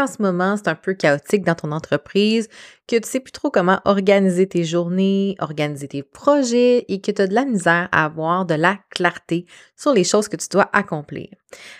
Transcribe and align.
qu'en 0.00 0.06
ce 0.06 0.22
moment, 0.22 0.56
c'est 0.56 0.68
un 0.68 0.74
peu 0.74 0.94
chaotique 0.94 1.44
dans 1.44 1.54
ton 1.54 1.72
entreprise, 1.72 2.48
que 2.88 2.96
tu 2.96 3.08
sais 3.08 3.20
plus 3.20 3.32
trop 3.32 3.50
comment 3.50 3.80
organiser 3.84 4.46
tes 4.46 4.64
journées, 4.64 5.36
organiser 5.40 5.88
tes 5.88 6.02
projets 6.02 6.86
et 6.88 7.00
que 7.00 7.10
tu 7.10 7.20
as 7.20 7.26
de 7.26 7.34
la 7.34 7.44
misère 7.44 7.88
à 7.92 8.06
avoir 8.06 8.46
de 8.46 8.54
la 8.54 8.78
clarté 8.90 9.44
sur 9.76 9.92
les 9.92 10.04
choses 10.04 10.28
que 10.28 10.36
tu 10.36 10.48
dois 10.50 10.70
accomplir. 10.72 11.28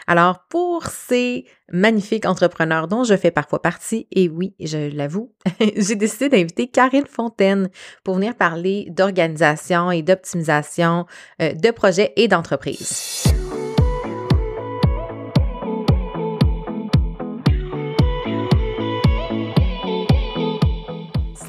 Alors, 0.06 0.44
pour 0.50 0.86
ces 0.86 1.46
magnifiques 1.72 2.26
entrepreneurs 2.26 2.88
dont 2.88 3.04
je 3.04 3.16
fais 3.16 3.30
parfois 3.30 3.62
partie, 3.62 4.06
et 4.12 4.28
oui, 4.28 4.54
je 4.60 4.94
l'avoue, 4.94 5.32
j'ai 5.76 5.96
décidé 5.96 6.28
d'inviter 6.28 6.68
Karine 6.68 7.06
Fontaine 7.06 7.70
pour 8.04 8.16
venir 8.16 8.36
parler 8.36 8.86
d'organisation 8.90 9.90
et 9.90 10.02
d'optimisation 10.02 11.06
euh, 11.40 11.54
de 11.54 11.70
projets 11.70 12.12
et 12.16 12.28
d'entreprises. 12.28 13.24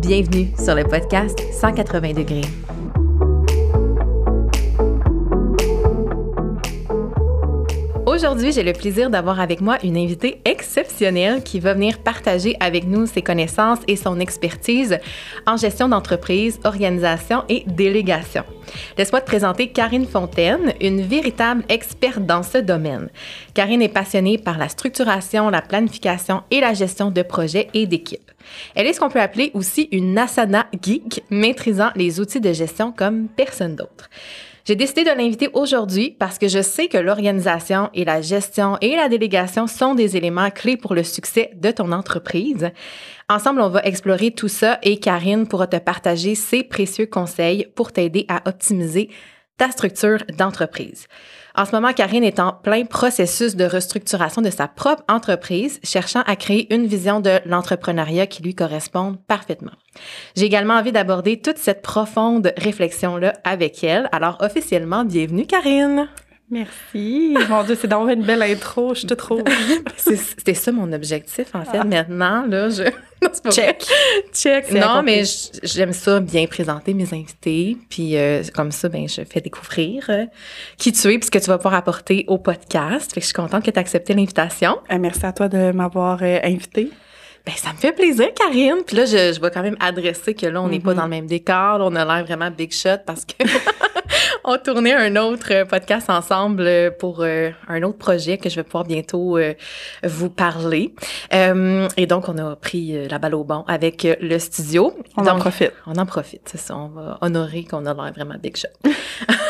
Bienvenue 0.00 0.48
sur 0.56 0.74
le 0.74 0.84
podcast 0.84 1.38
180 1.52 2.14
degrés. 2.14 2.69
Aujourd'hui, 8.20 8.52
j'ai 8.52 8.62
le 8.62 8.74
plaisir 8.74 9.08
d'avoir 9.08 9.40
avec 9.40 9.62
moi 9.62 9.78
une 9.82 9.96
invitée 9.96 10.42
exceptionnelle 10.44 11.42
qui 11.42 11.58
va 11.58 11.72
venir 11.72 12.00
partager 12.00 12.54
avec 12.60 12.86
nous 12.86 13.06
ses 13.06 13.22
connaissances 13.22 13.78
et 13.88 13.96
son 13.96 14.20
expertise 14.20 14.98
en 15.46 15.56
gestion 15.56 15.88
d'entreprise, 15.88 16.60
organisation 16.64 17.44
et 17.48 17.64
délégation. 17.66 18.44
Laisse-moi 18.98 19.22
te 19.22 19.26
présenter 19.26 19.68
Karine 19.68 20.06
Fontaine, 20.06 20.74
une 20.82 21.00
véritable 21.00 21.64
experte 21.70 22.26
dans 22.26 22.42
ce 22.42 22.58
domaine. 22.58 23.08
Karine 23.54 23.80
est 23.80 23.88
passionnée 23.88 24.36
par 24.36 24.58
la 24.58 24.68
structuration, 24.68 25.48
la 25.48 25.62
planification 25.62 26.42
et 26.50 26.60
la 26.60 26.74
gestion 26.74 27.10
de 27.10 27.22
projets 27.22 27.68
et 27.72 27.86
d'équipes. 27.86 28.30
Elle 28.74 28.86
est 28.86 28.92
ce 28.92 29.00
qu'on 29.00 29.08
peut 29.08 29.22
appeler 29.22 29.50
aussi 29.54 29.88
une 29.92 30.18
asana 30.18 30.66
geek, 30.82 31.24
maîtrisant 31.30 31.88
les 31.96 32.20
outils 32.20 32.42
de 32.42 32.52
gestion 32.52 32.92
comme 32.92 33.28
personne 33.28 33.76
d'autre. 33.76 34.10
J'ai 34.64 34.76
décidé 34.76 35.04
de 35.04 35.10
l'inviter 35.10 35.48
aujourd'hui 35.54 36.14
parce 36.18 36.38
que 36.38 36.48
je 36.48 36.60
sais 36.60 36.88
que 36.88 36.98
l'organisation 36.98 37.88
et 37.94 38.04
la 38.04 38.20
gestion 38.20 38.76
et 38.80 38.94
la 38.94 39.08
délégation 39.08 39.66
sont 39.66 39.94
des 39.94 40.16
éléments 40.16 40.50
clés 40.50 40.76
pour 40.76 40.94
le 40.94 41.02
succès 41.02 41.50
de 41.54 41.70
ton 41.70 41.92
entreprise. 41.92 42.70
Ensemble, 43.28 43.62
on 43.62 43.70
va 43.70 43.80
explorer 43.84 44.32
tout 44.32 44.48
ça 44.48 44.78
et 44.82 44.98
Karine 44.98 45.46
pourra 45.46 45.66
te 45.66 45.76
partager 45.76 46.34
ses 46.34 46.62
précieux 46.62 47.06
conseils 47.06 47.66
pour 47.74 47.92
t'aider 47.92 48.26
à 48.28 48.48
optimiser 48.48 49.08
ta 49.56 49.70
structure 49.70 50.24
d'entreprise. 50.36 51.06
En 51.60 51.66
ce 51.66 51.72
moment, 51.72 51.92
Karine 51.92 52.24
est 52.24 52.40
en 52.40 52.54
plein 52.54 52.86
processus 52.86 53.54
de 53.54 53.66
restructuration 53.66 54.40
de 54.40 54.48
sa 54.48 54.66
propre 54.66 55.02
entreprise, 55.10 55.78
cherchant 55.84 56.22
à 56.22 56.34
créer 56.34 56.74
une 56.74 56.86
vision 56.86 57.20
de 57.20 57.38
l'entrepreneuriat 57.44 58.26
qui 58.26 58.42
lui 58.42 58.54
corresponde 58.54 59.18
parfaitement. 59.26 59.72
J'ai 60.34 60.46
également 60.46 60.72
envie 60.72 60.90
d'aborder 60.90 61.38
toute 61.38 61.58
cette 61.58 61.82
profonde 61.82 62.54
réflexion-là 62.56 63.34
avec 63.44 63.84
elle. 63.84 64.08
Alors, 64.10 64.38
officiellement, 64.40 65.04
bienvenue, 65.04 65.44
Karine. 65.44 66.08
Merci. 66.50 67.36
Mon 67.48 67.62
Dieu, 67.62 67.76
c'est 67.80 67.86
vraiment 67.86 68.08
une 68.08 68.24
belle 68.24 68.42
intro. 68.42 68.92
Je 68.94 69.06
te 69.06 69.14
trouve. 69.14 69.44
C'était 69.96 70.54
ça 70.54 70.72
mon 70.72 70.92
objectif, 70.92 71.54
en 71.54 71.64
fait. 71.64 71.78
Ah. 71.78 71.84
Maintenant, 71.84 72.44
là, 72.46 72.68
je. 72.68 72.82
Check. 73.50 73.86
Check. 74.32 74.72
Non, 74.72 75.02
mais 75.02 75.22
j'aime 75.62 75.92
ça 75.92 76.18
bien 76.20 76.46
présenter 76.46 76.94
mes 76.94 77.12
invités. 77.14 77.76
Puis 77.88 78.16
euh, 78.16 78.42
comme 78.54 78.72
ça, 78.72 78.88
ben, 78.88 79.08
je 79.08 79.22
fais 79.22 79.40
découvrir 79.40 80.06
euh, 80.08 80.24
qui 80.78 80.90
tu 80.90 81.12
es 81.12 81.18
puis 81.18 81.26
ce 81.26 81.30
que 81.30 81.38
tu 81.38 81.46
vas 81.46 81.58
pouvoir 81.58 81.74
apporter 81.74 82.24
au 82.28 82.38
podcast. 82.38 83.12
Fait 83.12 83.20
que 83.20 83.24
je 83.24 83.26
suis 83.26 83.34
contente 83.34 83.64
que 83.64 83.70
tu 83.70 83.76
aies 83.76 83.78
accepté 83.78 84.14
l'invitation. 84.14 84.78
Euh, 84.90 84.98
merci 84.98 85.24
à 85.24 85.32
toi 85.32 85.48
de 85.48 85.70
m'avoir 85.70 86.22
invitée. 86.22 86.90
Ben, 87.46 87.52
ça 87.56 87.72
me 87.72 87.78
fait 87.78 87.92
plaisir, 87.92 88.28
Karine. 88.34 88.82
Puis 88.86 88.96
là, 88.96 89.04
je, 89.04 89.34
je 89.34 89.40
vais 89.40 89.50
quand 89.50 89.62
même 89.62 89.76
adresser 89.80 90.34
que 90.34 90.46
là, 90.46 90.60
on 90.60 90.68
n'est 90.68 90.80
pas 90.80 90.92
mm-hmm. 90.92 90.96
dans 90.96 91.04
le 91.04 91.10
même 91.10 91.26
décor. 91.26 91.78
on 91.80 91.94
a 91.94 92.04
l'air 92.04 92.24
vraiment 92.24 92.50
big 92.50 92.72
shot 92.72 92.98
parce 93.06 93.24
que 93.24 93.34
on 94.44 94.58
tournait 94.58 94.94
un 94.94 95.16
autre 95.16 95.64
podcast 95.64 96.10
ensemble 96.10 96.94
pour 96.98 97.20
euh, 97.20 97.50
un 97.68 97.82
autre 97.82 97.98
projet 97.98 98.38
que 98.38 98.48
je 98.48 98.56
vais 98.56 98.62
pouvoir 98.62 98.84
bientôt 98.84 99.36
euh, 99.36 99.54
vous 100.02 100.30
parler. 100.30 100.94
Euh, 101.32 101.88
et 101.96 102.06
donc, 102.06 102.28
on 102.28 102.38
a 102.38 102.56
pris 102.56 103.08
la 103.08 103.18
balle 103.18 103.34
au 103.34 103.44
bon 103.44 103.64
avec 103.68 104.06
le 104.20 104.38
studio. 104.38 104.94
On 105.16 105.26
en 105.26 105.38
profite. 105.38 105.72
On 105.86 105.96
en 105.96 106.06
profite, 106.06 106.42
c'est 106.46 106.58
ça. 106.58 106.76
On 106.76 106.88
va 106.88 107.18
honorer 107.20 107.64
qu'on 107.64 107.86
a 107.86 107.94
l'air 107.94 108.12
vraiment 108.12 108.36
big 108.40 108.56
shot. 108.56 108.68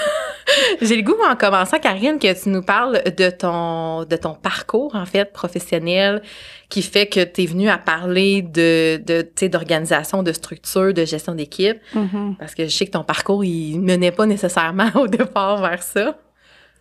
J'ai 0.81 0.97
le 0.97 1.03
goût, 1.03 1.17
en 1.29 1.37
commençant, 1.37 1.79
Karine, 1.79 2.19
que 2.19 2.43
tu 2.43 2.49
nous 2.49 2.63
parles 2.63 3.03
de 3.17 3.31
ton, 3.31 4.05
de 4.05 4.17
ton 4.17 4.35
parcours, 4.35 4.95
en 4.95 5.07
fait, 5.07 5.33
professionnel, 5.33 6.23
qui 6.69 6.83
fait 6.83 7.07
que 7.07 7.23
tu 7.25 7.43
es 7.43 7.47
venue 7.47 7.69
à 7.69 7.79
parler 7.79 8.43
de, 8.43 9.01
de 9.05 9.47
d'organisation, 9.49 10.23
de 10.23 10.33
structure, 10.33 10.95
de 10.95 11.05
gestion 11.05 11.35
d'équipe. 11.35 11.79
Mm-hmm. 11.95 12.37
Parce 12.39 12.55
que 12.55 12.65
je 12.65 12.77
sais 12.77 12.87
que 12.87 12.93
ton 12.93 13.05
parcours, 13.05 13.45
il 13.45 13.81
menait 13.81 14.13
pas 14.13 14.27
nécessairement 14.27 14.91
au 14.95 15.07
départ 15.07 15.61
vers 15.61 15.83
ça. 15.83 16.19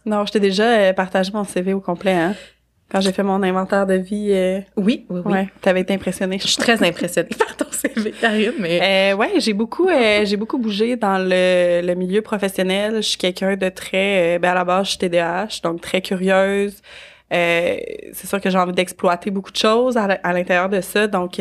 Non, 0.05 0.25
je 0.25 0.31
t'ai 0.31 0.39
déjà 0.39 0.63
euh, 0.63 0.93
partagé 0.93 1.31
mon 1.33 1.43
CV 1.43 1.73
au 1.73 1.81
complet, 1.81 2.13
hein? 2.13 2.35
Quand 2.91 3.01
j'ai 3.01 3.11
fait 3.11 3.23
mon 3.23 3.43
inventaire 3.43 3.85
de 3.85 3.93
vie. 3.93 4.29
Euh, 4.31 4.61
oui, 4.75 5.05
oui, 5.09 5.21
oui. 5.23 5.31
Ouais, 5.31 5.49
t'avais 5.61 5.81
été 5.81 5.93
impressionnée. 5.93 6.39
Je 6.39 6.47
suis 6.47 6.57
très 6.57 6.83
impressionnée 6.83 7.29
par 7.37 7.55
ton 7.55 7.71
CV, 7.71 8.11
Karine, 8.11 8.53
mais. 8.59 9.11
Euh, 9.11 9.15
ouais, 9.15 9.33
j'ai 9.37 9.53
beaucoup, 9.53 9.87
euh, 9.87 10.25
j'ai 10.25 10.37
beaucoup 10.37 10.57
bougé 10.57 10.95
dans 10.95 11.19
le, 11.19 11.85
le, 11.85 11.93
milieu 11.93 12.23
professionnel. 12.23 12.95
Je 12.97 13.01
suis 13.01 13.17
quelqu'un 13.17 13.55
de 13.55 13.69
très. 13.69 14.35
Euh, 14.35 14.39
ben 14.39 14.51
à 14.51 14.55
la 14.55 14.65
base, 14.65 14.85
je 14.85 14.89
suis 14.91 14.97
TDAH, 14.99 15.61
donc 15.63 15.81
très 15.81 16.01
curieuse. 16.01 16.81
Euh, 17.31 17.77
c'est 18.13 18.27
sûr 18.27 18.41
que 18.41 18.49
j'ai 18.49 18.57
envie 18.57 18.73
d'exploiter 18.73 19.29
beaucoup 19.29 19.51
de 19.51 19.57
choses 19.57 19.95
à 19.95 20.33
l'intérieur 20.33 20.69
de 20.69 20.81
ça, 20.81 21.07
donc. 21.07 21.39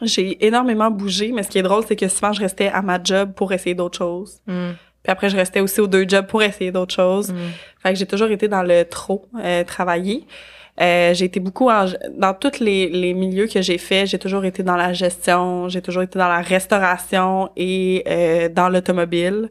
j'ai 0.00 0.46
énormément 0.46 0.90
bougé, 0.90 1.30
mais 1.32 1.42
ce 1.42 1.48
qui 1.48 1.58
est 1.58 1.62
drôle, 1.62 1.84
c'est 1.86 1.94
que 1.94 2.08
souvent 2.08 2.32
je 2.32 2.40
restais 2.40 2.68
à 2.68 2.80
ma 2.80 2.98
job 3.02 3.34
pour 3.36 3.52
essayer 3.52 3.74
d'autres 3.74 3.98
choses. 3.98 4.40
Mm. 4.46 4.70
Puis 5.02 5.10
après, 5.10 5.28
je 5.28 5.36
restais 5.36 5.60
aussi 5.60 5.80
aux 5.80 5.86
deux 5.86 6.08
jobs 6.08 6.26
pour 6.26 6.42
essayer 6.42 6.70
d'autres 6.70 6.94
choses. 6.94 7.32
Mm. 7.32 7.36
Fait 7.82 7.92
que 7.92 7.98
j'ai 7.98 8.06
toujours 8.06 8.30
été 8.30 8.48
dans 8.48 8.62
le 8.62 8.84
trop 8.84 9.26
euh, 9.38 9.64
travailler. 9.64 10.26
Euh, 10.80 11.12
j'ai 11.12 11.26
été 11.26 11.38
beaucoup 11.38 11.68
dans 11.68 12.34
tous 12.34 12.60
les, 12.60 12.88
les 12.88 13.12
milieux 13.12 13.46
que 13.46 13.60
j'ai 13.60 13.76
fait, 13.76 14.06
j'ai 14.06 14.18
toujours 14.18 14.44
été 14.44 14.62
dans 14.62 14.76
la 14.76 14.92
gestion, 14.94 15.68
j'ai 15.68 15.82
toujours 15.82 16.02
été 16.02 16.18
dans 16.18 16.28
la 16.28 16.40
restauration 16.40 17.50
et 17.56 18.02
euh, 18.06 18.48
dans 18.48 18.70
l'automobile, 18.70 19.50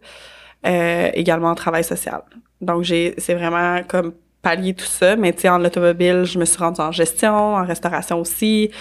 euh, 0.65 1.09
également 1.13 1.49
en 1.49 1.55
travail 1.55 1.83
social. 1.83 2.21
Donc 2.59 2.83
j'ai 2.83 3.13
c'est 3.19 3.35
vraiment 3.35 3.81
comme 3.87 4.13
pallier 4.41 4.73
tout 4.73 4.85
ça, 4.85 5.15
mais 5.15 5.31
tu 5.33 5.41
sais 5.41 5.49
en 5.49 5.63
automobile, 5.63 6.23
je 6.23 6.39
me 6.39 6.45
suis 6.45 6.57
rendue 6.57 6.81
en 6.81 6.91
gestion, 6.91 7.55
en 7.55 7.65
restauration 7.65 8.19
aussi. 8.19 8.71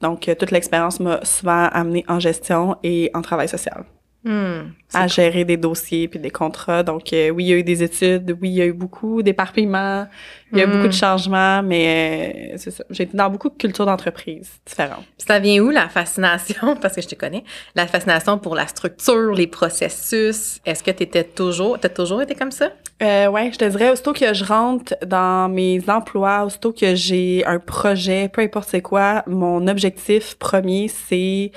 Donc 0.00 0.26
euh, 0.28 0.34
toute 0.34 0.52
l'expérience 0.52 1.00
m'a 1.00 1.22
souvent 1.24 1.68
amenée 1.70 2.04
en 2.08 2.18
gestion 2.18 2.76
et 2.82 3.10
en 3.12 3.20
travail 3.20 3.48
social. 3.48 3.84
Hmm, 4.22 4.72
à 4.92 5.06
gérer 5.06 5.46
des 5.46 5.56
dossiers 5.56 6.06
puis 6.06 6.18
des 6.18 6.30
contrats. 6.30 6.82
Donc, 6.82 7.10
euh, 7.14 7.30
oui, 7.30 7.44
il 7.44 7.48
y 7.48 7.52
a 7.54 7.56
eu 7.56 7.62
des 7.62 7.82
études, 7.82 8.36
oui, 8.42 8.50
il 8.50 8.54
y 8.54 8.60
a 8.60 8.66
eu 8.66 8.74
beaucoup 8.74 9.22
d'éparpillement, 9.22 10.06
il 10.52 10.58
y 10.58 10.60
a 10.60 10.64
eu 10.64 10.66
beaucoup 10.66 10.82
de 10.82 10.88
hmm. 10.88 10.92
changements, 10.92 11.62
mais 11.62 12.52
euh, 12.52 12.56
c'est 12.58 12.70
ça. 12.70 12.84
J'ai 12.90 13.04
été 13.04 13.16
dans 13.16 13.30
beaucoup 13.30 13.48
de 13.48 13.54
cultures 13.54 13.86
d'entreprise 13.86 14.50
différentes. 14.66 15.04
ça 15.16 15.38
vient 15.38 15.62
où 15.62 15.70
la 15.70 15.88
fascination, 15.88 16.76
parce 16.82 16.96
que 16.96 17.00
je 17.00 17.08
te 17.08 17.14
connais, 17.14 17.44
la 17.74 17.86
fascination 17.86 18.36
pour 18.36 18.54
la 18.54 18.66
structure, 18.66 19.32
les 19.32 19.46
processus? 19.46 20.60
Est-ce 20.66 20.82
que 20.82 20.90
tu 20.90 21.02
étais 21.02 21.24
toujours, 21.24 21.78
t'as 21.80 21.88
toujours 21.88 22.20
été 22.20 22.34
comme 22.34 22.52
ça? 22.52 22.72
Euh, 23.02 23.28
ouais, 23.28 23.50
je 23.50 23.56
te 23.56 23.64
dirais, 23.64 23.90
aussitôt 23.90 24.12
que 24.12 24.34
je 24.34 24.44
rentre 24.44 24.94
dans 25.06 25.48
mes 25.48 25.80
emplois, 25.88 26.44
aussitôt 26.44 26.74
que 26.74 26.94
j'ai 26.94 27.42
un 27.46 27.58
projet, 27.58 28.28
peu 28.28 28.42
importe 28.42 28.68
c'est 28.68 28.82
quoi, 28.82 29.22
mon 29.26 29.66
objectif 29.66 30.34
premier, 30.34 30.88
c'est 30.88 31.52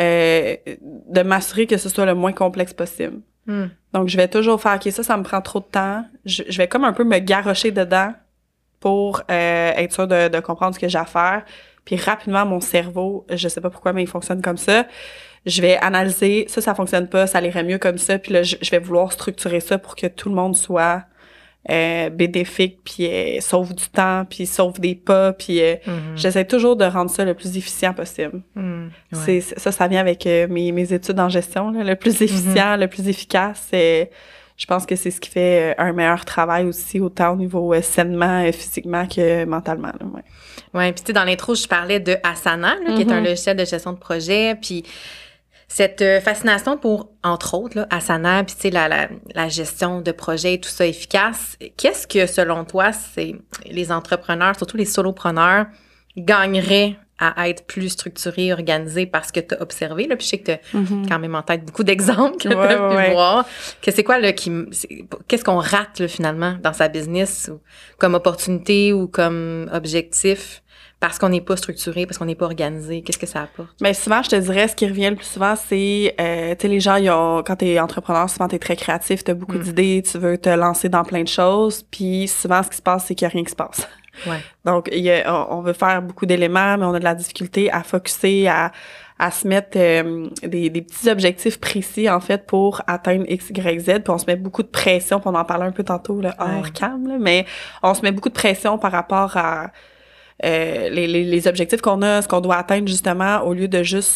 euh, 0.00 0.56
de 1.08 1.22
m'assurer 1.22 1.66
que 1.66 1.76
ce 1.76 1.88
soit 1.88 2.06
le 2.06 2.14
moins 2.14 2.32
complexe 2.32 2.72
possible. 2.72 3.20
Hmm. 3.46 3.66
Donc, 3.92 4.08
je 4.08 4.16
vais 4.16 4.28
toujours 4.28 4.60
faire, 4.60 4.76
OK, 4.76 4.90
ça, 4.90 5.02
ça 5.02 5.16
me 5.16 5.22
prend 5.22 5.40
trop 5.40 5.60
de 5.60 5.66
temps. 5.66 6.04
Je, 6.24 6.56
vais 6.56 6.68
comme 6.68 6.84
un 6.84 6.92
peu 6.92 7.04
me 7.04 7.18
garrocher 7.18 7.70
dedans 7.70 8.12
pour 8.80 9.22
euh, 9.30 9.72
être 9.76 9.92
sûr 9.92 10.06
de, 10.08 10.28
de, 10.28 10.40
comprendre 10.40 10.74
ce 10.74 10.80
que 10.80 10.88
j'ai 10.88 10.98
à 10.98 11.04
faire. 11.04 11.44
Puis 11.84 11.96
rapidement, 11.96 12.46
mon 12.46 12.60
cerveau, 12.60 13.26
je 13.30 13.48
sais 13.48 13.60
pas 13.60 13.70
pourquoi, 13.70 13.92
mais 13.92 14.02
il 14.02 14.08
fonctionne 14.08 14.42
comme 14.42 14.56
ça. 14.56 14.86
Je 15.46 15.60
vais 15.60 15.76
analyser, 15.76 16.46
ça, 16.48 16.62
ça 16.62 16.74
fonctionne 16.74 17.08
pas, 17.08 17.26
ça 17.26 17.40
irait 17.42 17.64
mieux 17.64 17.78
comme 17.78 17.98
ça. 17.98 18.18
Puis 18.18 18.32
là, 18.32 18.42
je, 18.42 18.56
vais 18.70 18.78
vouloir 18.78 19.12
structurer 19.12 19.60
ça 19.60 19.76
pour 19.78 19.94
que 19.94 20.06
tout 20.06 20.30
le 20.30 20.34
monde 20.34 20.56
soit 20.56 21.04
euh, 21.70 22.10
bénéfique, 22.10 22.78
puis 22.84 23.06
euh, 23.06 23.40
sauve 23.40 23.74
du 23.74 23.84
temps, 23.88 24.24
puis 24.28 24.46
sauve 24.46 24.78
des 24.80 24.94
pas, 24.94 25.32
puis 25.32 25.62
euh, 25.62 25.76
Mhm. 25.86 26.16
j'essaie 26.16 26.44
toujours 26.44 26.76
de 26.76 26.84
rendre 26.84 27.10
ça 27.10 27.24
le 27.24 27.34
plus 27.34 27.56
efficient 27.56 27.94
possible. 27.94 28.42
Mhm. 28.54 28.90
C'est 29.12 29.32
Ouais. 29.36 29.40
ça, 29.40 29.72
ça 29.72 29.88
vient 29.88 30.00
avec 30.00 30.26
euh, 30.26 30.46
mes, 30.48 30.72
mes 30.72 30.92
études 30.92 31.18
en 31.20 31.28
gestion, 31.28 31.70
là, 31.70 31.82
le 31.84 31.96
plus 31.96 32.20
efficient, 32.22 32.76
le 32.76 32.86
plus 32.88 33.08
efficace. 33.08 33.68
euh, 33.74 34.04
je 34.56 34.66
pense 34.66 34.86
que 34.86 34.94
c'est 34.94 35.10
ce 35.10 35.20
qui 35.20 35.30
fait 35.30 35.72
euh, 35.72 35.74
un 35.78 35.92
meilleur 35.92 36.24
travail 36.24 36.66
aussi, 36.66 37.00
autant 37.00 37.32
au 37.32 37.36
niveau 37.36 37.74
euh, 37.74 37.82
sainement, 37.82 38.44
physiquement 38.52 39.04
que 39.08 39.44
mentalement. 39.44 39.88
là, 39.88 40.06
ouais. 40.14 40.22
Oui, 40.74 40.92
puis 40.92 41.02
tu 41.02 41.06
sais, 41.08 41.12
dans 41.12 41.24
l'intro, 41.24 41.54
je 41.56 41.66
parlais 41.66 41.98
de 41.98 42.16
Asana, 42.22 42.74
là, 42.86 42.94
qui 42.94 43.02
est 43.02 43.10
un 43.10 43.18
Mhm. 43.20 43.24
logiciel 43.24 43.56
de 43.56 43.64
gestion 43.64 43.92
de 43.92 43.98
projet, 43.98 44.54
puis 44.60 44.84
cette 45.68 46.02
euh, 46.02 46.20
fascination 46.20 46.76
pour, 46.76 47.10
entre 47.22 47.54
autres, 47.54 47.76
là, 47.78 47.86
Asana, 47.90 48.44
puis 48.44 48.70
la, 48.70 48.88
la, 48.88 49.08
la 49.34 49.48
gestion 49.48 50.00
de 50.00 50.12
projet 50.12 50.54
et 50.54 50.60
tout 50.60 50.68
ça 50.68 50.86
efficace, 50.86 51.56
qu'est-ce 51.76 52.06
que, 52.06 52.26
selon 52.26 52.64
toi, 52.64 52.92
c'est 52.92 53.34
les 53.66 53.90
entrepreneurs, 53.90 54.56
surtout 54.56 54.76
les 54.76 54.84
solopreneurs, 54.84 55.66
gagneraient 56.16 56.96
à 57.18 57.48
être 57.48 57.64
plus 57.66 57.90
structurés, 57.90 58.52
organisés 58.52 59.06
parce 59.06 59.30
que 59.30 59.38
tu 59.38 59.54
as 59.54 59.62
observé, 59.62 60.08
là, 60.08 60.16
puis 60.16 60.24
je 60.24 60.30
sais 60.30 60.38
que 60.38 60.44
tu 60.46 60.76
as 60.76 61.08
quand 61.08 61.18
même 61.20 61.36
en 61.36 61.42
tête 61.42 61.64
beaucoup 61.64 61.84
d'exemples 61.84 62.36
que 62.38 62.48
Ouais, 62.48 62.68
tu 62.68 62.74
as 62.74 62.88
pu 62.90 62.96
ouais. 62.96 63.12
voir. 63.12 63.46
Que 63.80 63.92
c'est 63.92 64.02
quoi, 64.02 64.18
là, 64.18 64.32
qui, 64.32 64.50
qu'est-ce 65.28 65.44
qu'on 65.44 65.58
rate, 65.58 66.00
là, 66.00 66.08
finalement, 66.08 66.56
dans 66.60 66.72
sa 66.72 66.88
business, 66.88 67.50
ou 67.52 67.60
comme 67.98 68.14
opportunité 68.14 68.92
ou 68.92 69.06
comme 69.06 69.70
objectif, 69.72 70.63
parce 71.00 71.18
qu'on 71.18 71.28
n'est 71.28 71.40
pas 71.42 71.56
structuré, 71.56 72.06
parce 72.06 72.16
qu'on 72.18 72.24
n'est 72.24 72.34
pas 72.34 72.46
organisé? 72.46 73.02
Qu'est-ce 73.02 73.18
que 73.18 73.26
ça 73.26 73.42
apporte? 73.42 73.68
Mais 73.82 73.92
souvent, 73.94 74.22
je 74.22 74.30
te 74.30 74.36
dirais, 74.36 74.68
ce 74.68 74.74
qui 74.76 74.86
revient 74.86 75.10
le 75.10 75.16
plus 75.16 75.26
souvent, 75.26 75.54
c'est, 75.56 76.14
euh, 76.20 76.54
tu 76.54 76.62
sais, 76.62 76.68
les 76.68 76.80
gens, 76.80 76.96
ils 76.96 77.10
ont, 77.10 77.42
quand 77.46 77.56
t'es 77.56 77.78
entrepreneur, 77.78 78.28
souvent 78.30 78.48
t'es 78.48 78.58
très 78.58 78.76
créatif, 78.76 79.22
t'as 79.24 79.34
beaucoup 79.34 79.58
Mm. 79.58 79.62
d'idées, 79.62 80.02
tu 80.10 80.18
veux 80.18 80.38
te 80.38 80.48
lancer 80.48 80.88
dans 80.88 81.04
plein 81.04 81.22
de 81.22 81.28
choses, 81.28 81.82
puis 81.90 82.26
souvent, 82.28 82.62
ce 82.62 82.70
qui 82.70 82.76
se 82.76 82.82
passe, 82.82 83.04
c'est 83.06 83.14
qu'il 83.14 83.26
y 83.26 83.28
a 83.28 83.32
rien 83.32 83.44
qui 83.44 83.50
se 83.50 83.56
passe. 83.56 83.86
Ouais. 84.28 84.38
Donc, 84.64 84.88
il 84.92 85.00
y 85.02 85.10
a- 85.10 85.24
on 85.50 85.58
on 85.58 85.60
veut 85.62 85.72
faire 85.72 86.00
beaucoup 86.00 86.24
d'éléments, 86.24 86.78
mais 86.78 86.84
on 86.84 86.94
a 86.94 86.98
de 87.00 87.04
la 87.04 87.14
difficulté 87.16 87.70
à 87.70 87.82
focuser, 87.82 88.46
à, 88.48 88.70
à 89.18 89.30
se 89.32 89.46
mettre 89.46 89.76
euh, 89.76 90.28
des, 90.42 90.70
des 90.70 90.82
petits 90.82 91.10
objectifs 91.10 91.58
précis, 91.60 92.08
en 92.08 92.20
fait, 92.20 92.46
pour 92.46 92.80
atteindre 92.86 93.24
X, 93.28 93.50
Y, 93.50 93.80
Z. 93.80 93.84
Puis 94.04 94.10
on 94.10 94.18
se 94.18 94.24
met 94.26 94.36
beaucoup 94.36 94.62
de 94.62 94.68
pression, 94.68 95.18
puis 95.20 95.28
on 95.28 95.34
en 95.34 95.44
parlait 95.44 95.66
un 95.66 95.72
peu 95.72 95.82
tantôt, 95.84 96.20
là, 96.20 96.34
hors 96.38 96.62
Ouais. 96.62 96.70
cam, 96.72 97.06
là, 97.08 97.16
mais 97.20 97.44
on 97.82 97.92
se 97.94 98.02
met 98.02 98.12
beaucoup 98.12 98.28
de 98.28 98.34
pression 98.34 98.78
par 98.78 98.92
rapport 98.92 99.36
à 99.36 99.70
euh, 100.44 100.88
les, 100.88 101.06
les, 101.06 101.24
les 101.24 101.48
objectifs 101.48 101.80
qu'on 101.80 102.02
a, 102.02 102.22
ce 102.22 102.28
qu'on 102.28 102.40
doit 102.40 102.56
atteindre, 102.56 102.88
justement, 102.88 103.40
au 103.42 103.52
lieu 103.54 103.68
de 103.68 103.82
juste 103.82 104.14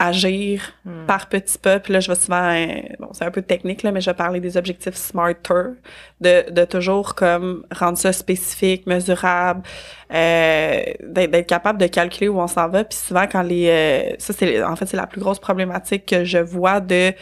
agir 0.00 0.62
Hmm. 0.84 1.06
par 1.06 1.28
petits 1.28 1.58
pas. 1.58 1.80
Puis 1.80 1.92
là, 1.92 1.98
je 2.00 2.08
vais 2.08 2.14
souvent, 2.14 2.54
euh, 2.54 2.66
bon, 3.00 3.08
c'est 3.12 3.24
un 3.24 3.32
peu 3.32 3.42
technique, 3.42 3.82
là, 3.82 3.90
mais 3.90 4.00
je 4.00 4.08
vais 4.08 4.14
parler 4.16 4.38
des 4.40 4.56
objectifs 4.56 4.94
smarter, 4.94 5.74
de, 6.20 6.48
de 6.50 6.64
toujours 6.64 7.14
comme 7.16 7.64
rendre 7.74 7.98
ça 7.98 8.12
spécifique, 8.12 8.86
mesurable, 8.86 9.62
euh, 10.14 10.80
d'être 11.02 11.30
d'être 11.32 11.48
capable 11.48 11.80
de 11.80 11.88
calculer 11.88 12.28
où 12.28 12.38
on 12.40 12.46
s'en 12.46 12.68
va. 12.68 12.84
Puis 12.84 12.96
souvent, 12.96 13.26
quand 13.26 13.42
les... 13.42 13.68
euh, 13.68 14.14
ça, 14.18 14.32
c'est 14.32 14.62
en 14.62 14.76
fait, 14.76 14.86
c'est 14.86 14.96
la 14.96 15.08
plus 15.08 15.20
grosse 15.20 15.40
problématique 15.40 16.06
que 16.06 16.24
je 16.24 16.38
vois 16.38 16.80
de... 16.80 17.12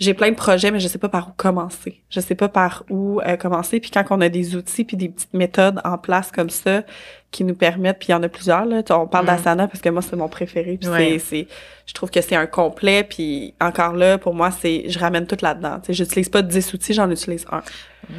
J'ai 0.00 0.12
plein 0.12 0.30
de 0.30 0.34
projets, 0.36 0.70
mais 0.72 0.80
je 0.80 0.88
sais 0.88 0.98
pas 0.98 1.08
par 1.08 1.28
où 1.28 1.32
commencer. 1.36 2.02
Je 2.10 2.18
sais 2.20 2.34
pas 2.34 2.48
par 2.48 2.84
où 2.90 3.20
euh, 3.20 3.36
commencer. 3.36 3.78
Puis 3.78 3.90
quand 3.92 4.04
on 4.10 4.20
a 4.20 4.28
des 4.28 4.56
outils 4.56 4.84
puis 4.84 4.96
des 4.96 5.08
petites 5.08 5.32
méthodes 5.34 5.80
en 5.84 5.98
place 5.98 6.32
comme 6.32 6.50
ça 6.50 6.82
qui 7.30 7.44
nous 7.44 7.54
permettent, 7.54 7.98
puis 8.00 8.08
il 8.08 8.12
y 8.12 8.14
en 8.14 8.22
a 8.22 8.28
plusieurs, 8.28 8.64
là. 8.64 8.82
On 8.90 9.06
parle 9.06 9.24
Mm. 9.24 9.28
d'Asana 9.28 9.68
parce 9.68 9.80
que 9.80 9.88
moi, 9.90 10.02
c'est 10.02 10.16
mon 10.16 10.28
préféré. 10.28 10.78
Puis 10.80 10.88
Ouais. 10.90 11.18
c'est- 11.18 11.18
c'est 11.18 11.46
je 11.86 11.92
trouve 11.94 12.10
que 12.10 12.20
c'est 12.20 12.34
un 12.36 12.46
complet 12.46 13.04
puis 13.04 13.54
encore 13.60 13.92
là 13.92 14.16
pour 14.16 14.32
moi 14.34 14.50
c'est 14.50 14.84
je 14.88 14.98
ramène 14.98 15.26
tout 15.26 15.36
là-dedans 15.42 15.82
j'utilise 15.86 16.30
pas 16.30 16.40
10 16.40 16.72
outils 16.72 16.94
j'en 16.94 17.10
utilise 17.10 17.44
un 17.52 17.62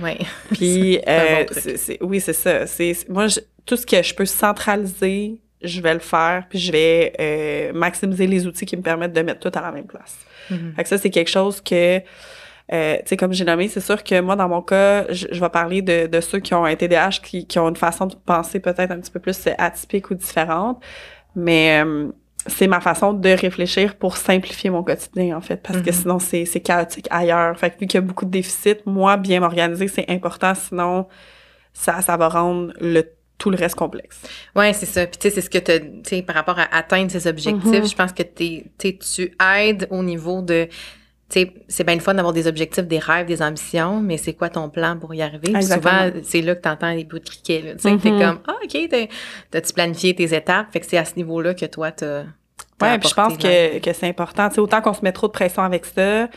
Oui. 0.04 0.18
puis 0.54 1.00
euh, 1.08 1.46
bon 2.00 2.08
oui 2.08 2.22
c'est 2.22 2.34
ça 2.34 2.68
c'est 2.68 2.94
c'est- 2.94 3.10
moi 3.10 3.26
je- 3.26 3.40
tout 3.66 3.76
ce 3.76 3.88
que 3.88 4.04
je 4.04 4.14
peux 4.14 4.28
centraliser 4.28 5.40
je 5.64 5.82
vais 5.82 5.96
le 5.96 6.00
faire 6.00 6.46
puis 6.48 6.60
je 6.60 6.72
vais 6.72 7.14
euh, 7.20 7.74
maximiser 7.74 8.28
les 8.28 8.46
outils 8.46 8.68
qui 8.68 8.78
me 8.78 8.84
permettent 8.84 9.14
de 9.14 9.22
mettre 9.22 9.40
tout 9.40 9.58
à 9.58 9.62
la 9.62 9.72
même 9.72 9.88
place 9.88 10.16
Mhm. 10.50 10.74
fait 10.76 10.84
que 10.84 10.90
ça 10.90 10.98
c'est 10.98 11.10
quelque 11.10 11.30
chose 11.30 11.62
que 11.62 12.02
euh, 12.74 12.96
tu 12.98 13.02
sais, 13.10 13.18
comme 13.18 13.32
j'ai 13.32 13.46
nommé, 13.46 13.68
c'est 13.68 13.80
sûr 13.80 14.04
que 14.04 14.20
moi, 14.22 14.36
dans 14.36 14.50
mon 14.50 14.64
cas, 14.64 15.06
je, 15.12 15.28
je 15.32 15.40
vais 15.40 15.50
parler 15.50 15.84
de, 15.84 16.08
de 16.08 16.20
ceux 16.20 16.40
qui 16.40 16.56
ont 16.56 16.66
un 16.66 16.76
TDAH, 16.76 17.20
qui, 17.22 17.46
qui 17.46 17.60
ont 17.60 17.70
une 17.70 17.76
façon 17.76 18.08
de 18.08 18.16
penser 18.16 18.60
peut-être 18.60 18.90
un 18.90 19.00
petit 19.00 19.12
peu 19.12 19.20
plus 19.20 19.40
atypique 19.60 20.10
ou 20.10 20.16
différente. 20.16 20.82
Mais 21.36 21.84
euh, 21.86 22.08
c'est 22.48 22.66
ma 22.66 22.80
façon 22.82 23.14
de 23.14 23.30
réfléchir 23.30 23.96
pour 23.98 24.18
simplifier 24.18 24.72
mon 24.72 24.82
quotidien, 24.84 25.38
en 25.38 25.42
fait, 25.42 25.58
parce 25.58 25.80
que 25.82 25.90
Mhm. 25.92 25.96
sinon, 25.96 26.18
c'est 26.20 26.46
c'est 26.46 26.60
chaotique 26.60 27.08
ailleurs. 27.12 27.56
Fait 27.60 27.70
que 27.70 27.80
vu 27.80 27.86
qu'il 27.86 28.00
y 28.00 28.04
a 28.04 28.08
beaucoup 28.08 28.26
de 28.26 28.32
déficits, 28.32 28.78
moi, 28.88 29.16
bien 29.18 29.42
m'organiser, 29.42 29.88
c'est 29.88 30.10
important, 30.10 30.56
sinon, 30.56 31.08
ça, 31.72 32.02
ça 32.02 32.18
va 32.18 32.30
rendre 32.30 32.74
le 32.82 33.04
tout 33.38 33.50
le 33.50 33.58
reste 33.58 33.76
complexe. 33.76 34.22
Oui, 34.56 34.74
c'est 34.74 34.86
ça. 34.86 35.06
Puis 35.08 35.18
tu 35.18 35.28
sais, 35.30 35.36
c'est 35.36 35.42
ce 35.42 35.50
que 35.50 35.58
tu 35.58 36.02
sais, 36.04 36.22
par 36.22 36.36
rapport 36.36 36.58
à 36.60 36.74
atteindre 36.76 37.12
ces 37.12 37.28
objectifs, 37.28 37.64
Mhm. 37.82 37.88
je 37.90 37.96
pense 37.96 38.12
que 38.14 38.24
t'es, 38.24 38.66
tu 38.78 39.36
aides 39.58 39.88
au 39.92 40.04
niveau 40.04 40.42
de. 40.42 40.68
Tu 41.28 41.40
sais, 41.42 41.54
c'est 41.68 41.84
bien 41.84 41.96
le 41.96 42.02
fun 42.02 42.14
d'avoir 42.14 42.34
des 42.34 42.46
objectifs, 42.48 42.84
des 42.86 43.00
rêves, 43.00 43.26
des 43.26 43.42
ambitions, 43.42 44.00
mais 44.00 44.18
c'est 44.18 44.34
quoi 44.34 44.50
ton 44.50 44.70
plan 44.70 44.96
pour 44.98 45.14
y 45.16 45.22
arriver? 45.24 45.52
Puis 45.54 45.64
souvent, 45.64 46.12
c'est 46.24 46.42
là 46.42 46.54
que 46.56 46.62
tu 46.62 46.70
entends 46.70 46.92
les 46.92 47.04
bouts 47.04 47.18
de 47.20 47.26
criquet. 47.26 47.76
Tu 47.78 47.90
sais, 47.90 47.98
t'es 47.98 48.12
Mhm. 48.12 48.20
comme, 48.22 48.40
ah, 48.48 48.56
OK, 48.64 48.78
t'as- 48.90 49.08
t'as-tu 49.50 49.74
planifié 49.74 50.14
tes 50.16 50.36
étapes? 50.36 50.68
Fait 50.72 50.80
que 50.80 50.86
c'est 50.86 50.98
à 51.00 51.04
ce 51.06 51.16
niveau-là 51.16 51.56
que 51.56 51.66
toi, 51.66 51.92
t'as. 51.92 52.26
Ouais, 52.82 53.00
puis 53.00 53.10
je 53.10 53.14
pense 53.16 53.34
ouais. 53.44 53.80
que, 53.80 53.86
que 53.90 53.94
c'est 53.94 54.08
important. 54.08 54.50
Tu 54.50 54.56
sais, 54.56 54.62
autant 54.62 54.82
qu'on 54.82 54.94
se 54.94 55.02
met 55.02 55.12
trop 55.14 55.28
de 55.28 55.32
pression 55.32 55.64
avec 55.64 55.86
ça, 55.86 56.30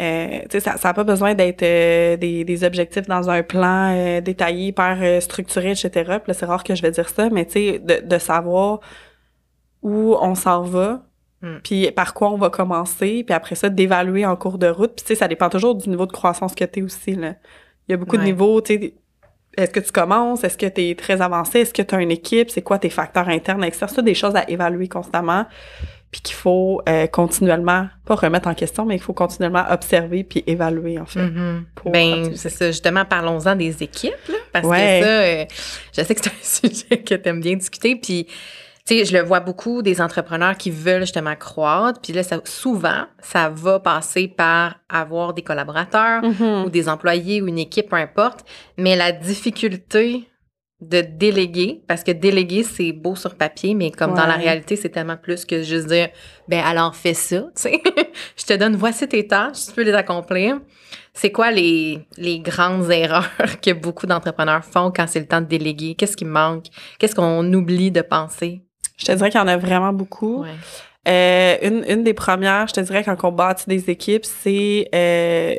euh, 0.00 0.40
ça 0.60 0.76
n'a 0.82 0.94
pas 0.94 1.04
besoin 1.04 1.34
d'être 1.34 1.62
euh, 1.62 2.16
des, 2.16 2.44
des 2.44 2.64
objectifs 2.64 3.06
dans 3.06 3.28
un 3.28 3.42
plan 3.42 3.94
euh, 3.94 4.20
détaillé, 4.20 4.68
hyper 4.68 5.22
structuré, 5.22 5.72
etc. 5.72 5.90
Puis 5.90 6.28
là, 6.28 6.34
c'est 6.34 6.46
rare 6.46 6.64
que 6.64 6.74
je 6.74 6.82
vais 6.82 6.90
dire 6.90 7.08
ça, 7.08 7.28
mais 7.30 7.44
de, 7.44 8.06
de 8.06 8.18
savoir 8.18 8.80
où 9.82 10.16
on 10.20 10.34
s'en 10.34 10.62
va, 10.62 11.02
Mm. 11.42 11.56
puis 11.64 11.90
par 11.92 12.12
quoi 12.12 12.30
on 12.30 12.36
va 12.36 12.50
commencer, 12.50 13.24
puis 13.24 13.34
après 13.34 13.54
ça, 13.54 13.68
d'évaluer 13.68 14.26
en 14.26 14.36
cours 14.36 14.58
de 14.58 14.68
route. 14.68 15.02
Puis 15.02 15.16
ça 15.16 15.28
dépend 15.28 15.48
toujours 15.48 15.74
du 15.74 15.88
niveau 15.88 16.06
de 16.06 16.12
croissance 16.12 16.54
que 16.54 16.64
tu 16.64 16.80
es 16.80 16.82
aussi, 16.82 17.14
là. 17.14 17.34
Il 17.88 17.92
y 17.92 17.94
a 17.94 17.96
beaucoup 17.96 18.16
de 18.16 18.22
niveaux, 18.22 18.60
tu 18.60 18.74
sais, 18.74 18.94
est-ce 19.56 19.70
que 19.72 19.80
tu 19.80 19.90
commences? 19.90 20.44
Est-ce 20.44 20.56
que 20.56 20.66
tu 20.66 20.82
es 20.82 20.94
très 20.94 21.20
avancé? 21.20 21.60
Est-ce 21.60 21.74
que 21.74 21.82
tu 21.82 21.94
as 21.94 22.00
une 22.00 22.12
équipe? 22.12 22.50
C'est 22.50 22.62
quoi 22.62 22.78
tes 22.78 22.90
facteurs 22.90 23.28
internes, 23.28 23.64
externes? 23.64 23.90
C'est 23.92 24.04
des 24.04 24.14
choses 24.14 24.36
à 24.36 24.48
évaluer 24.48 24.86
constamment. 24.86 25.46
Puis 26.10 26.22
qu'il 26.22 26.34
faut 26.34 26.82
euh, 26.88 27.06
continuellement, 27.06 27.86
pas 28.04 28.16
remettre 28.16 28.48
en 28.48 28.54
question, 28.54 28.84
mais 28.84 28.96
il 28.96 29.00
faut 29.00 29.12
continuellement 29.12 29.64
observer 29.70 30.24
puis 30.24 30.42
évaluer, 30.46 30.98
en 30.98 31.06
fait. 31.06 31.22
Mhm. 31.22 31.66
pour 31.76 31.92
Ben, 31.92 32.34
c'est 32.34 32.48
ça. 32.48 32.66
Justement, 32.66 33.04
parlons-en 33.04 33.54
des 33.54 33.82
équipes, 33.82 34.14
là, 34.28 34.34
parce 34.52 34.66
Ouais. 34.66 34.98
que 35.00 35.06
ça, 35.06 35.10
euh, 35.12 35.44
je 35.96 36.02
sais 36.02 36.14
que 36.14 36.20
c'est 36.20 36.30
un 36.30 36.68
sujet 36.78 37.02
que 37.02 37.14
tu 37.14 37.28
aimes 37.28 37.40
bien 37.40 37.54
discuter. 37.54 37.94
Puis, 37.94 38.26
tu 38.86 38.98
sais, 38.98 39.04
je 39.04 39.16
le 39.16 39.22
vois 39.22 39.38
beaucoup 39.38 39.82
des 39.82 40.00
entrepreneurs 40.00 40.56
qui 40.56 40.72
veulent 40.72 41.02
justement 41.02 41.36
croître. 41.36 42.00
Puis 42.00 42.12
là, 42.12 42.24
ça, 42.24 42.40
souvent, 42.44 43.04
ça 43.20 43.48
va 43.48 43.78
passer 43.78 44.26
par 44.26 44.76
avoir 44.88 45.32
des 45.32 45.42
collaborateurs 45.42 46.22
Mhm. 46.24 46.64
ou 46.64 46.70
des 46.70 46.88
employés 46.88 47.40
ou 47.40 47.46
une 47.46 47.58
équipe, 47.60 47.88
peu 47.90 47.96
importe. 47.96 48.40
Mais 48.76 48.96
la 48.96 49.12
difficulté 49.12 50.24
de 50.80 51.02
déléguer, 51.02 51.82
parce 51.86 52.02
que 52.02 52.10
déléguer, 52.10 52.62
c'est 52.62 52.92
beau 52.92 53.14
sur 53.14 53.34
papier, 53.34 53.74
mais 53.74 53.90
comme 53.90 54.14
dans 54.14 54.26
la 54.26 54.36
réalité, 54.36 54.76
c'est 54.76 54.88
tellement 54.88 55.16
plus 55.16 55.44
que 55.44 55.62
juste 55.62 55.88
dire, 55.88 56.08
ben 56.48 56.64
alors 56.64 56.96
fais 56.96 57.14
ça, 57.14 57.42
tu 57.54 57.62
sais. 57.62 57.82
je 58.36 58.44
te 58.44 58.54
donne, 58.54 58.76
voici 58.76 59.06
tes 59.06 59.26
tâches, 59.26 59.66
tu 59.68 59.72
peux 59.72 59.82
les 59.82 59.92
accomplir. 59.92 60.58
C'est 61.12 61.32
quoi 61.32 61.50
les, 61.50 62.06
les 62.16 62.38
grandes 62.38 62.90
erreurs 62.90 63.28
que 63.62 63.72
beaucoup 63.72 64.06
d'entrepreneurs 64.06 64.64
font 64.64 64.90
quand 64.94 65.06
c'est 65.06 65.20
le 65.20 65.26
temps 65.26 65.40
de 65.40 65.46
déléguer? 65.46 65.94
Qu'est-ce 65.94 66.16
qui 66.16 66.24
manque? 66.24 66.66
Qu'est-ce 66.98 67.14
qu'on 67.14 67.52
oublie 67.52 67.90
de 67.90 68.00
penser? 68.00 68.62
Je 68.96 69.04
te 69.04 69.12
dirais 69.12 69.30
qu'il 69.30 69.40
y 69.40 69.42
en 69.42 69.48
a 69.48 69.56
vraiment 69.56 69.92
beaucoup. 69.92 70.42
Ouais. 70.42 70.48
Euh, 71.08 71.56
une, 71.62 71.84
une 71.88 72.04
des 72.04 72.14
premières, 72.14 72.68
je 72.68 72.74
te 72.74 72.80
dirais, 72.80 73.02
quand 73.02 73.16
on 73.24 73.32
bâtit 73.32 73.64
des 73.68 73.90
équipes, 73.90 74.24
c'est 74.24 74.88
euh, 74.94 75.56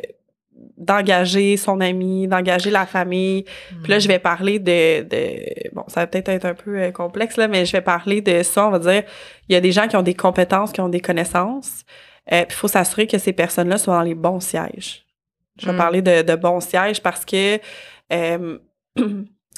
d'engager 0.82 1.56
son 1.56 1.80
ami, 1.80 2.26
d'engager 2.28 2.70
la 2.70 2.86
famille. 2.86 3.44
Puis 3.82 3.90
là, 3.90 3.98
je 3.98 4.08
vais 4.08 4.18
parler 4.18 4.58
de, 4.58 5.02
de 5.02 5.44
bon, 5.72 5.84
ça 5.88 6.00
va 6.00 6.06
peut-être 6.06 6.28
être 6.28 6.44
un 6.44 6.54
peu 6.54 6.78
euh, 6.78 6.90
complexe 6.90 7.36
là, 7.36 7.48
mais 7.48 7.64
je 7.64 7.72
vais 7.72 7.80
parler 7.80 8.20
de 8.20 8.42
ça. 8.42 8.66
On 8.66 8.70
va 8.70 8.78
dire, 8.78 9.02
il 9.48 9.52
y 9.52 9.56
a 9.56 9.60
des 9.60 9.72
gens 9.72 9.88
qui 9.88 9.96
ont 9.96 10.02
des 10.02 10.14
compétences, 10.14 10.72
qui 10.72 10.80
ont 10.80 10.88
des 10.88 11.00
connaissances. 11.00 11.84
Euh, 12.32 12.42
puis 12.44 12.48
il 12.50 12.54
faut 12.54 12.68
s'assurer 12.68 13.06
que 13.06 13.18
ces 13.18 13.32
personnes-là 13.32 13.78
sont 13.78 13.92
dans 13.92 14.02
les 14.02 14.14
bons 14.14 14.40
sièges. 14.40 15.04
Je 15.60 15.66
vais 15.66 15.72
Mm. 15.72 15.76
parler 15.76 16.02
de, 16.02 16.22
de 16.22 16.34
bons 16.34 16.60
sièges 16.60 17.02
parce 17.02 17.24
que 17.24 17.58
euh, 18.12 18.58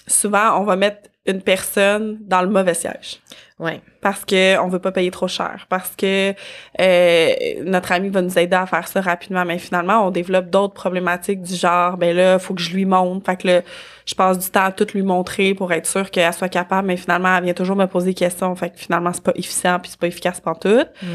souvent 0.06 0.60
on 0.60 0.64
va 0.64 0.76
mettre 0.76 1.08
une 1.26 1.40
personne 1.40 2.18
dans 2.20 2.42
le 2.42 2.48
mauvais 2.48 2.74
siège. 2.74 3.20
Ouais. 3.60 3.80
parce 4.00 4.24
que 4.24 4.58
on 4.58 4.66
veut 4.66 4.80
pas 4.80 4.90
payer 4.90 5.12
trop 5.12 5.28
cher, 5.28 5.66
parce 5.68 5.94
que 5.96 6.34
euh, 6.80 7.32
notre 7.62 7.92
ami 7.92 8.08
va 8.08 8.20
nous 8.20 8.36
aider 8.36 8.56
à 8.56 8.66
faire 8.66 8.88
ça 8.88 9.00
rapidement, 9.00 9.44
mais 9.44 9.58
finalement 9.58 10.04
on 10.04 10.10
développe 10.10 10.50
d'autres 10.50 10.74
problématiques 10.74 11.40
du 11.40 11.54
genre 11.54 11.96
ben 11.96 12.16
là 12.16 12.40
faut 12.40 12.54
que 12.54 12.60
je 12.60 12.74
lui 12.74 12.84
montre, 12.84 13.24
fait 13.24 13.36
que 13.36 13.46
là, 13.46 13.60
je 14.06 14.14
passe 14.16 14.40
du 14.40 14.50
temps 14.50 14.64
à 14.64 14.72
tout 14.72 14.88
lui 14.92 15.02
montrer 15.02 15.54
pour 15.54 15.72
être 15.72 15.86
sûre 15.86 16.10
qu'elle 16.10 16.34
soit 16.34 16.48
capable, 16.48 16.88
mais 16.88 16.96
finalement 16.96 17.36
elle 17.36 17.44
vient 17.44 17.54
toujours 17.54 17.76
me 17.76 17.86
poser 17.86 18.06
des 18.06 18.14
questions, 18.14 18.56
fait 18.56 18.70
que 18.70 18.78
finalement 18.80 19.12
c'est 19.12 19.22
pas 19.22 19.32
efficient 19.36 19.78
puis 19.78 19.92
c'est 19.92 20.00
pas 20.00 20.08
efficace 20.08 20.40
pour 20.40 20.58
tout. 20.58 20.82
Mm. 21.00 21.06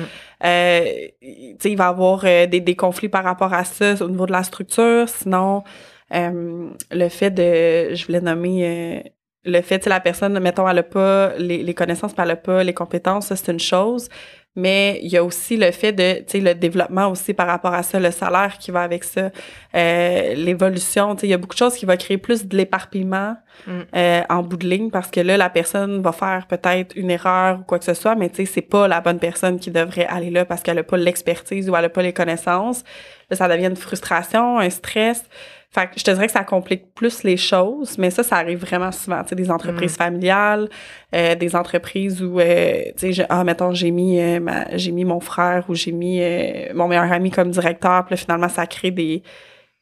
Euh, 0.45 0.81
tu 1.21 1.55
sais 1.59 1.71
il 1.71 1.77
va 1.77 1.83
y 1.83 1.87
avoir 1.87 2.21
euh, 2.23 2.45
des, 2.45 2.61
des 2.61 2.75
conflits 2.77 3.09
par 3.09 3.25
rapport 3.25 3.53
à 3.53 3.65
ça 3.65 3.95
au 4.01 4.07
niveau 4.07 4.25
de 4.25 4.31
la 4.31 4.43
structure, 4.43 5.09
sinon 5.09 5.63
Euh, 6.13 6.69
le 6.91 7.09
fait 7.09 7.31
de, 7.31 7.93
je 7.93 8.05
voulais 8.05 8.21
nommer 8.21 8.65
euh, 8.65 9.09
le 9.45 9.61
fait, 9.61 9.79
que 9.79 9.89
la 9.89 9.99
personne, 9.99 10.37
mettons, 10.39 10.67
elle 10.67 10.75
n'a 10.75 10.83
pas 10.83 11.33
les, 11.37 11.63
les 11.63 11.73
connaissances, 11.73 12.13
elle 12.17 12.27
n'a 12.27 12.35
pas 12.35 12.63
les 12.63 12.73
compétences, 12.73 13.27
ça, 13.27 13.35
c'est 13.35 13.51
une 13.51 13.59
chose. 13.59 14.09
Mais 14.55 14.99
il 15.03 15.09
y 15.09 15.17
a 15.17 15.23
aussi 15.23 15.57
le 15.57 15.71
fait 15.71 15.93
de, 15.93 16.19
tu 16.19 16.23
sais, 16.27 16.39
le 16.39 16.55
développement 16.55 17.07
aussi 17.07 17.33
par 17.33 17.47
rapport 17.47 17.73
à 17.73 17.83
ça, 17.83 17.99
le 17.99 18.09
salaire 18.09 18.57
qui 18.57 18.71
va 18.71 18.81
avec 18.81 19.03
ça, 19.03 19.29
euh, 19.75 20.33
l'évolution, 20.33 21.15
tu 21.15 21.21
sais, 21.21 21.27
il 21.27 21.29
y 21.29 21.33
a 21.33 21.37
beaucoup 21.37 21.53
de 21.53 21.59
choses 21.59 21.75
qui 21.75 21.85
vont 21.85 21.95
créer 21.95 22.17
plus 22.17 22.47
de 22.47 22.57
l'éparpillement 22.57 23.37
mm. 23.67 23.79
euh, 23.95 24.21
en 24.27 24.41
bout 24.41 24.57
de 24.57 24.67
ligne 24.67 24.89
parce 24.89 25.11
que 25.11 25.19
là, 25.19 25.37
la 25.37 25.49
personne 25.49 26.01
va 26.01 26.11
faire 26.11 26.47
peut-être 26.47 26.95
une 26.95 27.11
erreur 27.11 27.59
ou 27.59 27.63
quoi 27.63 27.77
que 27.77 27.85
ce 27.85 27.93
soit, 27.93 28.15
mais 28.15 28.29
tu 28.29 28.37
sais, 28.37 28.45
c'est 28.45 28.61
pas 28.61 28.87
la 28.87 29.01
bonne 29.01 29.19
personne 29.19 29.59
qui 29.59 29.69
devrait 29.69 30.07
aller 30.07 30.31
là 30.31 30.45
parce 30.45 30.63
qu'elle 30.63 30.77
n'a 30.77 30.83
pas 30.83 30.97
l'expertise 30.97 31.69
ou 31.69 31.75
elle 31.75 31.83
n'a 31.83 31.89
pas 31.89 32.01
les 32.01 32.13
connaissances. 32.13 32.83
Là, 33.29 33.37
ça 33.37 33.47
devient 33.47 33.67
une 33.67 33.75
frustration, 33.75 34.57
un 34.57 34.69
stress. 34.71 35.23
Fait 35.71 35.85
que 35.85 35.99
je 35.99 36.03
te 36.03 36.09
dirais 36.09 36.25
que 36.25 36.31
ça 36.31 36.43
complique 36.43 36.95
plus 36.95 37.21
les 37.21 37.37
choses, 37.37 37.99
mais 37.99 38.09
ça, 38.09 38.23
ça 38.23 38.37
arrive 38.37 38.59
vraiment 38.59 38.91
souvent. 38.91 39.21
Tu 39.21 39.29
sais, 39.29 39.35
des 39.35 39.51
entreprises 39.51 39.93
mm. 39.93 39.97
familiales, 39.97 40.69
euh, 41.13 41.35
des 41.35 41.55
entreprises 41.55 42.23
où, 42.23 42.39
euh, 42.39 42.85
tu 42.97 43.13
sais, 43.13 43.25
ah, 43.29 43.43
mettons, 43.43 43.71
j'ai 43.73 43.91
mis, 43.91 44.19
euh, 44.19 44.39
j'ai 44.73 44.91
mis 44.91 45.05
mon 45.05 45.19
frère 45.19 45.65
ou 45.69 45.75
j'ai 45.75 45.91
mis 45.91 46.21
euh, 46.21 46.73
mon 46.73 46.87
meilleur 46.87 47.11
ami 47.11 47.29
comme 47.29 47.51
directeur, 47.51 48.03
puis 48.05 48.13
là, 48.13 48.17
finalement, 48.17 48.49
ça 48.49 48.65
crée 48.65 48.89
des, 48.89 49.21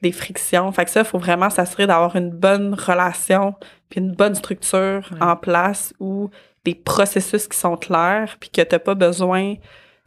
des 0.02 0.12
frictions. 0.12 0.70
Fait 0.74 0.84
que 0.84 0.92
ça, 0.92 1.02
il 1.02 1.06
faut 1.06 1.20
vraiment 1.20 1.50
s'assurer 1.50 1.88
d'avoir 1.88 2.18
une 2.18 2.32
bonne 2.32 2.74
relation, 2.74 3.56
puis 3.90 4.02
une 4.02 4.12
bonne 4.12 4.36
structure 4.36 5.10
en 5.22 5.38
place 5.38 5.94
ou 6.02 6.30
des 6.66 6.76
processus 6.76 7.48
qui 7.48 7.58
sont 7.58 7.78
clairs, 7.78 8.36
puis 8.42 8.50
que 8.50 8.62
t'as 8.62 8.80
pas 8.80 8.94
besoin 8.94 9.56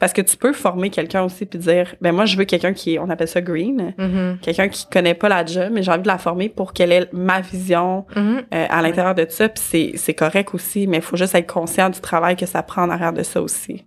parce 0.01 0.15
que 0.15 0.23
tu 0.23 0.37
peux 0.37 0.55
former 0.55 0.89
quelqu'un 0.89 1.23
aussi 1.23 1.45
puis 1.45 1.59
dire, 1.59 1.95
ben 2.01 2.13
moi, 2.13 2.25
je 2.25 2.37
veux 2.37 2.45
quelqu'un 2.45 2.73
qui, 2.73 2.99
on 2.99 3.11
appelle 3.11 3.29
ça 3.29 3.43
green, 3.43 3.95
mm-hmm. 3.99 4.41
quelqu'un 4.41 4.69
qui 4.69 4.87
connaît 4.87 5.15
pas 5.15 5.29
la 5.29 5.45
job, 5.45 5.69
mais 5.71 5.83
j'ai 5.83 5.93
envie 5.93 6.03
de 6.03 6.09
la 6.09 6.17
former 6.19 6.49
pour 6.49 6.73
qu'elle 6.73 6.91
ait 6.91 7.09
ma 7.13 7.43
vision 7.43 8.07
mm-hmm. 8.17 8.39
euh, 8.55 8.67
à 8.69 8.81
l'intérieur 8.83 9.15
de 9.15 9.27
ça. 9.29 9.51
Puis 9.51 9.93
c'est 9.97 10.15
correct 10.15 10.55
aussi, 10.55 10.87
mais 10.87 10.97
il 10.97 11.03
faut 11.03 11.17
juste 11.17 11.35
être 11.35 11.53
conscient 11.53 11.91
du 11.91 12.01
travail 12.01 12.35
que 12.35 12.47
ça 12.47 12.63
prend 12.63 12.85
en 12.85 12.91
arrière 12.91 13.13
de 13.13 13.23
ça 13.23 13.43
aussi. 13.43 13.85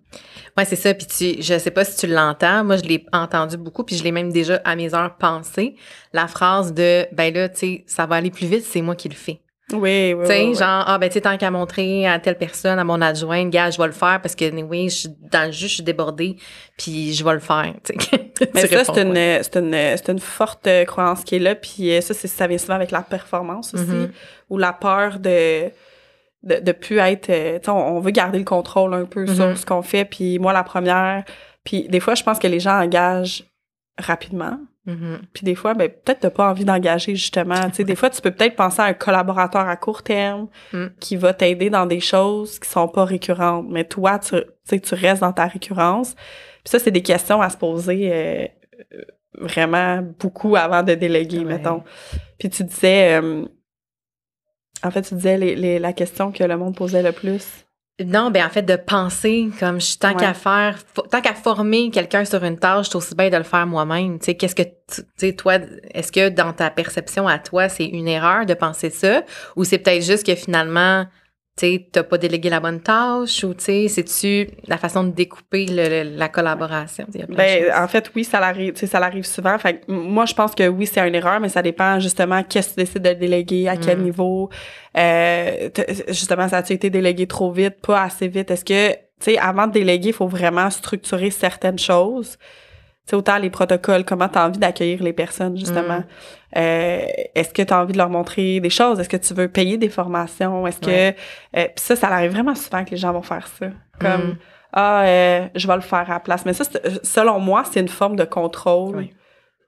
Ouais, 0.56 0.66
c'est 0.66 0.76
ça. 0.76 0.94
Puis 0.94 1.08
tu, 1.08 1.42
je 1.42 1.58
sais 1.58 1.72
pas 1.72 1.84
si 1.84 1.98
tu 1.98 2.06
l'entends. 2.06 2.64
Moi, 2.64 2.78
je 2.78 2.84
l'ai 2.84 3.06
entendu 3.12 3.58
beaucoup, 3.58 3.84
puis 3.84 3.96
je 3.96 4.04
l'ai 4.04 4.12
même 4.12 4.32
déjà 4.32 4.62
à 4.64 4.76
mes 4.76 4.94
heures 4.94 5.16
pensé. 5.18 5.76
La 6.14 6.28
phrase 6.28 6.76
de, 6.76 7.08
ben 7.12 7.34
là, 7.34 7.50
tu 7.50 7.58
sais, 7.58 7.84
ça 7.88 8.06
va 8.06 8.18
aller 8.18 8.30
plus 8.30 8.46
vite, 8.46 8.64
c'est 8.64 8.84
moi 8.84 8.96
qui 8.96 9.10
le 9.10 9.16
fais. 9.16 9.40
Oui, 9.72 10.14
oui. 10.14 10.26
Tu 10.26 10.28
sais, 10.28 10.54
genre, 10.54 10.84
ah, 10.86 10.98
ben, 10.98 11.08
tu 11.08 11.14
sais, 11.14 11.22
tant 11.22 11.38
qu'à 11.38 11.50
montrer 11.50 12.06
à 12.06 12.20
telle 12.20 12.38
personne, 12.38 12.78
à 12.80 12.84
mon 12.84 13.02
adjoint, 13.02 13.48
gars, 13.48 13.72
je 13.72 13.78
vais 13.78 13.88
le 13.88 13.94
faire 13.94 14.20
parce 14.22 14.36
que, 14.36 14.46
oui, 14.62 14.90
je 14.90 14.96
suis 14.96 15.10
dans 15.32 15.46
le 15.46 15.52
jus, 15.52 15.68
je 15.68 15.76
suis 15.76 15.84
débordée, 15.84 16.36
puis 16.78 17.14
je 17.14 17.24
vais 17.24 17.34
le 17.34 17.40
faire. 17.40 17.74
Mais 18.54 18.68
ça, 18.68 18.84
c'est 18.84 19.02
une, 19.02 19.16
c'est 19.16 19.56
une, 19.56 19.98
c'est 19.98 20.10
une 20.10 20.20
forte 20.20 20.68
croyance 20.86 21.24
qui 21.24 21.38
est 21.38 21.40
là, 21.40 21.56
puis 21.56 21.92
euh, 21.92 22.02
ça, 22.02 22.14
c'est, 22.14 22.28
ça 22.28 22.46
vient 22.46 22.58
souvent 22.58 22.76
avec 22.76 22.92
la 22.92 23.02
performance 23.02 23.74
aussi, 23.74 23.86
mm-hmm. 23.86 24.12
ou 24.50 24.58
la 24.58 24.74
peur 24.74 25.20
de, 25.20 25.70
de, 26.44 26.60
de 26.60 26.72
plus 26.74 26.98
être, 26.98 27.30
euh, 27.30 27.58
tu 27.60 27.66
sais, 27.66 27.72
on, 27.72 28.00
veut 28.00 28.12
garder 28.12 28.40
le 28.40 28.46
contrôle 28.46 28.94
un 28.94 29.06
peu 29.06 29.26
sur 29.28 29.46
mm-hmm. 29.46 29.56
ce 29.56 29.66
qu'on 29.66 29.82
fait, 29.82 30.06
puis 30.06 30.40
moi, 30.40 30.52
la 30.52 30.64
première, 30.64 31.24
puis 31.64 31.88
des 31.88 32.02
fois, 32.02 32.16
je 32.16 32.24
pense 32.24 32.38
que 32.38 32.48
les 32.48 32.60
gens 32.60 32.80
engagent 32.82 33.46
rapidement, 33.98 34.60
Mm-hmm. 34.88 35.20
Puis 35.34 35.46
des 35.46 35.56
fois, 35.56 35.74
ben, 35.74 35.90
peut-être 35.90 36.20
t'as 36.22 36.30
pas 36.30 36.50
envie 36.50 36.66
d'engager 36.66 37.16
justement. 37.16 37.70
Tu 37.70 37.76
sais, 37.76 37.84
des 37.84 37.96
fois, 37.96 38.10
tu 38.10 38.22
peux 38.22 38.32
peut-être 38.32 38.56
penser 38.56 38.82
à 38.82 38.86
un 38.86 38.94
collaborateur 38.94 39.68
à 39.68 39.76
court 39.78 40.04
terme 40.04 40.48
mm. 40.74 40.88
qui 41.00 41.16
va 41.16 41.34
t'aider 41.34 41.70
dans 41.70 41.86
des 41.86 42.02
choses 42.02 42.60
qui 42.60 42.70
sont 42.70 42.88
pas 42.88 43.06
récurrentes. 43.06 43.68
Mais 43.70 43.86
toi, 43.86 44.20
tu, 44.20 44.36
sais, 44.66 44.80
tu 44.80 44.96
restes 44.96 45.22
dans 45.22 45.32
ta 45.32 45.46
récurrence. 45.46 46.16
Puis 46.16 46.72
ça, 46.72 46.80
c'est 46.80 46.92
des 46.92 47.02
questions 47.02 47.42
à 47.42 47.50
se 47.50 47.58
poser 47.58 48.12
euh, 48.12 48.48
vraiment 49.40 50.02
beaucoup 50.20 50.56
avant 50.56 50.84
de 50.84 50.96
déléguer, 50.96 51.46
mettons. 51.46 51.84
Puis 52.38 52.50
tu 52.50 52.64
disais, 52.64 53.22
euh, 53.22 53.46
en 54.84 54.92
fait, 54.92 55.02
tu 55.04 55.16
disais 55.16 55.38
les, 55.38 55.80
la 55.80 55.94
question 55.94 56.32
que 56.32 56.44
le 56.44 56.58
monde 56.58 56.76
posait 56.76 57.04
le 57.04 57.14
plus. 57.14 57.63
Non, 58.04 58.32
ben 58.32 58.44
en 58.44 58.50
fait, 58.50 58.64
de 58.64 58.76
penser 58.76 59.50
comme 59.60 59.80
je 59.80 59.98
tant 60.00 60.16
qu'à 60.16 60.34
faire, 60.34 60.80
tant 61.12 61.22
qu'à 61.22 61.36
former 61.36 61.92
quelqu'un 61.92 62.26
sur 62.26 62.44
une 62.44 62.58
tâche, 62.58 62.88
c'est 62.90 62.96
aussi 62.96 63.14
bien 63.14 63.30
de 63.30 63.38
le 63.38 63.44
faire 63.44 63.68
moi-même. 63.68 64.18
Tu 64.18 64.26
sais, 64.26 64.36
qu'est-ce 64.36 64.56
que, 64.56 64.64
tu 64.64 65.04
sais, 65.16 65.34
toi, 65.34 65.60
est-ce 65.94 66.12
que 66.12 66.30
dans 66.30 66.54
ta 66.54 66.72
perception 66.72 67.28
à 67.28 67.38
toi, 67.38 67.70
c'est 67.70 67.86
une 67.86 68.08
erreur 68.08 68.48
de 68.48 68.56
penser 68.56 68.90
ça, 68.90 69.22
ou 69.56 69.64
c'est 69.64 69.78
peut-être 69.78 70.04
juste 70.04 70.26
que 70.26 70.34
finalement, 70.34 71.06
tu 71.56 71.80
n'as 71.96 72.04
pas 72.04 72.18
délégué 72.18 72.50
la 72.50 72.60
bonne 72.60 72.82
tâche 72.82 73.44
ou 73.44 73.54
tu 73.54 73.66
sais, 73.66 73.88
c'est-tu 73.88 74.50
la 74.68 74.78
façon 74.78 75.04
de 75.04 75.12
découper 75.12 75.68
la 75.68 76.28
collaboration? 76.28 77.06
Ben, 77.30 77.72
en 77.76 77.88
fait, 77.88 78.12
oui, 78.16 78.24
ça 78.24 78.40
l'arrive, 78.40 78.76
ça 78.76 79.00
l'arrive 79.00 79.26
souvent. 79.26 79.58
Fait 79.60 79.84
moi, 79.88 80.26
je 80.26 80.34
pense 80.34 80.56
que 80.56 80.68
oui, 80.68 80.88
c'est 80.88 81.08
une 81.08 81.14
erreur, 81.14 81.40
mais 81.40 81.50
ça 81.50 81.62
dépend 81.62 82.00
justement 82.00 82.42
qu'est-ce 82.44 82.70
que 82.70 82.74
tu 82.74 82.80
décides 82.86 83.04
de 83.04 83.14
déléguer, 83.14 83.68
à 83.68 83.78
quel 83.78 84.00
mm. 84.00 84.04
niveau. 84.04 84.50
Euh, 84.98 85.70
justement, 86.08 86.50
ça 86.50 86.58
a-tu 86.58 86.74
été 86.74 86.90
délégué 86.90 87.28
trop 87.28 87.52
vite, 87.52 87.76
pas 87.86 88.02
assez 88.02 88.28
vite? 88.28 88.50
Est-ce 88.50 88.66
que, 88.66 88.92
tu 88.94 88.98
sais, 89.20 89.38
avant 89.38 89.68
de 89.68 89.74
déléguer, 89.74 90.10
il 90.10 90.14
faut 90.14 90.28
vraiment 90.28 90.72
structurer 90.72 91.30
certaines 91.30 91.80
choses 91.80 92.38
sais, 93.10 93.16
autant 93.16 93.38
les 93.38 93.50
protocoles, 93.50 94.06
comment 94.06 94.30
tu 94.30 94.38
as 94.38 94.46
envie 94.46 94.60
d'accueillir 94.60 95.04
les 95.04 95.14
personnes, 95.14 95.58
justement. 95.58 96.00
Mm. 96.00 96.06
Euh, 96.56 97.06
est-ce 97.36 97.54
que 97.54 97.62
tu 97.62 97.74
as 97.74 97.82
envie 97.82 97.94
de 97.94 97.98
leur 97.98 98.10
montrer 98.10 98.60
des 98.60 98.70
choses? 98.70 99.00
Est-ce 99.00 99.10
que 99.10 99.18
tu 99.18 99.34
veux 99.34 99.50
payer 99.50 99.78
des 99.78 99.90
formations? 99.90 100.66
Est-ce 100.68 100.80
que... 100.80 101.10
Euh, 101.10 101.14
puis 101.54 101.74
ça, 101.76 101.96
ça 101.96 102.08
arrive 102.08 102.32
vraiment 102.32 102.56
souvent 102.56 102.86
que 102.86 102.92
les 102.92 102.98
gens 102.98 103.12
vont 103.12 103.22
faire 103.22 103.48
ça. 103.48 103.68
Comme, 104.00 104.32
mm. 104.32 104.38
ah, 104.74 105.04
euh, 105.04 105.48
je 105.56 105.68
vais 105.68 105.76
le 105.76 105.82
faire 105.82 106.10
à 106.10 106.14
la 106.14 106.20
place. 106.20 106.46
Mais 106.46 106.54
ça, 106.54 106.64
selon 107.04 107.40
moi, 107.40 107.64
c'est 107.70 107.80
une 107.82 107.90
forme 107.90 108.16
de 108.16 108.26
contrôle 108.26 109.08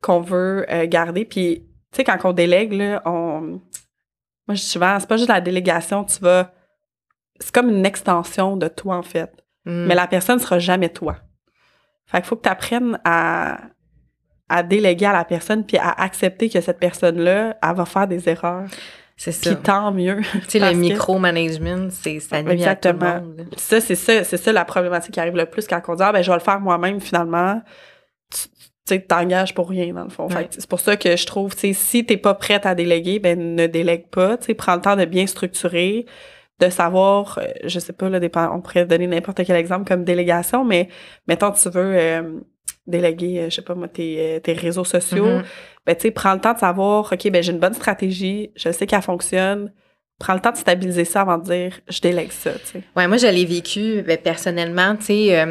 qu'on 0.01 0.21
veut 0.21 0.65
garder. 0.85 1.25
Puis, 1.25 1.65
tu 1.91 1.97
sais, 1.97 2.03
quand 2.03 2.17
on 2.23 2.33
délègue, 2.33 2.73
là, 2.73 3.01
on... 3.05 3.59
Moi, 4.47 4.53
je 4.53 4.61
dis 4.61 4.67
souvent, 4.67 4.99
c'est 4.99 5.09
pas 5.09 5.17
juste 5.17 5.29
la 5.29 5.41
délégation, 5.41 6.03
tu 6.03 6.19
vas... 6.19 6.51
C'est 7.39 7.53
comme 7.53 7.69
une 7.69 7.85
extension 7.85 8.55
de 8.55 8.67
toi, 8.67 8.95
en 8.95 9.03
fait. 9.03 9.31
Mm. 9.65 9.87
Mais 9.87 9.95
la 9.95 10.07
personne 10.07 10.39
sera 10.39 10.59
jamais 10.59 10.89
toi. 10.89 11.17
Fait 12.05 12.17
qu'il 12.17 12.25
faut 12.27 12.35
que 12.35 12.43
tu 12.43 12.49
apprennes 12.49 12.99
à, 13.03 13.57
à 14.49 14.63
déléguer 14.63 15.05
à 15.05 15.13
la 15.13 15.25
personne 15.25 15.65
puis 15.65 15.77
à 15.77 15.89
accepter 15.89 16.49
que 16.49 16.61
cette 16.61 16.79
personne-là, 16.79 17.57
elle 17.61 17.75
va 17.75 17.85
faire 17.85 18.07
des 18.07 18.29
erreurs. 18.29 18.67
C'est 19.17 19.31
ça. 19.31 19.53
Puis 19.53 19.63
tant 19.63 19.91
mieux. 19.91 20.21
Tu 20.47 20.59
sais, 20.59 20.59
le 20.59 20.77
micro-management, 20.77 21.91
c'est 21.91 22.19
ça 22.19 22.43
nuit 22.43 22.53
Exactement. 22.53 23.05
À 23.05 23.19
tout 23.19 23.25
le 23.25 23.43
monde. 23.43 23.47
Ça, 23.57 23.79
c'est 23.79 23.95
ça, 23.95 24.23
c'est 24.23 24.37
ça 24.37 24.51
la 24.51 24.65
problématique 24.65 25.13
qui 25.13 25.19
arrive 25.19 25.35
le 25.35 25.45
plus 25.45 25.67
quand 25.67 25.81
on 25.87 25.95
dit, 25.95 26.03
ah, 26.03 26.11
ben, 26.11 26.21
je 26.21 26.29
vais 26.29 26.37
le 26.37 26.43
faire 26.43 26.59
moi-même, 26.59 26.99
finalement. 26.99 27.61
Tu 28.29 28.49
sais, 28.85 28.99
t'engages 28.99 29.53
pour 29.55 29.69
rien, 29.69 29.93
dans 29.93 30.03
le 30.03 30.09
fond. 30.09 30.27
C'est 30.49 30.67
pour 30.67 30.81
ça 30.81 30.97
que 30.97 31.15
je 31.15 31.25
trouve, 31.25 31.55
tu 31.55 31.61
sais, 31.61 31.73
si 31.73 32.05
t'es 32.05 32.17
pas 32.17 32.33
prête 32.33 32.65
à 32.65 32.75
déléguer, 32.75 33.19
ben, 33.19 33.55
ne 33.55 33.67
délègue 33.67 34.09
pas. 34.09 34.37
Tu 34.37 34.47
sais, 34.47 34.53
prends 34.53 34.75
le 34.75 34.81
temps 34.81 34.95
de 34.95 35.05
bien 35.05 35.25
structurer 35.27 36.05
de 36.59 36.69
savoir, 36.69 37.39
euh, 37.41 37.47
je 37.65 37.79
sais 37.79 37.93
pas, 37.93 38.09
là, 38.09 38.19
on 38.53 38.61
pourrait 38.61 38.85
donner 38.85 39.07
n'importe 39.07 39.43
quel 39.45 39.55
exemple 39.55 39.87
comme 39.87 40.03
délégation, 40.03 40.63
mais 40.63 40.89
mettons, 41.27 41.51
tu 41.51 41.69
veux 41.69 41.95
euh, 41.97 42.39
déléguer, 42.87 43.39
euh, 43.39 43.49
je 43.49 43.55
sais 43.55 43.61
pas 43.61 43.75
moi, 43.75 43.87
tes, 43.87 44.39
tes 44.43 44.53
réseaux 44.53 44.85
sociaux, 44.85 45.27
mm-hmm. 45.27 45.45
ben, 45.85 45.95
tu 45.95 46.01
sais, 46.03 46.11
prends 46.11 46.33
le 46.33 46.39
temps 46.39 46.53
de 46.53 46.59
savoir, 46.59 47.11
OK, 47.11 47.29
ben, 47.29 47.43
j'ai 47.43 47.51
une 47.51 47.59
bonne 47.59 47.73
stratégie, 47.73 48.51
je 48.55 48.71
sais 48.71 48.87
qu'elle 48.87 49.01
fonctionne, 49.01 49.73
prends 50.17 50.33
le 50.33 50.39
temps 50.39 50.51
de 50.51 50.57
stabiliser 50.57 51.03
ça 51.03 51.21
avant 51.21 51.37
de 51.37 51.43
dire 51.43 51.79
je 51.89 51.99
délègue 51.99 52.31
ça. 52.31 52.53
Tu 52.53 52.65
sais. 52.65 52.83
Ouais, 52.95 53.05
moi 53.05 53.17
je 53.17 53.27
l'ai 53.27 53.43
vécu 53.43 54.01
ben, 54.01 54.17
personnellement, 54.17 54.95
tu 54.95 55.05
sais, 55.07 55.45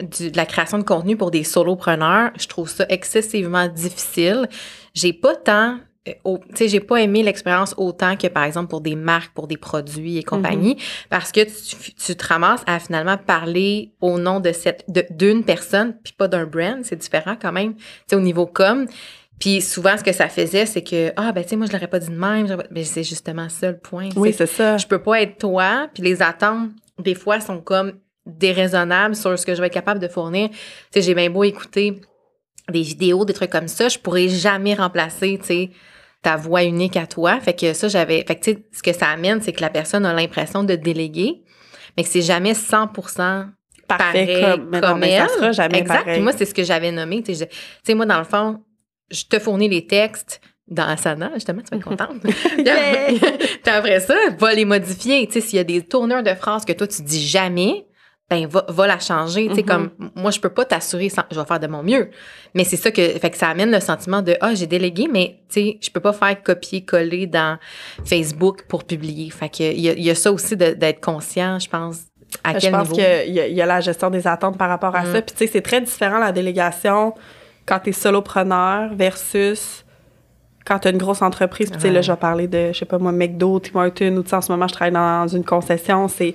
de 0.00 0.34
la 0.34 0.46
création 0.46 0.78
de 0.78 0.82
contenu 0.82 1.14
pour 1.14 1.30
des 1.30 1.44
solopreneurs, 1.44 2.30
je 2.40 2.46
trouve 2.46 2.70
ça 2.70 2.86
excessivement 2.88 3.68
difficile. 3.68 4.48
J'ai 4.94 5.12
pas 5.12 5.36
tant 5.36 5.78
tu 6.24 6.40
sais, 6.54 6.68
j'ai 6.68 6.80
pas 6.80 6.96
aimé 6.96 7.22
l'expérience 7.22 7.74
autant 7.76 8.16
que, 8.16 8.26
par 8.26 8.44
exemple, 8.44 8.68
pour 8.68 8.80
des 8.80 8.96
marques, 8.96 9.32
pour 9.34 9.46
des 9.46 9.56
produits 9.56 10.18
et 10.18 10.22
compagnie, 10.22 10.74
mm-hmm. 10.74 11.08
parce 11.10 11.32
que 11.32 11.40
tu, 11.40 12.16
te 12.16 12.26
ramasses 12.26 12.62
à 12.66 12.78
finalement 12.78 13.16
parler 13.16 13.92
au 14.00 14.18
nom 14.18 14.40
de 14.40 14.52
cette, 14.52 14.84
d'une 15.10 15.44
personne, 15.44 15.96
puis 16.02 16.12
pas 16.12 16.28
d'un 16.28 16.46
brand, 16.46 16.78
c'est 16.82 16.96
différent 16.96 17.36
quand 17.40 17.52
même, 17.52 17.74
tu 17.74 17.82
sais, 18.08 18.16
au 18.16 18.20
niveau 18.20 18.46
com. 18.46 18.86
Puis 19.38 19.60
souvent, 19.60 19.96
ce 19.96 20.02
que 20.02 20.12
ça 20.12 20.28
faisait, 20.28 20.66
c'est 20.66 20.82
que, 20.82 21.12
ah, 21.16 21.32
ben, 21.32 21.42
tu 21.42 21.50
sais, 21.50 21.56
moi, 21.56 21.66
je 21.66 21.72
l'aurais 21.72 21.86
pas 21.86 22.00
dit 22.00 22.10
de 22.10 22.18
même, 22.18 22.62
mais 22.70 22.84
c'est 22.84 23.04
justement 23.04 23.48
ça 23.48 23.70
le 23.70 23.78
point. 23.78 24.08
Oui, 24.16 24.32
c'est 24.32 24.46
ça. 24.46 24.76
Je 24.78 24.86
peux 24.86 25.00
pas 25.00 25.22
être 25.22 25.38
toi, 25.38 25.88
puis 25.94 26.02
les 26.02 26.22
attentes, 26.22 26.70
des 26.98 27.14
fois, 27.14 27.40
sont 27.40 27.60
comme 27.60 27.92
déraisonnables 28.26 29.14
sur 29.14 29.38
ce 29.38 29.46
que 29.46 29.54
je 29.54 29.60
vais 29.60 29.68
être 29.68 29.72
capable 29.72 30.00
de 30.00 30.08
fournir. 30.08 30.50
Tu 30.50 30.56
sais, 30.90 31.02
j'ai 31.02 31.14
bien 31.14 31.30
beau 31.30 31.44
écouter 31.44 32.00
des 32.70 32.82
vidéos, 32.82 33.24
des 33.24 33.32
trucs 33.32 33.50
comme 33.50 33.68
ça, 33.68 33.88
je 33.88 33.98
pourrais 33.98 34.28
jamais 34.28 34.74
remplacer, 34.74 35.38
tu 35.40 35.46
sais, 35.46 35.70
ta 36.22 36.36
voix 36.36 36.64
unique 36.64 36.96
à 36.96 37.06
toi. 37.06 37.40
Fait 37.40 37.54
que 37.54 37.72
ça, 37.72 37.88
j'avais. 37.88 38.24
Fait 38.26 38.36
que, 38.36 38.44
tu 38.44 38.52
sais, 38.52 38.66
ce 38.72 38.82
que 38.82 38.92
ça 38.92 39.08
amène, 39.08 39.40
c'est 39.40 39.52
que 39.52 39.60
la 39.60 39.70
personne 39.70 40.04
a 40.04 40.12
l'impression 40.12 40.64
de 40.64 40.74
déléguer, 40.74 41.42
mais 41.96 42.04
que 42.04 42.08
c'est 42.08 42.22
jamais 42.22 42.52
100% 42.52 43.46
Parfait 43.88 44.42
comme, 44.42 44.80
comme 44.80 45.02
elle. 45.02 45.26
Ça 45.28 45.34
sera 45.34 45.52
jamais 45.52 45.78
exact. 45.78 46.00
Pareil. 46.00 46.14
Puis 46.14 46.22
moi, 46.22 46.32
c'est 46.36 46.44
ce 46.44 46.54
que 46.54 46.62
j'avais 46.62 46.92
nommé. 46.92 47.22
Tu 47.22 47.34
sais, 47.34 47.94
moi, 47.94 48.04
dans 48.04 48.18
le 48.18 48.24
fond, 48.24 48.62
je 49.10 49.24
te 49.24 49.38
fournis 49.38 49.68
les 49.68 49.86
textes 49.86 50.40
dans 50.66 50.86
Asana, 50.86 51.30
justement, 51.34 51.62
tu 51.62 51.70
vas 51.70 51.78
être 51.78 51.84
contente. 51.88 52.20
puis 52.20 53.72
après 53.72 54.00
ça, 54.00 54.14
va 54.38 54.52
les 54.52 54.66
modifier. 54.66 55.26
Tu 55.26 55.34
sais, 55.34 55.40
s'il 55.40 55.56
y 55.56 55.60
a 55.60 55.64
des 55.64 55.82
tourneurs 55.82 56.22
de 56.22 56.34
phrases 56.34 56.66
que 56.66 56.74
toi, 56.74 56.86
tu 56.86 57.00
dis 57.00 57.26
jamais, 57.26 57.86
ben 58.30 58.46
va, 58.46 58.64
va 58.68 58.86
la 58.86 58.98
changer. 58.98 59.48
Tu 59.48 59.54
sais, 59.54 59.60
Mhm. 59.62 59.66
comme 59.66 59.90
moi, 60.14 60.30
je 60.30 60.38
peux 60.40 60.50
pas 60.50 60.64
t'assurer, 60.66 61.08
sans- 61.08 61.22
je 61.30 61.38
vais 61.40 61.46
faire 61.46 61.60
de 61.60 61.66
mon 61.66 61.82
mieux. 61.82 62.10
Mais 62.54 62.64
c'est 62.64 62.76
ça 62.76 62.90
que, 62.90 63.00
fait 63.02 63.30
que 63.30 63.36
ça 63.38 63.48
amène 63.48 63.70
le 63.70 63.80
sentiment 63.80 64.20
de 64.20 64.36
ah 64.40 64.54
j'ai 64.54 64.66
délégué, 64.66 65.08
mais 65.10 65.38
tu 65.48 65.60
sais, 65.60 65.78
je 65.80 65.90
peux 65.90 66.00
pas 66.00 66.12
faire 66.12 66.42
copier-coller 66.42 67.26
dans 67.26 67.58
Facebook 68.04 68.64
pour 68.68 68.84
publier. 68.84 69.30
Fait 69.30 69.48
que 69.48 69.62
il 69.62 69.80
y 69.80 69.88
a, 69.88 69.92
y 69.94 70.14
ça 70.16 70.30
aussi 70.32 70.56
d'être 70.56 71.00
conscient, 71.00 71.58
je 71.58 71.68
pense. 71.68 72.00
À 72.44 72.52
je 72.54 72.58
quel 72.58 72.72
pense 72.72 72.90
niveau. 72.90 72.96
qu'il 72.96 73.32
y, 73.34 73.40
a- 73.40 73.46
il 73.46 73.54
y 73.54 73.62
a 73.62 73.66
la 73.66 73.80
gestion 73.80 74.10
des 74.10 74.26
attentes 74.26 74.58
par 74.58 74.68
rapport 74.68 74.94
à 74.94 75.04
Mm. 75.04 75.12
ça. 75.14 75.22
Puis 75.22 75.34
tu 75.34 75.38
sais, 75.46 75.50
c'est 75.50 75.62
très 75.62 75.80
différent 75.80 76.18
la 76.18 76.30
délégation 76.32 77.14
quand 77.64 77.78
tu 77.80 77.90
es 77.90 77.92
solopreneur 77.92 78.94
versus 78.94 79.84
quand 80.66 80.78
tu 80.80 80.88
as 80.88 80.90
une 80.90 80.98
grosse 80.98 81.22
entreprise. 81.22 81.70
Puis 81.70 81.78
tu 81.78 81.86
sais, 81.86 81.90
là, 81.90 82.02
je 82.02 82.12
vais 82.12 82.18
parler 82.18 82.46
de, 82.46 82.72
je 82.74 82.78
sais 82.80 82.84
pas 82.84 82.98
moi, 82.98 83.12
McDo, 83.12 83.58
Tim 83.60 83.78
Hortons, 83.80 84.16
ou 84.18 84.22
tu 84.22 84.28
sais, 84.28 84.36
en 84.36 84.42
ce 84.42 84.52
moment, 84.52 84.68
je 84.68 84.74
travaille 84.74 84.92
dans 84.92 85.26
une 85.26 85.44
concession. 85.44 86.08
C'est, 86.08 86.34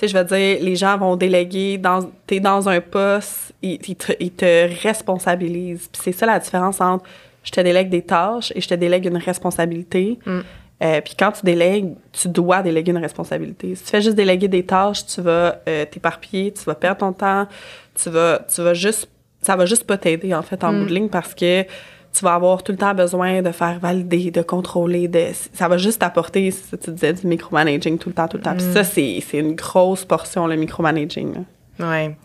sais, 0.00 0.08
je 0.08 0.16
veux 0.16 0.24
dire, 0.24 0.58
les 0.62 0.76
gens 0.76 0.96
vont 0.98 1.16
déléguer, 1.16 1.78
dans, 1.78 2.10
tu 2.26 2.36
es 2.36 2.40
dans 2.40 2.68
un 2.68 2.80
poste, 2.80 3.52
ils, 3.62 3.78
ils 3.86 3.96
te, 3.96 4.12
ils 4.20 4.30
te 4.32 4.68
responsabilisent. 4.82 5.88
Puis 5.92 6.02
c'est 6.04 6.12
ça 6.12 6.26
la 6.26 6.38
différence 6.38 6.80
entre 6.80 7.04
je 7.42 7.50
te 7.50 7.60
délègue 7.60 7.88
des 7.88 8.02
tâches 8.02 8.52
et 8.54 8.60
je 8.60 8.68
te 8.68 8.74
délègue 8.74 9.06
une 9.06 9.16
responsabilité. 9.16 10.18
Mm. 10.26 10.38
Euh, 10.82 11.00
puis 11.02 11.14
quand 11.18 11.32
tu 11.32 11.44
délègues, 11.44 11.94
tu 12.12 12.28
dois 12.28 12.62
déléguer 12.62 12.90
une 12.92 12.98
responsabilité. 12.98 13.74
Si 13.74 13.84
tu 13.84 13.90
fais 13.90 14.00
juste 14.00 14.16
déléguer 14.16 14.48
des 14.48 14.62
tâches, 14.64 15.04
tu 15.06 15.20
vas 15.20 15.56
euh, 15.68 15.84
t'éparpiller, 15.84 16.52
tu 16.52 16.64
vas 16.64 16.74
perdre 16.74 16.98
ton 17.00 17.12
temps, 17.12 17.46
tu 17.94 18.08
vas, 18.10 18.40
tu 18.54 18.62
vas 18.62 18.72
juste, 18.74 19.08
ça 19.42 19.56
va 19.56 19.66
juste 19.66 19.84
pas 19.84 19.98
t'aider 19.98 20.34
en 20.34 20.42
fait 20.42 20.62
en 20.64 20.72
Mm. 20.72 20.78
bout 20.80 20.88
de 20.88 20.94
ligne 20.94 21.08
parce 21.08 21.34
que 21.34 21.64
tu 22.12 22.24
vas 22.24 22.34
avoir 22.34 22.62
tout 22.62 22.72
le 22.72 22.78
temps 22.78 22.92
besoin 22.94 23.40
de 23.42 23.52
faire 23.52 23.78
valider, 23.78 24.30
de 24.30 24.42
contrôler, 24.42 25.06
de, 25.08 25.26
ça 25.52 25.68
va 25.68 25.76
juste 25.78 26.00
ça 26.02 26.10
que 26.10 26.76
tu 26.84 26.90
disais, 26.90 27.12
du 27.12 27.26
micromanaging 27.26 27.98
tout 27.98 28.08
le 28.08 28.14
temps, 28.14 28.26
tout 28.28 28.36
le 28.36 28.42
temps. 28.42 28.56
Puis 28.56 28.66
Mm. 28.66 28.72
ça, 28.72 28.84
c'est, 28.84 29.22
c'est 29.26 29.38
une 29.38 29.54
grosse 29.54 30.04
portion, 30.04 30.46
le 30.46 30.56
micromanaging. 30.56 31.34
là. 31.78 31.88
Ouais. 31.88 32.16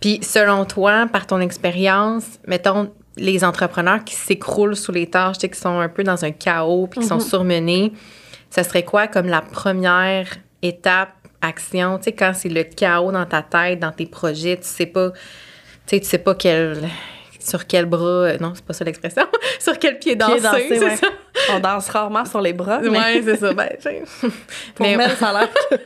Puis 0.00 0.20
selon 0.22 0.64
toi, 0.64 1.06
par 1.12 1.26
ton 1.26 1.40
expérience, 1.40 2.24
mettons 2.46 2.90
les 3.16 3.44
entrepreneurs 3.44 4.04
qui 4.04 4.14
s'écroulent 4.14 4.76
sous 4.76 4.92
les 4.92 5.06
tâches, 5.08 5.38
qui 5.38 5.48
sont 5.58 5.80
un 5.80 5.88
peu 5.88 6.04
dans 6.04 6.24
un 6.24 6.30
chaos 6.30 6.86
puis 6.86 7.00
qui 7.00 7.06
sont 7.06 7.14
Mhm. 7.16 7.20
surmenés, 7.20 7.92
ça 8.50 8.62
serait 8.62 8.84
quoi 8.84 9.06
comme 9.08 9.26
la 9.26 9.40
première 9.40 10.26
étape, 10.62 11.10
action, 11.40 11.98
tu 11.98 12.04
sais, 12.04 12.12
quand 12.12 12.32
c'est 12.34 12.48
le 12.48 12.62
chaos 12.64 13.10
dans 13.12 13.26
ta 13.26 13.42
tête, 13.42 13.80
dans 13.80 13.92
tes 13.92 14.06
projets, 14.06 14.56
tu 14.56 14.64
sais 14.66 14.86
pas, 14.86 15.10
tu 15.10 15.16
sais, 15.86 16.00
tu 16.00 16.06
sais 16.06 16.18
pas 16.18 16.34
quel, 16.34 16.88
sur 17.46 17.66
quel 17.66 17.86
bras, 17.86 18.04
euh, 18.06 18.38
non, 18.40 18.52
c'est 18.54 18.64
pas 18.64 18.72
ça 18.72 18.84
l'expression, 18.84 19.22
sur 19.58 19.78
quel 19.78 19.98
pied 19.98 20.16
danser, 20.16 20.40
danser, 20.40 20.66
c'est 20.68 20.84
ouais. 20.84 20.96
ça? 20.96 21.06
On 21.52 21.60
danse 21.60 21.88
rarement 21.88 22.24
sur 22.24 22.40
les 22.40 22.52
bras, 22.52 22.80
mais 22.82 22.88
Ouais, 22.90 23.22
c'est 23.24 23.36
ça. 23.36 23.52
Ben, 23.52 23.68
pour 24.74 24.86
mais 24.86 25.08
ça 25.10 25.32
l'air 25.32 25.48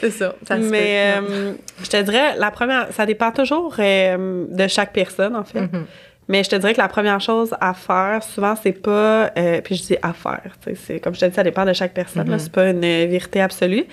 c'est 0.00 0.10
ça. 0.10 0.34
Mais 0.58 1.14
euh, 1.18 1.52
je 1.82 1.88
te 1.88 2.02
dirais, 2.02 2.36
la 2.36 2.50
première, 2.50 2.88
ça 2.92 3.06
dépend 3.06 3.30
toujours 3.32 3.74
euh, 3.78 4.44
de 4.48 4.66
chaque 4.68 4.92
personne, 4.92 5.34
en 5.36 5.44
fait. 5.44 5.60
Mhm. 5.60 5.86
Mais 6.28 6.42
je 6.42 6.50
te 6.50 6.56
dirais 6.56 6.72
que 6.74 6.80
la 6.80 6.88
première 6.88 7.20
chose 7.20 7.54
à 7.60 7.72
faire, 7.72 8.20
souvent, 8.22 8.54
c'est 8.60 8.72
pas. 8.72 9.30
euh, 9.38 9.60
puis 9.62 9.76
je 9.76 9.82
dis 9.84 9.96
à 10.02 10.12
faire. 10.12 10.42
C'est, 10.74 10.98
comme 10.98 11.14
je 11.14 11.20
te 11.20 11.24
dis, 11.26 11.34
ça 11.34 11.44
dépend 11.44 11.64
de 11.64 11.72
chaque 11.72 11.94
personne. 11.94 12.28
là, 12.28 12.34
Mhm. 12.34 12.38
C'est 12.40 12.52
pas 12.52 12.68
une 12.70 12.80
vérité 12.80 13.40
absolue. 13.40 13.84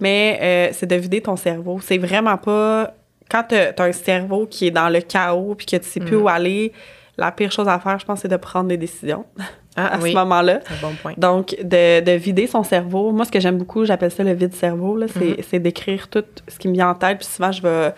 Mais 0.00 0.38
euh, 0.40 0.68
c'est 0.72 0.86
de 0.86 0.94
vider 0.96 1.20
ton 1.20 1.36
cerveau. 1.36 1.78
C'est 1.82 1.98
vraiment 1.98 2.36
pas. 2.38 2.94
Quand 3.30 3.44
tu 3.48 3.54
as 3.56 3.74
un 3.82 3.92
cerveau 3.92 4.46
qui 4.46 4.66
est 4.66 4.70
dans 4.70 4.88
le 4.88 5.00
chaos 5.00 5.54
puis 5.56 5.66
que 5.66 5.76
tu 5.76 5.88
sais 5.88 6.00
plus 6.00 6.16
Mhm. 6.16 6.22
où 6.22 6.28
aller, 6.28 6.72
la 7.16 7.30
pire 7.32 7.50
chose 7.52 7.68
à 7.68 7.78
faire, 7.78 7.98
je 7.98 8.04
pense, 8.06 8.20
c'est 8.20 8.28
de 8.28 8.36
prendre 8.36 8.68
des 8.68 8.76
décisions 8.76 9.24
Ah, 9.80 9.94
à 9.94 9.98
oui, 10.00 10.10
ce 10.10 10.16
moment-là. 10.16 10.58
c'est 10.66 10.74
un 10.74 10.88
bon 10.88 10.94
point. 11.00 11.12
Donc, 11.16 11.54
de, 11.62 12.00
de 12.00 12.12
vider 12.12 12.48
son 12.48 12.64
cerveau. 12.64 13.12
Moi, 13.12 13.24
ce 13.24 13.30
que 13.30 13.38
j'aime 13.38 13.58
beaucoup, 13.58 13.84
j'appelle 13.84 14.10
ça 14.10 14.24
le 14.24 14.32
vide-cerveau. 14.32 14.96
là, 14.96 15.06
C'est 15.08 15.20
Mhm. 15.20 15.36
c'est 15.48 15.58
d'écrire 15.60 16.08
tout 16.08 16.24
ce 16.48 16.58
qui 16.58 16.66
me 16.66 16.72
vient 16.74 16.88
en 16.90 16.94
tête. 16.96 17.18
Puis 17.18 17.26
souvent, 17.28 17.52
je 17.52 17.62
vais... 17.62 17.92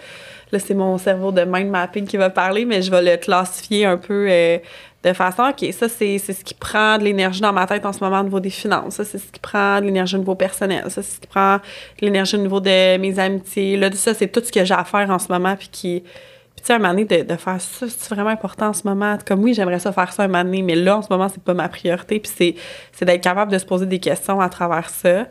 Là, 0.52 0.58
c'est 0.58 0.74
mon 0.74 0.98
cerveau 0.98 1.32
de 1.32 1.42
mind 1.42 1.70
mapping 1.70 2.06
qui 2.06 2.16
va 2.16 2.30
parler, 2.30 2.64
mais 2.64 2.82
je 2.82 2.90
vais 2.90 3.02
le 3.02 3.16
classifier 3.16 3.86
un 3.86 3.96
peu 3.96 4.26
euh, 4.28 4.58
de 5.02 5.12
façon, 5.14 5.44
OK, 5.44 5.72
ça, 5.72 5.88
c'est 5.88 6.18
ce 6.18 6.44
qui 6.44 6.54
prend 6.54 6.98
de 6.98 7.04
l'énergie 7.04 7.40
dans 7.40 7.52
ma 7.52 7.66
tête 7.66 7.86
en 7.86 7.92
ce 7.92 8.00
moment 8.00 8.20
au 8.20 8.24
niveau 8.24 8.40
des 8.40 8.50
finances. 8.50 8.96
Ça, 8.96 9.04
c'est 9.04 9.18
ce 9.18 9.32
qui 9.32 9.40
prend 9.40 9.80
de 9.80 9.86
l'énergie 9.86 10.16
au 10.16 10.18
niveau 10.18 10.34
personnel. 10.34 10.82
Ça, 10.88 11.02
c'est 11.02 11.14
ce 11.14 11.20
qui 11.20 11.26
prend 11.26 11.56
de 11.56 11.60
l'énergie 12.02 12.36
au 12.36 12.40
niveau 12.40 12.60
de 12.60 12.98
mes 12.98 13.18
amitiés. 13.18 13.76
Là, 13.78 13.90
ça, 13.92 14.12
c'est 14.12 14.28
tout 14.28 14.42
ce 14.44 14.52
que 14.52 14.64
j'ai 14.64 14.74
à 14.74 14.84
faire 14.84 15.08
en 15.10 15.18
ce 15.18 15.28
moment. 15.32 15.56
Puis 15.56 15.68
qui... 15.72 16.00
Puis, 16.00 16.62
tu 16.62 16.66
sais, 16.66 16.72
un 16.74 16.78
moment 16.78 16.90
donné, 16.90 17.04
de, 17.06 17.22
de 17.22 17.36
faire 17.36 17.60
ça, 17.60 17.86
c'est 17.88 18.14
vraiment 18.14 18.30
important 18.30 18.68
en 18.68 18.72
ce 18.74 18.86
moment? 18.86 19.16
Comme 19.24 19.42
oui, 19.42 19.54
j'aimerais 19.54 19.78
ça 19.78 19.92
faire 19.92 20.12
ça 20.12 20.24
un 20.24 20.28
moment 20.28 20.44
donné, 20.44 20.60
mais 20.60 20.74
là, 20.74 20.98
en 20.98 21.02
ce 21.02 21.08
moment, 21.08 21.28
c'est 21.30 21.42
pas 21.42 21.54
ma 21.54 21.68
priorité. 21.68 22.20
Puis, 22.20 22.56
c'est 22.92 23.04
d'être 23.06 23.22
capable 23.22 23.50
de 23.50 23.56
se 23.56 23.64
poser 23.64 23.86
des 23.86 24.00
questions 24.00 24.40
à 24.40 24.50
travers 24.50 24.90
ça. 24.90 25.26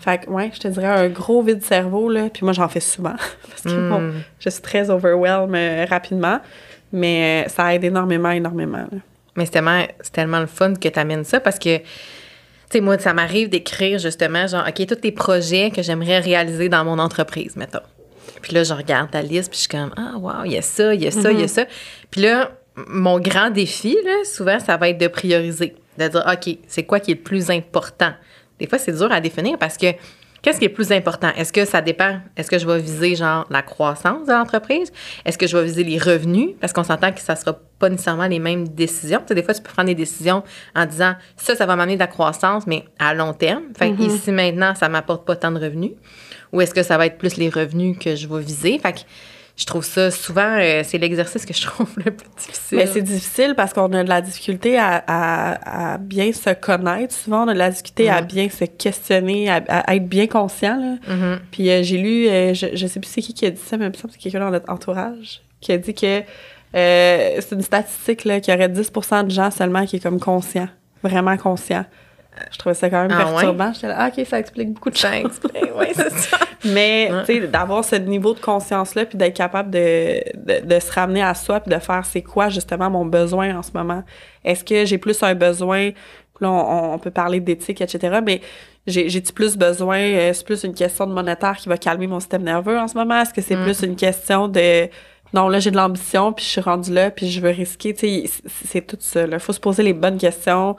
Fait 0.00 0.24
que, 0.24 0.30
ouais, 0.30 0.50
je 0.54 0.60
te 0.60 0.68
dirais 0.68 0.86
un 0.86 1.08
gros 1.08 1.42
vide-cerveau, 1.42 2.08
là. 2.08 2.28
Puis 2.32 2.42
moi, 2.44 2.52
j'en 2.54 2.68
fais 2.68 2.80
souvent. 2.80 3.14
parce 3.50 3.62
que, 3.62 3.88
bon, 3.90 4.00
Mm. 4.00 4.12
je 4.38 4.48
suis 4.50 4.62
très 4.62 4.88
overwhelmed 4.90 5.54
euh, 5.54 5.84
rapidement. 5.88 6.40
Mais 6.92 7.44
euh, 7.46 7.48
ça 7.48 7.74
aide 7.74 7.84
énormément, 7.84 8.30
énormément. 8.30 8.78
là. 8.90 8.98
Mais 9.36 9.44
c'est 9.44 9.52
tellement, 9.52 9.84
tellement 10.12 10.40
le 10.40 10.46
fun 10.46 10.74
que 10.74 10.88
tu 10.88 10.98
amènes 10.98 11.24
ça 11.24 11.38
parce 11.38 11.58
que, 11.58 11.78
tu 11.78 11.84
sais, 12.72 12.80
moi, 12.80 12.98
ça 12.98 13.12
m'arrive 13.14 13.48
d'écrire 13.48 13.98
justement, 13.98 14.46
genre, 14.48 14.64
OK, 14.66 14.86
tous 14.86 14.96
les 15.04 15.12
projets 15.12 15.70
que 15.70 15.82
j'aimerais 15.82 16.18
réaliser 16.18 16.68
dans 16.68 16.84
mon 16.84 16.98
entreprise, 16.98 17.54
mettons. 17.56 17.78
Puis 18.42 18.54
là, 18.54 18.64
je 18.64 18.72
regarde 18.74 19.10
ta 19.10 19.22
liste, 19.22 19.50
puis 19.50 19.56
je 19.58 19.60
suis 19.60 19.68
comme, 19.68 19.92
ah, 19.96 20.16
wow, 20.18 20.44
il 20.46 20.52
y 20.52 20.56
a 20.58 20.62
ça, 20.62 20.94
il 20.94 21.02
y 21.02 21.06
a 21.06 21.10
ça, 21.10 21.30
il 21.30 21.40
y 21.40 21.44
a 21.44 21.48
ça. 21.48 21.66
Puis 22.10 22.22
là, 22.22 22.50
mon 22.88 23.20
grand 23.20 23.50
défi, 23.50 23.96
là, 24.04 24.24
souvent, 24.24 24.58
ça 24.58 24.76
va 24.78 24.88
être 24.88 24.98
de 24.98 25.08
prioriser. 25.08 25.74
De 25.98 26.08
dire, 26.08 26.24
OK, 26.26 26.56
c'est 26.66 26.84
quoi 26.84 26.98
qui 27.00 27.10
est 27.12 27.14
le 27.14 27.20
plus 27.20 27.50
important? 27.50 28.12
Des 28.60 28.66
fois, 28.66 28.78
c'est 28.78 28.92
dur 28.92 29.10
à 29.10 29.20
définir 29.20 29.58
parce 29.58 29.76
que 29.76 29.86
qu'est-ce 30.42 30.58
qui 30.58 30.66
est 30.66 30.70
plus 30.70 30.92
important? 30.92 31.30
Est-ce 31.36 31.52
que 31.52 31.64
ça 31.64 31.80
dépend? 31.80 32.20
Est-ce 32.36 32.50
que 32.50 32.58
je 32.58 32.66
vais 32.66 32.78
viser, 32.78 33.16
genre, 33.16 33.46
la 33.50 33.62
croissance 33.62 34.26
de 34.26 34.32
l'entreprise? 34.32 34.92
Est-ce 35.24 35.36
que 35.36 35.46
je 35.46 35.56
vais 35.56 35.64
viser 35.64 35.84
les 35.84 35.98
revenus? 35.98 36.50
Parce 36.60 36.72
qu'on 36.72 36.84
s'entend 36.84 37.12
que 37.12 37.20
ça 37.20 37.36
sera 37.36 37.58
pas 37.78 37.88
nécessairement 37.88 38.26
les 38.26 38.38
mêmes 38.38 38.68
décisions. 38.68 39.18
Tu 39.20 39.28
sais, 39.28 39.34
des 39.34 39.42
fois, 39.42 39.54
tu 39.54 39.62
peux 39.62 39.72
prendre 39.72 39.88
des 39.88 39.94
décisions 39.94 40.42
en 40.76 40.86
disant, 40.86 41.14
ça, 41.36 41.56
ça 41.56 41.66
va 41.66 41.76
m'amener 41.76 41.94
de 41.94 42.00
la 42.00 42.06
croissance, 42.06 42.66
mais 42.66 42.84
à 42.98 43.14
long 43.14 43.32
terme. 43.32 43.64
Fait 43.76 43.92
que 43.92 44.02
ici, 44.02 44.30
maintenant, 44.30 44.74
ça 44.74 44.88
m'apporte 44.88 45.26
pas 45.26 45.36
tant 45.36 45.50
de 45.50 45.58
revenus. 45.58 45.92
Ou 46.52 46.60
est-ce 46.60 46.74
que 46.74 46.82
ça 46.82 46.98
va 46.98 47.06
être 47.06 47.18
plus 47.18 47.36
les 47.36 47.48
revenus 47.48 47.96
que 47.98 48.16
je 48.16 48.26
vais 48.26 48.40
viser? 48.40 48.78
Fait 48.78 48.92
que 48.92 49.00
je 49.60 49.66
trouve 49.66 49.84
ça 49.84 50.10
souvent, 50.10 50.56
euh, 50.58 50.80
c'est 50.84 50.96
l'exercice 50.96 51.44
que 51.44 51.52
je 51.52 51.60
trouve 51.66 51.90
le 51.96 52.10
plus 52.12 52.28
difficile. 52.38 52.78
Mais 52.78 52.86
c'est 52.86 53.02
difficile 53.02 53.52
parce 53.54 53.74
qu'on 53.74 53.92
a 53.92 54.02
de 54.02 54.08
la 54.08 54.22
difficulté 54.22 54.78
à, 54.78 55.04
à- 55.06 55.92
à 55.94 55.98
bien 55.98 56.32
se 56.32 56.48
connaître. 56.54 57.14
Souvent, 57.14 57.44
on 57.44 57.48
a 57.48 57.52
de 57.52 57.58
la 57.58 57.68
difficulté 57.70 58.08
à 58.08 58.22
Mhm. 58.22 58.26
bien 58.26 58.48
se 58.48 58.64
questionner, 58.64 59.50
à, 59.50 59.62
à 59.68 59.94
être 59.96 60.08
bien 60.08 60.26
conscient. 60.26 60.80
Là. 60.80 61.14
Mhm. 61.14 61.40
Puis 61.50 61.68
euh, 61.70 61.82
j'ai 61.82 61.98
lu, 61.98 62.26
euh, 62.28 62.54
je, 62.54 62.68
je 62.74 62.86
sais 62.86 63.00
plus 63.00 63.10
c'est 63.10 63.20
qui 63.20 63.34
qui 63.34 63.44
a 63.44 63.50
dit 63.50 63.60
ça, 63.60 63.76
mais 63.76 63.84
il 63.84 63.88
me 63.90 63.94
semble 63.94 64.08
que 64.08 64.12
c'est 64.14 64.22
quelqu'un 64.22 64.40
dans 64.40 64.50
notre 64.50 64.70
entourage 64.72 65.42
qui 65.60 65.72
a 65.72 65.76
dit 65.78 65.92
que 65.94 66.22
c'est 66.72 67.52
une 67.52 67.62
statistique 67.62 68.24
là, 68.24 68.40
qu'il 68.40 68.54
y 68.54 68.56
aurait 68.56 68.68
10% 68.68 69.24
de 69.24 69.30
gens 69.30 69.50
seulement 69.50 69.84
qui 69.84 69.96
est 69.96 70.00
comme 70.00 70.20
conscient, 70.20 70.68
vraiment 71.02 71.36
conscient. 71.36 71.84
Je 72.52 72.58
trouvais 72.58 72.74
ça 72.74 72.88
quand 72.88 73.02
même 73.06 73.10
Ah 73.12 73.24
perturbant. 73.24 73.72
J'étais 73.72 73.88
là, 73.88 73.96
ah, 73.98 74.08
OK, 74.16 74.24
ça 74.26 74.38
explique 74.38 74.72
beaucoup 74.72 74.90
de 74.90 74.96
Ça 74.96 75.12
choses. 75.12 75.26
explique, 75.26 75.70
oui, 75.76 75.86
c'est 75.94 76.10
ça. 76.16 76.38
Mais, 76.64 77.10
Ouais. 77.12 77.24
tu 77.26 77.40
sais, 77.40 77.46
d'avoir 77.48 77.84
ce 77.84 77.96
niveau 77.96 78.34
de 78.34 78.40
conscience-là, 78.40 79.04
puis 79.04 79.18
d'être 79.18 79.36
capable 79.36 79.70
de, 79.70 80.22
de, 80.36 80.64
de 80.66 80.80
se 80.80 80.92
ramener 80.92 81.22
à 81.22 81.34
soi, 81.34 81.60
puis 81.60 81.74
de 81.74 81.78
faire 81.80 82.04
c'est 82.04 82.22
quoi 82.22 82.48
justement 82.48 82.88
mon 82.90 83.04
besoin 83.04 83.56
en 83.58 83.62
ce 83.62 83.72
moment. 83.74 84.04
Est-ce 84.44 84.64
que 84.64 84.84
j'ai 84.84 84.98
plus 84.98 85.22
un 85.22 85.34
besoin, 85.34 85.90
puis 85.90 86.42
là, 86.44 86.50
on, 86.50 86.94
on 86.94 86.98
peut 86.98 87.10
parler 87.10 87.40
d'éthique, 87.40 87.80
etc., 87.80 88.20
mais 88.24 88.40
j'ai- 88.86 89.08
j'ai-tu 89.10 89.32
plus 89.32 89.56
besoin, 89.58 89.98
euh, 89.98 90.32
c'est 90.32 90.44
plus 90.46 90.64
une 90.64 90.74
question 90.74 91.06
de 91.06 91.12
monétaire 91.12 91.56
qui 91.56 91.68
va 91.68 91.76
calmer 91.76 92.06
mon 92.06 92.20
système 92.20 92.42
nerveux 92.42 92.78
en 92.78 92.88
ce 92.88 92.96
moment? 92.96 93.20
Est-ce 93.20 93.34
que 93.34 93.42
c'est 93.42 93.56
Mm. 93.56 93.64
plus 93.64 93.82
une 93.82 93.96
question 93.96 94.48
de 94.48 94.88
non, 95.32 95.48
là, 95.48 95.60
j'ai 95.60 95.70
de 95.70 95.76
l'ambition, 95.76 96.32
puis 96.32 96.44
je 96.44 96.50
suis 96.50 96.60
rendue 96.60 96.92
là, 96.92 97.10
puis 97.10 97.30
je 97.30 97.40
veux 97.40 97.50
risquer, 97.50 97.92
tu 97.94 98.00
sais, 98.00 98.24
c'est- 98.26 98.66
c'est 98.66 98.80
tout 98.86 98.96
ça. 99.00 99.22
Il 99.30 99.38
faut 99.38 99.52
se 99.52 99.60
poser 99.60 99.82
les 99.82 99.92
bonnes 99.92 100.18
questions. 100.18 100.76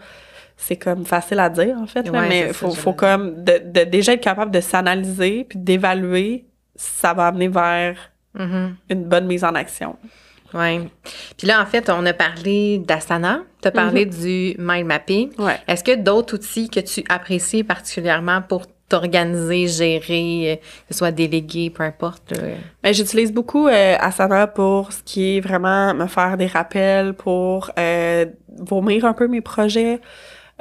C'est 0.64 0.78
comme 0.78 1.06
facile 1.06 1.40
à 1.40 1.50
dire, 1.50 1.76
en 1.78 1.88
fait, 1.88 2.04
là, 2.04 2.12
Ouais, 2.22 2.30
mais 2.30 2.48
ça, 2.48 2.54
faut, 2.54 2.72
faut 2.72 2.94
comme 2.94 3.44
de, 3.44 3.60
de 3.66 3.84
déjà 3.84 4.14
être 4.14 4.22
capable 4.22 4.52
de 4.52 4.62
s'analyser 4.62 5.46
puis 5.50 5.58
d'évaluer, 5.58 6.46
ça 6.76 7.14
va 7.14 7.28
amener 7.28 7.48
vers 7.48 7.98
Mhm. 8.36 8.76
une 8.90 9.04
bonne 9.06 9.26
mise 9.26 9.44
en 9.44 9.56
action. 9.56 9.96
Ouais. 10.54 10.82
Puis 11.38 11.48
là, 11.48 11.62
en 11.62 11.66
fait, 11.66 11.90
on 11.90 12.06
a 12.06 12.14
parlé 12.14 12.78
d'asana, 12.80 13.42
tu 13.62 13.68
as 13.68 13.72
parlé 13.72 14.06
du 14.06 14.56
mind 14.60 14.86
mapping. 14.86 15.30
Ouais. 15.40 15.58
Est-ce 15.68 15.84
que 15.84 15.96
d'autres 15.96 16.36
outils 16.36 16.70
que 16.70 16.80
tu 16.80 17.04
apprécies 17.10 17.64
particulièrement 17.64 18.42
pour 18.42 18.66
t'organiser, 18.90 19.68
gérer, 19.68 20.52
euh, 20.52 20.56
que 20.58 20.92
ce 20.94 20.98
soit 20.98 21.12
délégué, 21.12 21.70
peu 21.70 21.84
importe? 21.84 22.32
là? 22.38 22.44
Ben, 22.84 22.94
j'utilise 22.94 23.32
beaucoup 23.32 23.68
euh, 23.68 23.96
Asana 24.00 24.48
pour 24.48 24.92
ce 24.92 25.02
qui 25.04 25.38
est 25.38 25.40
vraiment 25.40 25.94
me 25.94 26.08
faire 26.08 26.36
des 26.38 26.48
rappels, 26.48 27.14
pour 27.14 27.72
euh, 27.80 28.26
vomir 28.60 29.06
un 29.06 29.14
peu 29.14 29.28
mes 29.28 29.42
projets. 29.42 30.00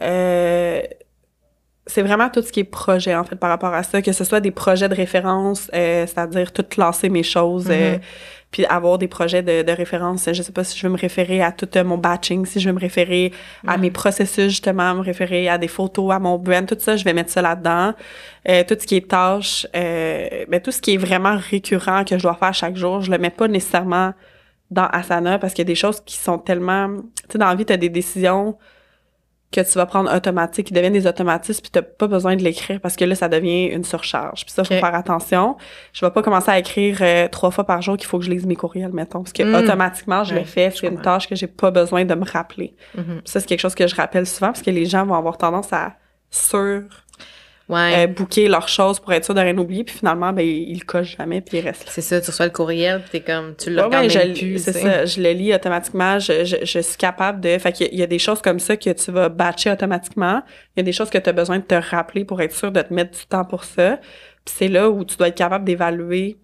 Euh, 0.03 0.83
c'est 1.87 2.03
vraiment 2.03 2.29
tout 2.29 2.43
ce 2.43 2.53
qui 2.53 2.61
est 2.61 2.65
projet, 2.65 3.17
en 3.17 3.25
fait, 3.25 3.37
par 3.37 3.51
rapport 3.51 3.75
à 3.75 3.83
ça, 3.83 4.01
que 4.01 4.13
ce 4.13 4.23
soit 4.23 4.41
des 4.41 4.53
projets 4.53 4.89
de 4.89 4.95
référence, 4.95 5.69
euh, 5.75 6.07
c'est-à-dire 6.07 6.53
tout 6.53 6.63
classer 6.63 7.09
mes 7.09 7.25
choses, 7.25 7.67
euh, 7.69 7.95
Mhm. 7.95 8.01
puis 8.53 8.65
avoir 8.67 8.97
des 8.99 9.09
projets 9.09 9.43
de, 9.43 9.63
de 9.63 9.73
référence. 9.73 10.29
Je 10.33 10.43
sais 10.43 10.53
pas 10.53 10.63
si 10.63 10.79
je 10.79 10.87
veux 10.87 10.93
me 10.93 10.99
référer 10.99 11.43
à 11.43 11.51
tout 11.51 11.69
euh, 11.77 11.83
mon 11.83 11.99
batching, 11.99 12.47
si 12.47 12.61
je 12.61 12.69
veux 12.69 12.75
me 12.75 12.81
référer 12.81 13.33
à 13.67 13.77
mes 13.77 13.91
processus, 13.91 14.51
justement, 14.51 14.95
me 14.95 15.01
référer 15.01 15.49
à 15.49 15.59
des 15.59 15.69
photos, 15.69 16.13
à 16.13 16.19
mon 16.21 16.39
brand, 16.39 16.65
tout 16.67 16.77
ça, 16.79 16.97
je 16.97 17.05
vais 17.05 17.13
mettre 17.13 17.31
ça 17.31 17.43
là-dedans. 17.43 17.95
Euh, 18.49 18.63
tout 18.69 18.77
ce 18.79 18.87
qui 18.87 18.97
est 18.97 19.09
tâches, 19.09 19.67
euh, 19.75 20.45
ben, 20.49 20.61
tout 20.61 20.71
ce 20.71 20.81
qui 20.81 20.95
est 20.95 20.99
vraiment 20.99 21.37
récurrent 21.51 22.05
que 22.05 22.17
je 22.19 22.23
dois 22.23 22.35
faire 22.35 22.55
chaque 22.55 22.77
jour, 22.77 23.01
je 23.01 23.11
le 23.11 23.19
mets 23.19 23.31
pas 23.31 23.49
nécessairement 23.49 24.13
dans 24.71 24.87
Asana 24.87 25.39
parce 25.41 25.55
qu'il 25.55 25.63
y 25.63 25.67
a 25.67 25.73
des 25.73 25.75
choses 25.75 26.01
qui 26.05 26.17
sont 26.17 26.39
tellement... 26.39 26.89
Tu 26.89 27.33
sais, 27.33 27.39
dans 27.39 27.49
la 27.49 27.55
vie, 27.57 27.65
tu 27.67 27.73
as 27.73 27.77
des 27.77 27.89
décisions 27.89 28.57
que 29.53 29.61
tu 29.61 29.73
vas 29.79 29.87
prendre 29.87 30.15
automatique, 30.15 30.69
qui 30.69 30.73
deviennent 30.73 30.93
des 30.93 31.09
automatismes, 31.09 31.61
puis 31.61 31.71
t'as 31.73 31.83
pas 31.83 32.07
besoin 32.07 32.37
de 32.37 32.43
l'écrire 32.43 32.81
parce 32.81 32.95
que 32.95 33.05
là, 33.05 33.17
ça 33.17 33.29
devient 33.29 33.67
une 33.67 33.83
surcharge. 33.83 34.45
Puis 34.45 34.53
ça, 34.53 34.63
faut 34.63 34.73
Ok. 34.75 34.79
faire 34.81 34.95
attention. 34.95 35.57
Je 35.93 36.05
vais 36.07 36.13
pas 36.13 36.23
commencer 36.23 36.51
à 36.53 36.59
écrire 36.61 36.99
euh, 37.01 37.27
trois 37.27 37.51
fois 37.51 37.65
par 37.65 37.83
jour 37.83 37.97
qu'il 37.97 38.07
faut 38.07 38.19
que 38.21 38.25
je 38.25 38.31
lise 38.31 38.47
mes 38.47 38.55
courriels, 38.55 38.93
mettons, 38.93 39.23
parce 39.23 39.33
que 39.33 39.43
Mm. 39.43 39.55
automatiquement, 39.57 40.23
je 40.23 40.35
Ouais, 40.35 40.41
le 40.41 40.47
fais. 40.47 40.71
C'est 40.71 40.87
une 40.87 41.01
tâche 41.01 41.29
que 41.29 41.35
j'ai 41.35 41.49
pas 41.49 41.73
besoin 41.73 42.05
de 42.05 42.15
me 42.15 42.25
rappeler. 42.25 42.75
Puis 42.95 43.03
ça, 43.25 43.41
c'est 43.41 43.47
quelque 43.47 43.61
chose 43.61 43.75
que 43.75 43.89
je 43.89 43.97
rappelle 43.97 44.27
souvent 44.27 44.49
parce 44.53 44.63
que 44.63 44.71
les 44.71 44.87
gens 44.87 45.05
vont 45.05 45.15
avoir 45.15 45.37
tendance 45.37 45.73
à 45.73 45.95
sur 46.31 46.83
Ouais. 47.71 48.05
euh, 48.05 48.07
booker 48.09 48.49
leurs 48.49 48.69
choses 48.69 49.01
pour 49.01 49.13
être 49.13 49.25
sûr 49.25 49.33
de 49.35 49.41
rien 49.41 49.57
oublier, 49.57 49.85
puis 49.85 49.97
finalement, 49.97 50.33
ben, 50.33 50.45
ils 50.47 50.79
le 50.79 50.85
cochent 50.85 51.17
jamais, 51.17 51.41
puis 51.41 51.59
ils 51.59 51.61
restent 51.61 51.87
là. 51.87 51.93
C'est 51.95 52.01
ça, 52.03 52.21
tu 52.21 52.31
reçois 52.31 52.47
le 52.47 52.53
courriel, 52.53 53.01
puis 53.01 53.11
t'es 53.13 53.21
comme, 53.21 53.55
tu 53.57 53.71
le 53.71 53.77
Ouais, 53.77 53.83
regardes 53.85 54.07
ouais, 54.13 54.33
plus. 54.35 54.59
c'est 54.59 54.73
ça, 54.73 55.05
je 55.07 55.21
le 55.23 55.31
lis 55.31 55.55
automatiquement, 55.55 56.19
je, 56.19 56.45
je, 56.45 56.57
je 56.65 56.79
suis 56.81 56.97
capable 56.97 57.41
de... 57.41 57.57
Fait 57.59 57.73
qu'il 57.73 57.87
y 57.87 57.91
a- 57.91 57.93
il 57.93 57.99
y 57.99 58.03
a 58.03 58.07
des 58.07 58.19
choses 58.19 58.43
comme 58.43 58.59
ça 58.59 58.77
que 58.77 58.91
tu 58.91 59.11
vas 59.13 59.29
batcher 59.29 59.71
automatiquement, 59.71 60.43
il 60.77 60.81
y 60.81 60.83
a 60.83 60.85
des 60.85 60.93
choses 60.93 61.09
que 61.11 61.19
tu 61.19 61.31
as 61.31 61.33
besoin 61.33 61.59
de 61.59 61.65
te 61.65 61.75
rappeler 61.75 62.25
pour 62.25 62.41
être 62.43 62.55
sûr 62.55 62.73
de 62.73 62.83
te 62.83 62.93
mettre 62.93 63.17
du 63.19 63.25
temps 63.27 63.45
pour 63.45 63.65
ça, 63.65 63.99
puis 64.45 64.55
c'est 64.59 64.69
là 64.69 64.91
où 64.91 65.05
tu 65.05 65.17
dois 65.17 65.29
être 65.29 65.37
capable 65.37 65.65
d'évaluer 65.65 66.39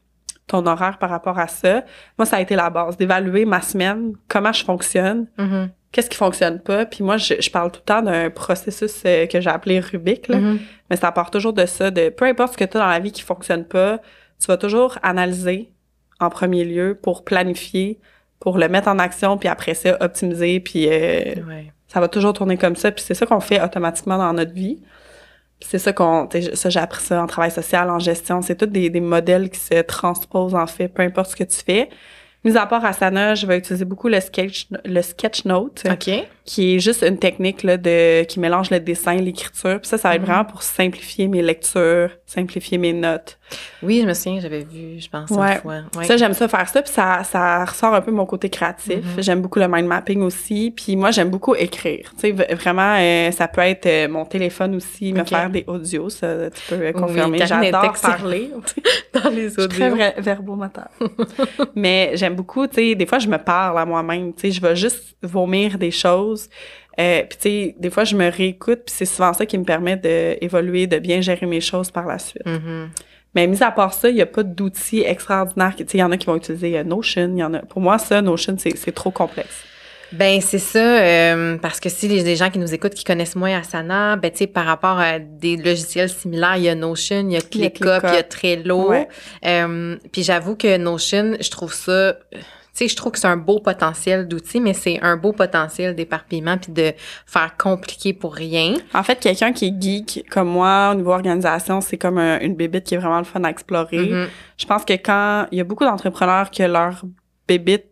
ton 0.47 0.65
horaire 0.67 0.99
par 0.99 1.11
rapport 1.11 1.39
à 1.41 1.49
ça. 1.49 1.85
Moi, 2.19 2.25
ça 2.25 2.37
a 2.37 2.41
été 2.41 2.55
la 2.55 2.71
base, 2.71 2.97
d'évaluer 2.97 3.45
ma 3.45 3.61
semaine, 3.61 4.13
comment 4.29 4.53
je 4.53 4.65
fonctionne, 4.65 5.27
Mhm. 5.39 5.71
Qu'est-ce 5.93 6.11
qui 6.11 6.17
fonctionne 6.17 6.61
pas, 6.61 6.85
puis 6.87 7.03
moi, 7.03 7.17
je, 7.17 7.35
je 7.41 7.51
parle 7.51 7.71
tout 7.71 7.81
le 7.81 7.85
temps 7.87 8.03
d'un 8.03 8.29
processus 8.31 9.03
euh, 9.07 9.27
que 9.27 9.41
j'ai 9.41 9.51
appelé 9.51 9.81
Rubik, 9.81 10.29
là. 10.29 10.39
Mhm. 10.39 10.59
Mais 10.91 10.97
ça 10.97 11.11
part 11.13 11.31
toujours 11.31 11.53
de 11.53 11.67
ça, 11.67 11.91
de 11.91 12.11
peu 12.11 12.25
importe 12.27 12.53
ce 12.55 12.59
que 12.59 12.65
tu 12.65 12.77
as 12.77 12.81
dans 12.81 12.87
la 12.87 12.99
vie 13.01 13.13
qui 13.13 13.23
fonctionne 13.23 13.65
pas, 13.65 14.01
tu 14.39 14.47
vas 14.47 14.57
toujours 14.57 14.99
analyser 15.03 15.73
en 16.21 16.29
premier 16.31 16.65
lieu 16.65 16.99
pour 17.01 17.25
planifier, 17.25 17.99
pour 18.41 18.59
le 18.59 18.69
mettre 18.69 18.89
en 18.89 18.99
action, 18.99 19.39
puis 19.39 19.49
après 19.49 19.75
ça, 19.75 19.97
optimiser, 20.01 20.61
puis 20.61 20.87
euh, 20.89 21.35
Ouais. 21.47 21.73
ça 21.89 22.01
va 22.01 22.09
toujours 22.09 22.33
tourner 22.35 22.57
comme 22.59 22.77
ça. 22.77 22.93
Puis 22.93 23.05
c'est 23.07 23.15
ça 23.15 23.25
qu'on 23.27 23.41
fait 23.41 23.63
automatiquement 23.63 24.19
dans 24.19 24.33
notre 24.33 24.53
vie. 24.53 24.83
Puis 25.59 25.69
c'est 25.71 25.79
ça 25.79 25.93
qu'on... 25.95 26.29
Ça, 26.53 26.69
j'ai 26.69 26.81
appris 26.81 27.03
ça 27.03 27.23
en 27.23 27.27
travail 27.27 27.51
social, 27.51 27.89
en 27.89 27.99
gestion. 27.99 28.43
C'est 28.43 28.57
tous 28.57 28.67
des, 28.67 28.91
des 28.91 29.01
modèles 29.01 29.49
qui 29.49 29.59
se 29.59 29.81
transposent, 29.83 30.55
en 30.55 30.67
fait, 30.67 30.89
peu 30.89 31.03
importe 31.03 31.31
ce 31.31 31.37
que 31.37 31.45
tu 31.45 31.57
fais. 31.65 31.89
Mis 32.47 32.57
à 32.57 32.65
part 32.65 32.85
Asana, 32.85 33.35
je 33.35 33.45
vais 33.45 33.59
utiliser 33.59 33.85
beaucoup 33.85 34.07
le 34.07 34.21
sketch, 34.21 34.69
le 34.85 35.03
sketch 35.03 35.45
note. 35.47 35.83
Qui 36.47 36.77
est 36.77 36.79
juste 36.79 37.03
une 37.03 37.19
technique 37.19 37.63
là, 37.65 37.77
de 37.77 38.23
qui 38.25 38.39
mélange 38.41 38.71
le 38.71 38.79
dessin 38.81 39.17
l'écriture. 39.17 39.81
Puis 39.81 39.89
ça, 39.89 39.99
ça 39.99 40.09
va 40.11 40.15
être 40.15 40.21
Mhm. 40.23 40.27
vraiment 40.29 40.45
pour 40.45 40.63
simplifier 40.63 41.27
mes 41.29 41.43
lectures, 41.43 42.11
simplifier 42.25 42.79
mes 42.79 42.93
notes. 42.93 43.39
Oui, 43.83 44.01
je 44.03 44.07
me 44.09 44.15
souviens, 44.15 44.41
j'avais 44.41 44.63
vu, 44.65 44.99
je 45.01 45.09
pense, 45.09 45.31
Ouais. 45.31 45.55
une 45.55 45.61
fois. 45.61 45.75
Ouais. 45.97 46.05
Ça, 46.05 46.17
j'aime 46.17 46.33
ça 46.35 46.49
faire 46.49 46.69
ça, 46.69 46.83
puis 46.83 46.93
ça, 46.93 47.23
ça 47.25 47.65
ressort 47.65 47.95
un 47.95 48.01
peu 48.01 48.11
mon 48.13 48.27
côté 48.27 48.49
créatif. 48.49 48.97
Mhm. 49.17 49.23
J'aime 49.23 49.41
beaucoup 49.43 49.59
le 49.59 49.69
mind 49.69 49.87
mapping 49.87 50.23
aussi. 50.23 50.73
Puis 50.75 50.97
moi, 50.97 51.11
j'aime 51.11 51.31
beaucoup 51.31 51.55
écrire. 51.55 52.13
Tu 52.21 52.33
sais, 52.37 52.55
vraiment, 52.55 52.97
euh, 52.99 53.31
ça 53.33 53.47
peut 53.49 53.61
être 53.63 53.87
euh, 53.87 54.09
mon 54.09 54.25
téléphone 54.25 54.75
aussi, 54.77 55.13
me 55.13 55.25
faire 55.25 55.51
des 55.51 55.65
audios, 55.67 56.09
ça, 56.11 56.49
tu 56.51 56.61
peux 56.69 56.87
Oui, 56.87 56.93
confirmer. 56.93 57.39
Est 57.43 57.47
J'adore 57.47 57.93
parler. 58.01 58.51
Dans 59.13 59.31
les 59.31 59.49
Je 59.51 59.61
suis 59.61 59.69
très 59.69 59.87
audios. 59.87 59.97
ver- 59.97 60.15
verbomoteur. 60.19 60.89
Mais 61.75 62.13
j'aime 62.15 62.35
beaucoup, 62.35 62.67
tu 62.67 62.75
sais, 62.77 62.95
des 62.95 63.07
fois, 63.07 63.19
je 63.19 63.29
me 63.29 63.39
parle 63.39 63.79
à 63.79 63.85
moi-même. 63.85 64.33
Tu 64.35 64.43
sais, 64.43 64.51
je 64.53 64.61
vais 64.61 64.77
juste 64.77 65.17
vomir 65.23 65.79
des 65.79 65.91
choses. 65.91 66.36
Euh, 66.99 67.23
puis, 67.29 67.39
tu 67.39 67.49
sais, 67.49 67.75
des 67.79 67.91
fois, 67.91 68.05
je 68.05 68.17
me 68.17 68.31
réécoute, 68.31 68.81
puis 68.87 68.95
c'est 68.97 69.05
souvent 69.05 69.33
ça 69.33 69.45
qui 69.45 69.59
me 69.59 69.65
permet 69.65 69.97
d'évoluer, 69.97 70.87
de 70.87 70.99
bien 70.99 71.21
gérer 71.21 71.47
mes 71.47 71.61
choses 71.61 71.91
par 71.91 72.07
la 72.07 72.19
suite. 72.19 72.47
Mhm. 72.47 72.91
Mais 73.35 73.47
mis 73.47 73.63
à 73.63 73.71
part 73.71 73.93
ça, 73.93 74.09
il 74.09 74.15
n'y 74.15 74.23
a 74.23 74.27
pas 74.27 74.43
d'outils 74.43 75.03
extraordinaires. 75.05 75.75
Tu 75.77 75.85
sais, 75.85 75.99
il 75.99 76.01
y 76.01 76.03
en 76.03 76.11
a 76.11 76.17
qui 76.17 76.27
vont 76.27 76.37
utiliser 76.37 76.79
euh, 76.79 76.85
Notion. 76.85 77.31
Il 77.35 77.39
y 77.39 77.45
en 77.45 77.53
a. 77.53 77.59
Pour 77.59 77.83
moi, 77.83 77.99
ça, 77.99 78.23
Notion, 78.23 78.57
c'est 78.59 78.95
trop 78.95 79.11
complexe. 79.11 79.65
Ben 80.13 80.41
c'est 80.41 80.59
ça, 80.59 80.79
euh, 80.79 81.57
parce 81.59 81.81
que 81.81 81.89
si 81.89 82.07
les, 82.07 82.23
les 82.23 82.37
gens 82.37 82.49
qui 82.51 82.61
nous 82.61 82.73
écoutent 82.73 82.95
qui 82.95 83.03
connaissent 83.03 83.35
moins 83.35 83.59
Asana, 83.59 84.17
ben 84.17 84.31
tu 84.31 84.39
sais 84.39 84.47
par 84.47 84.65
rapport 84.65 84.99
à 85.01 85.19
des 85.19 85.57
logiciels 85.57 86.09
similaires, 86.09 86.57
il 86.57 86.63
y 86.63 86.69
a 86.69 86.75
Notion, 86.75 87.27
il 87.29 87.33
y 87.33 87.37
a 87.37 87.41
ClickUp, 87.41 88.03
il 88.05 88.15
y 88.15 88.17
a. 88.17 88.23
Trello. 88.23 88.93
Euh, 89.45 89.97
puis 90.13 90.23
j'avoue 90.23 90.55
que 90.55 90.77
Notion, 90.77 91.37
je 91.41 91.51
trouve 91.51 91.75
ça, 91.75 92.17
sais, 92.79 92.89
je 92.89 92.97
trouve 92.97 93.13
que 93.13 93.19
c'est 93.19 93.27
un 93.27 93.37
beau 93.37 93.59
potentiel 93.61 94.29
d'outil, 94.29 94.61
mais 94.61 94.73
c'est 94.75 94.99
un 95.03 95.17
beau 95.17 95.33
potentiel 95.33 95.95
d'éparpillement 95.95 96.59
puis 96.59 96.73
de 96.73 96.93
faire 97.27 97.57
compliqué 97.57 98.13
pour 98.13 98.35
rien. 98.35 98.75
En 98.95 99.03
fait, 99.03 99.19
quelqu'un 99.21 99.53
qui 99.53 99.67
est 99.67 99.83
geek 99.83 100.25
comme 100.31 100.49
moi, 100.49 100.91
au 100.93 100.95
niveau 100.95 101.13
organisation, 101.13 101.81
c'est 101.81 101.97
comme 101.97 102.19
un- 102.19 102.39
une 102.41 102.55
bébite 102.55 102.85
qui 102.85 102.95
est 102.95 102.99
vraiment 102.99 103.19
le 103.19 103.25
fun 103.25 103.43
à 103.45 103.51
explorer. 103.51 103.99
Mhm. 104.09 104.29
Je 104.59 104.67
pense 104.67 104.85
que 104.85 104.93
quand 104.95 105.47
il 105.53 105.59
y 105.59 105.61
a 105.61 105.65
beaucoup 105.65 105.85
d'entrepreneurs 105.85 106.51
que 106.51 106.63
leur 106.63 107.03
bébite, 107.49 107.87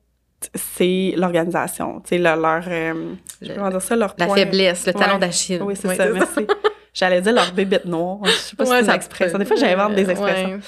c'est 0.54 1.14
l'organisation. 1.16 2.00
Tu 2.00 2.10
sais, 2.10 2.18
leur, 2.18 2.36
leur 2.36 2.64
euh, 2.68 3.14
je 3.40 3.46
peux 3.46 3.52
Le- 3.52 3.54
comment 3.58 3.70
dire 3.70 3.80
ça, 3.82 3.96
leur 3.96 4.14
La 4.18 4.26
point- 4.26 4.36
faiblesse, 4.36 4.86
le 4.86 4.92
talon 4.92 5.14
Ouais. 5.14 5.18
d'Achille. 5.20 5.62
Oui, 5.62 5.74
c'est 5.74 5.94
ça, 5.96 6.06
merci. 6.08 6.46
J'allais 6.92 7.20
dire 7.22 7.32
leur 7.32 7.50
bébite 7.52 7.86
noire. 7.86 8.18
Je 8.24 8.30
sais 8.30 8.54
pas 8.56 8.64
si 8.66 8.70
Ouais, 8.70 8.76
c'est 8.78 8.84
une 8.84 8.90
ça 8.90 8.94
expression. 8.96 9.38
Des 9.38 9.44
fois, 9.46 9.56
j'invente 9.56 9.94
des 9.94 10.04
Ouais. 10.06 10.58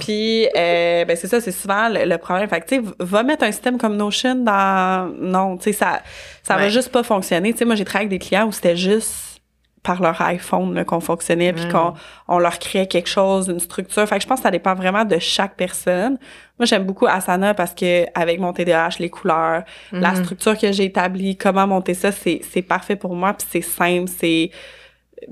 Puis, 0.00 0.46
euh, 0.56 1.04
ben 1.04 1.16
c'est 1.16 1.28
ça, 1.28 1.40
c'est 1.40 1.52
souvent 1.52 1.88
le, 1.88 2.04
le 2.04 2.18
problème. 2.18 2.48
Fait 2.48 2.60
que, 2.60 2.66
tu 2.66 2.76
sais, 2.76 2.82
va 3.00 3.22
mettre 3.22 3.44
un 3.44 3.52
système 3.52 3.78
comme 3.78 3.96
Notion 3.96 4.34
dans... 4.34 5.10
Non, 5.18 5.56
tu 5.56 5.64
sais, 5.64 5.72
ça, 5.72 6.02
ça 6.42 6.56
va 6.56 6.68
juste 6.68 6.90
pas 6.92 7.02
fonctionner. 7.02 7.52
Tu 7.52 7.58
sais, 7.60 7.64
moi, 7.64 7.74
j'ai 7.74 7.84
travaillé 7.84 8.08
avec 8.08 8.20
des 8.20 8.24
clients 8.26 8.46
où 8.46 8.52
c'était 8.52 8.76
juste 8.76 9.40
par 9.82 10.02
leur 10.02 10.20
iPhone 10.20 10.84
qu'on 10.84 11.00
fonctionnait, 11.00 11.52
puis 11.52 11.66
qu'on 11.68 11.94
on 12.26 12.38
leur 12.38 12.58
créait 12.58 12.86
quelque 12.88 13.08
chose, 13.08 13.48
une 13.48 13.60
structure. 13.60 14.06
Fait 14.06 14.16
que 14.16 14.22
je 14.22 14.26
pense 14.28 14.40
que 14.40 14.42
ça 14.42 14.50
dépend 14.50 14.74
vraiment 14.74 15.04
de 15.04 15.18
chaque 15.18 15.54
personne. 15.56 16.18
Moi, 16.58 16.66
j'aime 16.66 16.84
beaucoup 16.84 17.06
Asana 17.06 17.54
parce 17.54 17.72
que 17.74 18.04
avec 18.14 18.40
mon 18.40 18.52
TDAH, 18.52 18.96
les 18.98 19.08
couleurs, 19.08 19.62
la 19.92 20.10
Mhm. 20.10 20.24
structure 20.24 20.58
que 20.58 20.72
j'ai 20.72 20.84
établie, 20.84 21.36
comment 21.36 21.66
monter 21.66 21.94
ça, 21.94 22.12
c'est 22.12 22.40
c'est 22.52 22.60
parfait 22.62 22.96
pour 22.96 23.14
moi, 23.14 23.32
puis 23.32 23.46
c'est 23.50 23.62
simple, 23.62 24.10
c'est 24.14 24.50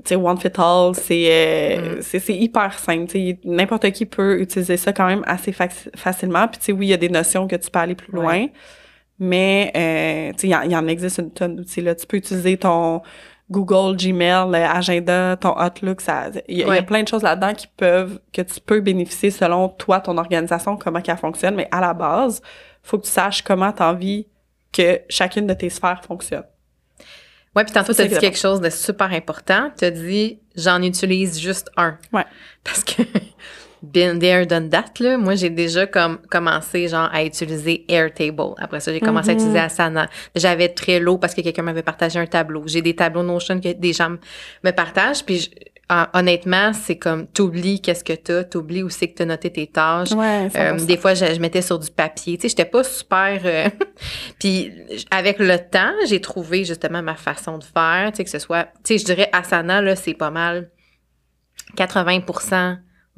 sais 0.05 0.15
one 0.15 0.37
fit 0.37 0.49
all, 0.57 0.93
c'est 0.95 1.27
euh, 1.29 1.97
Mm. 1.97 2.01
c'est 2.01 2.19
c'est 2.19 2.35
hyper 2.35 2.77
simple, 2.79 3.05
tu 3.07 3.19
sais 3.19 3.39
n'importe 3.45 3.91
qui 3.91 4.05
peut 4.05 4.39
utiliser 4.41 4.77
ça 4.77 4.93
quand 4.93 5.05
même 5.07 5.23
assez 5.27 5.51
faci- 5.51 5.89
facilement. 5.95 6.47
Puis 6.47 6.57
tu 6.59 6.65
sais 6.65 6.71
oui, 6.71 6.87
il 6.87 6.89
y 6.89 6.93
a 6.93 6.97
des 6.97 7.09
notions 7.09 7.47
que 7.47 7.55
tu 7.55 7.69
peux 7.71 7.79
aller 7.79 7.95
plus 7.95 8.11
Ouais. 8.17 8.21
loin, 8.21 8.47
mais 9.19 9.71
euh, 9.75 10.31
tu 10.33 10.41
sais 10.41 10.47
il 10.47 10.51
y 10.51 10.55
en- 10.55 10.61
il 10.61 10.71
y, 10.71 10.75
en 10.75 10.87
existe 10.87 11.17
une 11.19 11.31
tonne 11.31 11.55
d'outils 11.55 11.81
là, 11.81 11.95
tu 11.95 12.05
peux 12.05 12.17
utiliser 12.17 12.57
ton 12.57 13.01
Google, 13.49 13.95
Gmail, 13.95 14.53
agenda, 14.55 15.37
ton 15.37 15.57
Outlook, 15.57 16.01
ça 16.01 16.25
il 16.49 16.57
y, 16.57 16.63
a- 16.63 16.77
y 16.77 16.81
plein 16.85 17.03
de 17.03 17.07
choses 17.07 17.23
là-dedans 17.23 17.53
qui 17.53 17.67
peuvent 17.77 18.19
que 18.33 18.41
tu 18.41 18.59
peux 18.59 18.81
bénéficier 18.81 19.31
selon 19.31 19.69
toi 19.69 20.01
ton 20.01 20.17
organisation 20.17 20.75
comment 20.75 20.99
qu'elle 21.01 21.17
fonctionne, 21.17 21.55
mais 21.55 21.67
à 21.71 21.79
la 21.79 21.93
base, 21.93 22.41
faut 22.83 22.97
que 22.97 23.05
tu 23.05 23.11
saches 23.11 23.41
comment 23.41 23.71
tu 23.71 23.81
as 23.83 23.89
envie 23.89 24.27
que 24.73 24.99
chacune 25.09 25.47
de 25.47 25.53
tes 25.53 25.69
sphères 25.69 26.01
fonctionne. 26.05 26.43
Ouais, 27.57 27.63
puis 27.63 27.73
tantôt, 27.73 27.91
tu 27.93 28.01
as 28.01 28.07
dit 28.07 28.17
quelque 28.19 28.37
chose 28.37 28.61
de 28.61 28.69
super 28.69 29.11
important. 29.11 29.71
Tu 29.77 29.85
as 29.85 29.89
dit, 29.91 30.37
j'en 30.55 30.79
utilise 30.83 31.39
juste 31.39 31.71
un. 31.75 31.97
Ouais. 32.13 32.23
Parce 32.63 32.83
que, 32.83 33.01
been 33.81 34.19
there, 34.19 34.45
done 34.45 34.69
that, 34.69 34.85
là. 34.99 35.17
Moi, 35.17 35.33
j'ai 35.33 35.49
déjà 35.49 35.87
comme, 35.87 36.19
commencé, 36.29 36.87
genre, 36.87 37.09
à 37.11 37.23
utiliser 37.23 37.83
Airtable. 37.91 38.53
Après 38.59 38.79
ça, 38.79 38.93
j'ai 38.93 38.99
commencé 38.99 39.29
à 39.29 39.33
Mhm. 39.33 39.39
utiliser 39.39 39.59
Asana. 39.59 40.07
J'avais 40.35 40.69
Trello 40.69 41.17
parce 41.17 41.33
que 41.33 41.41
quelqu'un 41.41 41.63
m'avait 41.63 41.81
partagé 41.81 42.19
un 42.19 42.27
tableau. 42.27 42.61
J'ai 42.67 42.83
des 42.83 42.95
tableaux 42.95 43.23
Notion 43.23 43.59
que 43.59 43.73
des 43.73 43.93
gens 43.93 44.17
me 44.63 44.71
partagent. 44.71 45.23
Puis, 45.25 45.49
honnêtement, 46.13 46.73
c'est 46.73 46.97
comme, 46.97 47.27
t'oublies 47.27 47.81
qu'est-ce 47.81 48.03
que 48.03 48.13
t'as, 48.13 48.43
t'oublies 48.43 48.83
où 48.83 48.89
c'est 48.89 49.07
que 49.07 49.15
t'as 49.17 49.25
noté 49.25 49.51
tes 49.51 49.67
tâches. 49.67 50.11
Ouais, 50.11 50.49
Euh, 50.55 50.77
des 50.85 50.97
fois, 50.97 51.13
je, 51.13 51.25
je 51.33 51.39
mettais 51.39 51.61
sur 51.61 51.79
du 51.79 51.89
papier. 51.89 52.37
Tu 52.37 52.43
sais, 52.43 52.49
j'étais 52.49 52.65
pas 52.65 52.83
super. 52.83 53.39
euh, 53.45 53.69
Puis 54.39 54.71
avec 55.11 55.39
le 55.39 55.57
temps, 55.57 55.93
j'ai 56.07 56.19
trouvé 56.21 56.65
justement 56.65 57.01
ma 57.01 57.15
façon 57.15 57.57
de 57.57 57.63
faire. 57.63 58.11
Tu 58.11 58.17
sais, 58.17 58.23
que 58.25 58.29
ce 58.29 58.39
soit. 58.39 58.65
Tu 58.83 58.93
sais, 58.93 58.97
je 58.97 59.05
dirais 59.05 59.29
Asana, 59.31 59.81
là, 59.81 59.95
c'est 59.95 60.13
pas 60.13 60.31
mal. 60.31 60.69
80 61.75 62.21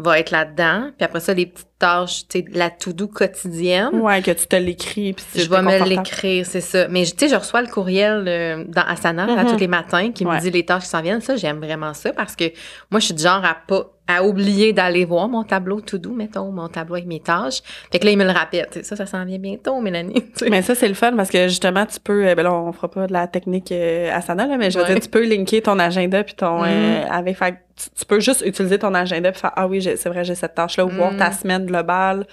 va 0.02 0.18
être 0.18 0.32
là-dedans. 0.32 0.92
Puis 0.98 1.06
après 1.06 1.20
ça, 1.20 1.34
les 1.34 1.46
petites 1.46 1.68
tâches, 1.78 2.28
tu 2.30 2.40
sais, 2.40 2.46
la 2.52 2.70
to-do 2.70 3.08
quotidienne. 3.08 3.90
Ouais, 4.02 4.22
que 4.22 4.32
tu 4.32 4.48
te 4.48 4.56
l'écris 4.56 5.14
puis 5.14 5.26
Je 5.36 5.50
vais 5.50 5.62
me 5.62 5.84
l'écrire, 5.88 6.46
c'est 6.46 6.62
ça. 6.62 6.88
Mais 6.88 7.04
tu 7.06 7.12
sais, 7.18 7.28
je 7.30 7.36
reçois 7.36 7.62
le 7.62 7.68
courriel 7.68 8.26
euh, 8.28 8.64
dans 8.68 8.82
Asana 8.84 9.26
là, 9.26 9.44
Mhm. 9.44 9.52
tous 9.52 9.58
les 9.60 9.68
matins 9.68 10.12
qui 10.12 10.26
Ouais. 10.26 10.36
me 10.36 10.42
dit 10.42 10.52
les 10.52 10.66
tâches 10.66 10.84
qui 10.84 10.90
s'en 10.90 11.02
viennent. 11.02 11.22
Ça, 11.22 11.36
j'aime 11.36 11.60
vraiment 11.60 11.94
ça 11.94 12.12
parce 12.14 12.36
que 12.36 12.46
moi, 12.92 13.00
je 13.00 13.06
suis 13.06 13.14
du 13.14 13.24
genre 13.24 13.44
à 13.44 13.56
pas 13.68 13.86
à 14.10 14.24
oublier 14.24 14.74
d'aller 14.74 15.06
voir 15.06 15.30
mon 15.30 15.44
tableau 15.44 15.82
tout 15.82 16.00
doux, 16.00 16.14
mettons, 16.16 16.52
mon 16.52 16.68
tableau 16.68 16.96
avec 16.96 17.06
mes 17.06 17.20
tâches. 17.20 17.62
Fait 17.92 18.00
que 18.00 18.06
là, 18.06 18.12
il 18.12 18.18
me 18.18 18.24
le 18.26 18.32
rappelle. 18.32 18.68
Ça, 18.82 18.96
ça 18.96 19.06
s'en 19.06 19.24
vient 19.24 19.38
bientôt, 19.38 19.80
Mélanie. 19.80 20.24
Mais 20.50 20.62
ça, 20.64 20.74
c'est 20.74 20.88
le 20.88 20.96
fun 20.96 21.16
parce 21.16 21.30
que 21.30 21.48
justement, 21.48 21.86
tu 21.86 22.00
peux. 22.00 22.28
euh, 22.28 22.34
Ben 22.36 22.44
là, 22.44 22.52
on 22.54 22.72
fera 22.74 22.90
pas 22.90 23.06
de 23.08 23.14
la 23.14 23.28
technique 23.28 23.72
euh, 23.72 24.12
Asana, 24.12 24.48
là, 24.48 24.58
mais 24.58 24.72
je 24.72 24.80
veux 24.80 24.84
Ouais. 24.86 24.94
dire, 24.96 25.00
tu 25.04 25.10
peux 25.10 25.24
linker 25.26 25.62
ton 25.62 25.78
agenda 25.78 26.24
puis 26.24 26.34
ton. 26.34 26.64
euh, 26.64 27.04
Mhm. 27.06 27.12
avec, 27.12 27.38
fait 27.38 27.56
tu, 27.78 27.90
tu 28.00 28.06
peux 28.06 28.20
juste 28.20 28.44
utiliser 28.46 28.80
ton 28.80 28.94
agenda 28.96 29.32
puis 29.32 29.40
faire 29.40 29.54
Ah 29.56 29.68
oui, 29.68 29.82
c'est 29.82 30.10
vrai, 30.10 30.24
j'ai 30.24 30.36
cette 30.36 30.56
tâche-là, 30.56 30.86
ou 30.86 30.90
voir 30.90 31.16
ta 31.16 31.32
semaine 31.32 31.66
globale. 31.68 32.26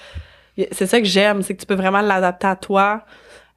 C'est 0.73 0.87
ça 0.87 0.99
que 1.01 1.07
j'aime, 1.07 1.43
c'est 1.43 1.55
que 1.55 1.61
tu 1.61 1.67
peux 1.67 1.75
vraiment 1.75 2.01
l'adapter 2.01 2.47
à 2.47 2.57
toi. 2.57 3.03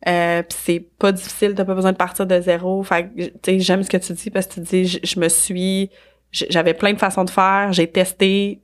Euh, 0.08 0.44
puis 0.44 0.58
c'est 0.64 0.86
pas 0.98 1.12
difficile, 1.12 1.54
t'as 1.56 1.66
pas 1.66 1.74
besoin 1.76 1.92
de 1.92 1.98
partir 1.98 2.26
de 2.26 2.40
zéro. 2.42 2.84
Fait 2.84 3.06
que, 3.10 3.22
tu 3.26 3.32
sais, 3.46 3.60
j'aime 3.60 3.84
ce 3.84 3.90
que 3.90 3.98
tu 3.98 4.14
dis 4.14 4.30
parce 4.30 4.48
que 4.48 4.54
tu 4.56 4.60
dis, 4.62 4.86
je, 4.86 5.00
je 5.04 5.20
me 5.20 5.28
suis, 5.28 5.90
j'avais 6.32 6.74
plein 6.74 6.94
de 6.94 7.00
façons 7.00 7.24
de 7.24 7.30
faire, 7.30 7.72
j'ai 7.74 7.88
testé, 7.88 8.60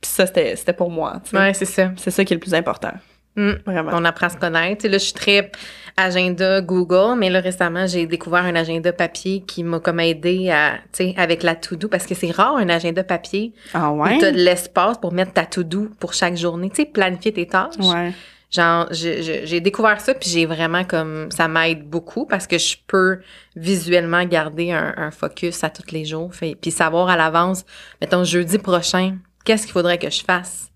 puis 0.00 0.10
ça 0.10 0.26
c'était, 0.26 0.56
c'était 0.56 0.72
pour 0.72 0.90
moi. 0.90 1.20
tu 1.24 1.30
sais. 1.30 1.36
Ouais, 1.36 1.54
c'est 1.54 1.64
ça. 1.66 1.90
C'est 1.96 2.10
ça 2.10 2.24
qui 2.24 2.32
est 2.32 2.36
le 2.36 2.40
plus 2.40 2.54
important, 2.54 2.92
Mm. 3.36 3.52
vraiment. 3.64 3.92
On 3.94 4.04
apprend 4.04 4.26
à 4.26 4.30
se 4.30 4.36
connaître. 4.36 4.84
Là, 4.88 4.94
je 4.98 5.04
suis 5.04 5.12
très 5.12 5.52
agenda 5.96 6.60
Google, 6.60 7.16
mais 7.16 7.30
là, 7.30 7.40
récemment, 7.40 7.86
j'ai 7.86 8.06
découvert 8.06 8.44
un 8.44 8.56
agenda 8.56 8.92
papier 8.92 9.42
qui 9.46 9.62
m'a 9.62 9.78
comme 9.78 10.00
aidé 10.00 10.50
à, 10.50 10.72
tu 10.92 11.04
sais, 11.04 11.14
avec 11.16 11.42
la 11.44 11.54
to-do, 11.54 11.86
parce 11.88 12.06
que 12.06 12.14
c'est 12.16 12.30
rare 12.32 12.56
un 12.56 12.68
agenda 12.68 13.04
papier 13.04 13.52
Ah 13.72 13.92
où 13.92 14.02
ouais? 14.02 14.18
tu 14.18 14.24
as 14.24 14.32
de 14.32 14.36
l'espace 14.38 14.98
pour 14.98 15.12
mettre 15.12 15.32
ta 15.34 15.44
to-do 15.46 15.88
pour 16.00 16.12
chaque 16.12 16.36
journée. 16.36 16.70
Tu 16.70 16.76
sais, 16.82 16.86
planifier 16.86 17.32
tes 17.32 17.46
tâches. 17.46 17.76
Ouais. 17.78 18.12
Genre, 18.50 18.88
j'ai 18.90 19.60
découvert 19.60 20.00
ça, 20.00 20.12
puis 20.12 20.28
j'ai 20.28 20.44
vraiment 20.44 20.82
comme, 20.84 21.30
ça 21.30 21.46
m'aide 21.46 21.88
beaucoup 21.88 22.26
parce 22.26 22.48
que 22.48 22.58
je 22.58 22.76
peux 22.88 23.20
visuellement 23.54 24.24
garder 24.24 24.72
un, 24.72 24.92
un 24.96 25.10
focus 25.12 25.62
à 25.62 25.70
tous 25.70 25.92
les 25.92 26.04
jours, 26.04 26.34
fait, 26.34 26.56
puis 26.60 26.72
savoir 26.72 27.08
à 27.08 27.16
l'avance, 27.16 27.64
mettons, 28.00 28.24
jeudi 28.24 28.58
prochain, 28.58 29.18
qu'est-ce 29.44 29.64
qu'il 29.64 29.72
faudrait 29.72 29.98
que 29.98 30.10
je 30.10 30.24
fasse 30.24 30.66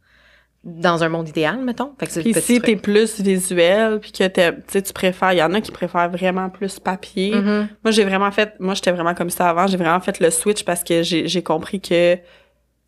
dans 0.62 1.02
un 1.04 1.08
monde 1.10 1.28
idéal, 1.28 1.58
mettons? 1.62 1.92
Fait 1.98 2.06
que 2.06 2.20
Puis 2.20 2.32
si 2.40 2.60
t'es 2.60 2.76
plus 2.76 3.20
visuel, 3.20 3.98
puis 4.00 4.12
que 4.12 4.24
t'es- 4.26 4.52
tu 4.52 4.62
sais, 4.68 4.82
tu 4.82 4.92
préfères, 4.94 5.32
il 5.32 5.38
y 5.38 5.42
en 5.42 5.52
a 5.52 5.60
qui 5.60 5.70
préfèrent 5.72 6.08
vraiment 6.08 6.48
plus 6.48 6.78
papier. 6.78 7.34
Mhm. 7.34 7.68
Moi, 7.84 7.90
j'ai 7.90 8.04
vraiment 8.04 8.30
fait, 8.30 8.54
moi, 8.60 8.74
j'étais 8.74 8.92
vraiment 8.92 9.14
comme 9.14 9.28
ça 9.30 9.50
avant. 9.50 9.66
J'ai 9.66 9.76
vraiment 9.76 10.00
fait 10.00 10.20
le 10.20 10.30
switch 10.30 10.64
parce 10.64 10.82
que 10.82 11.02
j'ai 11.02 11.28
j'ai 11.28 11.42
compris 11.42 11.80
que, 11.80 12.16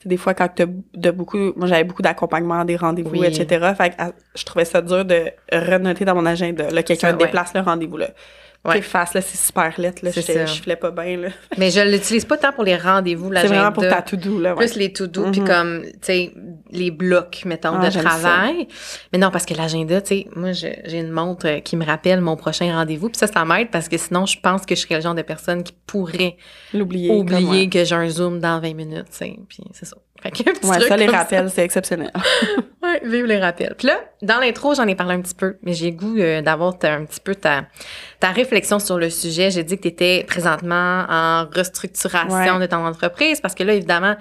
des 0.05 0.17
fois, 0.17 0.35
quand 0.35 0.49
t'as 0.55 0.67
de 0.67 1.11
beaucoup, 1.11 1.53
moi, 1.57 1.67
j'avais 1.67 1.85
beaucoup 1.85 2.03
d'accompagnement, 2.03 2.65
des 2.65 2.77
rendez-vous, 2.77 3.11
Oui. 3.11 3.27
etc. 3.27 3.73
Fait 3.77 3.91
que 3.91 3.95
à- 4.03 4.13
je 4.35 4.45
trouvais 4.45 4.65
ça 4.65 4.83
dur 4.83 5.05
de 5.05 5.31
renoter 5.53 6.05
dans 6.05 6.15
mon 6.15 6.27
agenda. 6.27 6.71
Là, 6.71 6.83
quelqu'un 6.83 7.13
ouais. 7.13 7.25
déplace 7.25 7.55
le 7.55 7.61
rendez-vous, 7.61 7.97
là. 7.97 8.09
Ouais. 8.67 8.75
T'es 8.75 8.83
face, 8.83 9.15
là, 9.15 9.21
c'est 9.21 9.37
super 9.39 9.73
lettre, 9.79 10.05
là. 10.05 10.11
C'est. 10.13 10.47
Je 10.47 10.61
filais 10.63 10.77
pas 10.77 10.91
bien, 10.91 11.17
là. 11.19 11.29
Mais 11.59 11.71
je 11.71 11.81
l'utilise 11.81 12.25
pas 12.25 12.37
tant 12.37 12.53
pour 12.53 12.65
les 12.65 12.77
rendez-vous, 12.77 13.29
C'est 13.29 13.35
l'agenda. 13.35 13.55
vraiment 13.57 13.73
pour 13.73 13.83
ta 13.85 14.03
to-do, 14.03 14.41
là, 14.41 14.55
ouais. 14.55 14.67
Plus 14.67 14.77
les 14.77 14.93
to-do, 14.93 15.31
puis 15.31 15.41
Mhm. 15.41 15.47
comme, 15.47 15.83
tu 15.85 15.91
sais, 16.03 16.33
les 16.71 16.91
blocs, 16.91 17.43
mettons, 17.45 17.79
Ah, 17.81 17.89
de 17.89 17.99
travail. 17.99 18.67
Mais 19.13 19.19
non, 19.19 19.31
parce 19.31 19.47
que 19.47 19.55
l'agenda, 19.55 20.01
tu 20.01 20.09
sais, 20.09 20.27
moi, 20.35 20.53
j'ai 20.53 20.99
une 20.99 21.11
montre 21.11 21.61
qui 21.61 21.77
me 21.77 21.85
rappelle 21.85 22.21
mon 22.21 22.37
prochain 22.37 22.73
rendez-vous. 22.75 23.09
Puis 23.09 23.19
ça, 23.19 23.27
ça 23.27 23.45
m'aide 23.45 23.71
parce 23.71 23.89
que 23.89 23.97
sinon, 23.97 24.27
je 24.27 24.39
pense 24.41 24.67
que 24.67 24.75
je 24.75 24.81
serais 24.81 24.97
le 24.97 25.01
genre 25.01 25.15
de 25.15 25.23
personne 25.23 25.63
qui 25.63 25.75
pourrait 25.87 26.37
L'oublier. 26.75 27.09
comme, 27.09 27.19
oublier 27.21 27.69
que 27.69 27.85
j'ai 27.85 27.95
un 27.95 28.09
Zoom 28.09 28.41
dans 28.41 28.61
20 28.61 28.75
minutes, 28.75 29.07
tu 29.11 29.17
sais. 29.19 29.37
Puis 29.49 29.59
c'est 29.73 29.87
ça. 29.87 29.97
Fait 30.23 30.31
que, 30.31 30.49
un 30.49 30.53
petit 30.55 30.67
Ouais, 30.67 30.77
truc 30.77 30.89
ça, 30.89 30.97
les 30.97 31.07
rappels, 31.07 31.51
c'est 31.51 31.63
exceptionnel. 31.65 32.11
Ouais, 32.83 33.01
vive 33.05 33.25
les 33.27 33.41
rappels. 33.41 33.75
Puis 33.77 33.89
là, 33.89 33.99
dans 34.23 34.39
l'intro, 34.39 34.73
j'en 34.75 34.87
ai 34.87 34.95
parlé 34.95 35.15
un 35.17 35.21
petit 35.21 35.35
peu, 35.35 35.57
mais 35.63 35.73
j'ai 35.73 35.91
goût 35.91 36.19
euh, 36.19 36.41
d'avoir 36.41 36.75
un 36.85 37.05
petit 37.05 37.19
peu 37.19 37.35
ta, 37.35 37.65
ta 38.21 38.29
réflexion 38.31 38.79
sur 38.79 38.97
le 38.97 39.11
sujet. 39.11 39.51
J'ai 39.51 39.65
dit 39.65 39.77
que 39.77 39.83
tu 39.83 39.89
étais 39.89 40.25
présentement 40.25 41.05
en 41.09 41.47
restructuration 41.53 42.33
Ouais. 42.55 42.61
de 42.61 42.67
ton 42.67 42.87
entreprise 42.87 43.41
parce 43.41 43.57
que 43.57 43.65
là, 43.65 43.73
évidemment, 43.75 44.15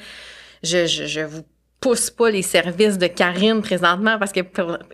je, 0.63 0.88
je, 0.88 1.05
je 1.05 1.21
vous 1.21 1.43
pousse 1.79 2.10
pas 2.10 2.31
les 2.31 2.41
services 2.41 2.97
de 2.97 3.05
Karine 3.05 3.62
présentement 3.62 4.17
parce 4.17 4.31
que 4.31 4.39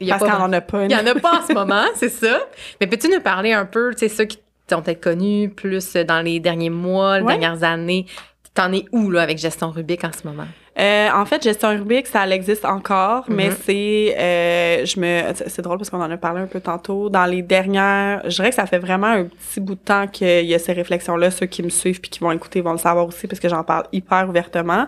il 0.02 0.08
y 0.08 0.12
a 0.12 0.18
Parce 0.18 0.30
pas 0.30 0.38
en 0.40 0.52
a 0.52 0.60
pas. 0.60 0.84
il 0.84 0.92
y 0.92 0.96
en 0.96 1.06
a 1.08 1.16
pas 1.16 1.40
en 1.42 1.48
ce 1.48 1.54
moment, 1.54 1.86
c'est 1.96 2.10
ça. 2.10 2.42
Mais 2.82 2.88
peux-tu 2.88 3.08
nous 3.10 3.22
parler 3.22 3.54
un 3.54 3.66
peu, 3.66 3.94
tu 3.94 4.00
sais, 4.00 4.10
ceux 4.14 4.26
qui 4.26 4.40
t'ont 4.68 4.82
peut-être 4.82 5.02
connus 5.02 5.50
plus 5.50 5.94
dans 5.94 6.22
les 6.22 6.42
derniers 6.42 6.70
mois, 6.70 7.20
les 7.20 7.24
Ouais. 7.26 7.38
dernières 7.38 7.64
années, 7.64 8.06
t'en 8.54 8.74
es 8.74 8.84
où 8.92 9.10
là 9.12 9.22
avec 9.22 9.38
Gestion 9.38 9.72
Rubik 9.72 10.04
en 10.04 10.12
ce 10.12 10.28
moment? 10.28 10.48
Euh, 10.80 11.10
en 11.14 11.26
fait, 11.26 11.44
gestion 11.44 11.70
Rubik, 11.70 12.08
ça 12.08 12.26
existe 12.30 12.64
encore, 12.64 13.26
mais 13.28 13.50
Mhm. 13.50 13.56
c'est, 13.66 14.16
euh, 14.18 14.86
je 14.86 15.00
me, 15.02 15.22
c'est 15.48 15.62
drôle 15.62 15.78
parce 15.78 15.90
qu'on 15.90 16.02
en 16.02 16.10
a 16.10 16.16
parlé 16.18 16.40
un 16.42 16.48
peu 16.48 16.62
tantôt. 16.62 17.10
Dans 17.10 17.26
les 17.26 17.42
dernières, 17.42 18.22
je 18.24 18.36
dirais 18.36 18.50
que 18.50 18.56
ça 18.56 18.66
fait 18.66 18.80
vraiment 18.80 19.08
un 19.08 19.26
petit 19.26 19.60
bout 19.60 19.76
de 19.76 19.82
temps 19.82 20.08
qu'il 20.08 20.46
y 20.46 20.56
a 20.56 20.60
ces 20.60 20.72
réflexions-là. 20.72 21.30
Ceux 21.30 21.46
qui 21.48 21.62
me 21.62 21.70
suivent 21.70 22.00
puis 22.00 22.10
qui 22.10 22.20
vont 22.22 22.32
écouter 22.32 22.62
vont 22.62 22.72
le 22.72 22.78
savoir 22.78 23.06
aussi 23.06 23.28
parce 23.28 23.42
que 23.42 23.50
j'en 23.50 23.64
parle 23.66 23.84
hyper 23.92 24.28
ouvertement. 24.30 24.88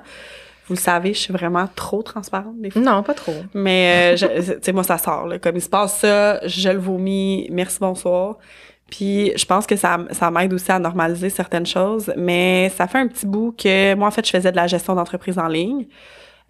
Vous 0.68 0.76
le 0.76 0.80
savez, 0.80 1.14
je 1.14 1.20
suis 1.20 1.34
vraiment 1.34 1.68
trop 1.76 2.02
transparente 2.02 2.56
des 2.62 2.70
fois. 2.70 2.82
Non, 2.82 3.04
pas 3.04 3.14
trop. 3.14 3.36
Mais, 3.54 4.16
euh, 4.24 4.28
tu 4.42 4.60
sais, 4.62 4.72
moi, 4.72 4.84
ça 4.84 4.98
sort, 4.98 5.28
là. 5.28 5.38
Comme 5.38 5.58
il 5.58 5.62
se 5.62 5.68
passe 5.70 6.00
ça, 6.00 6.40
je 6.48 6.70
le 6.70 6.80
vomis, 6.80 7.50
merci, 7.52 7.80
bonsoir. 7.82 8.38
Puis, 8.96 9.32
je 9.36 9.46
pense 9.46 9.66
que 9.66 9.76
ça, 9.76 9.98
ça 10.12 10.30
m'aide 10.30 10.54
aussi 10.54 10.72
à 10.72 10.78
normaliser 10.78 11.30
certaines 11.32 11.66
choses. 11.66 12.14
Mais 12.16 12.70
ça 12.78 12.86
fait 12.88 13.00
un 13.00 13.08
petit 13.08 13.26
bout 13.26 13.52
que, 13.58 13.96
moi, 13.96 14.08
en 14.08 14.12
fait, 14.12 14.24
je 14.26 14.32
faisais 14.38 14.52
de 14.52 14.56
la 14.56 14.68
gestion 14.68 14.94
d'entreprise 14.94 15.40
en 15.40 15.48
ligne. 15.48 15.88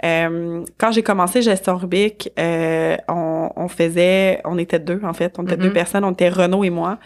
Euh, 0.03 0.63
quand 0.77 0.91
j'ai 0.91 1.03
commencé 1.03 1.41
Gestion 1.41 1.77
Rubik, 1.77 2.29
euh, 2.38 2.97
on, 3.08 3.49
on 3.56 3.67
faisait, 3.69 4.41
on 4.43 4.58
était 4.58 4.79
deux, 4.79 4.99
en 5.06 5.13
fait. 5.13 5.32
On 5.39 5.43
était 5.43 5.56
deux 5.56 5.71
personnes. 5.71 6.03
On 6.03 6.12
était 6.12 6.27
Renaud 6.29 6.63
et 6.65 6.69
moi. 6.69 6.97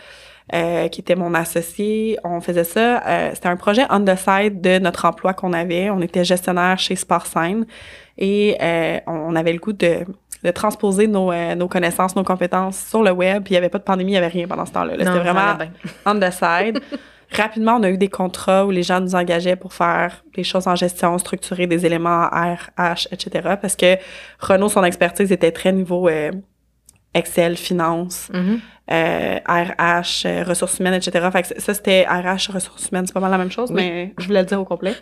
euh, 0.56 0.88
qui 0.88 1.02
était 1.02 1.16
mon 1.16 1.34
associé. 1.34 2.18
On 2.24 2.40
faisait 2.42 2.64
ça. 2.64 3.04
euh, 3.06 3.32
C'était 3.34 3.50
un 3.50 3.58
projet 3.58 3.84
on 3.90 4.00
the 4.04 4.16
side 4.16 4.62
de 4.62 4.80
notre 4.80 5.06
emploi 5.06 5.34
qu'on 5.34 5.54
avait. 5.54 5.90
On 5.90 6.02
était 6.02 6.24
gestionnaire 6.24 6.80
chez 6.80 6.96
Sportsign 6.96 7.66
et 8.18 8.58
euh, 8.62 8.98
on, 9.08 9.12
on 9.32 9.36
avait 9.36 9.52
le 9.54 9.60
goût 9.60 9.74
de, 9.74 10.06
de 10.44 10.52
transposer 10.52 11.08
nos, 11.08 11.32
euh, 11.32 11.56
nos 11.56 11.68
connaissances, 11.68 12.16
nos 12.16 12.24
compétences 12.24 12.78
sur 12.78 13.04
le 13.04 13.12
web. 13.12 13.44
Puis 13.44 13.52
il 13.52 13.56
n'y 13.56 13.58
avait 13.58 13.70
pas 13.70 13.80
de 13.80 13.84
pandémie, 13.84 14.12
il 14.12 14.14
n'y 14.14 14.18
avait 14.18 14.28
rien 14.28 14.48
pendant 14.48 14.66
ce 14.66 14.72
temps-là. 14.72 14.96
là. 14.96 15.06
C'était 15.06 15.20
vraiment 15.20 15.58
on 16.06 16.20
the 16.20 16.32
side. 16.32 16.80
Rapidement, 17.32 17.76
on 17.76 17.84
a 17.84 17.90
eu 17.90 17.98
des 17.98 18.08
contrats 18.08 18.66
où 18.66 18.72
les 18.72 18.84
gens 18.84 19.02
nous 19.02 19.14
engageaient 19.14 19.58
pour 19.58 19.74
faire 19.74 20.24
des 20.34 20.46
choses 20.46 20.66
en 20.66 20.76
gestion, 20.76 21.18
structurer 21.18 21.68
des 21.68 21.86
éléments 21.86 22.28
R, 22.28 22.70
H, 22.78 23.08
etc. 23.12 23.56
Parce 23.62 23.76
que 23.76 23.98
Renaud, 24.40 24.70
son 24.70 24.84
expertise 24.86 25.30
était 25.34 25.52
très 25.52 25.74
niveau 25.74 26.08
euh, 26.08 26.32
Excel, 27.14 27.58
finance, 27.58 28.30
euh, 28.92 29.40
RH, 29.46 30.26
euh, 30.26 30.44
ressources 30.48 30.80
humaines, 30.80 30.94
etc. 30.94 31.28
Fait 31.34 31.42
que 31.42 31.62
ça, 31.62 31.74
c'était 31.74 32.06
RH, 32.08 32.52
ressources 32.54 32.88
humaines, 32.90 33.08
c'est 33.08 33.14
pas 33.14 33.20
mal 33.20 33.32
la 33.32 33.38
même 33.40 33.52
chose, 33.52 33.72
Oui. 33.72 33.82
mais 33.84 34.14
je 34.18 34.28
voulais 34.28 34.42
le 34.42 34.46
dire 34.46 34.62
au 34.62 34.66
complet. 34.66 34.94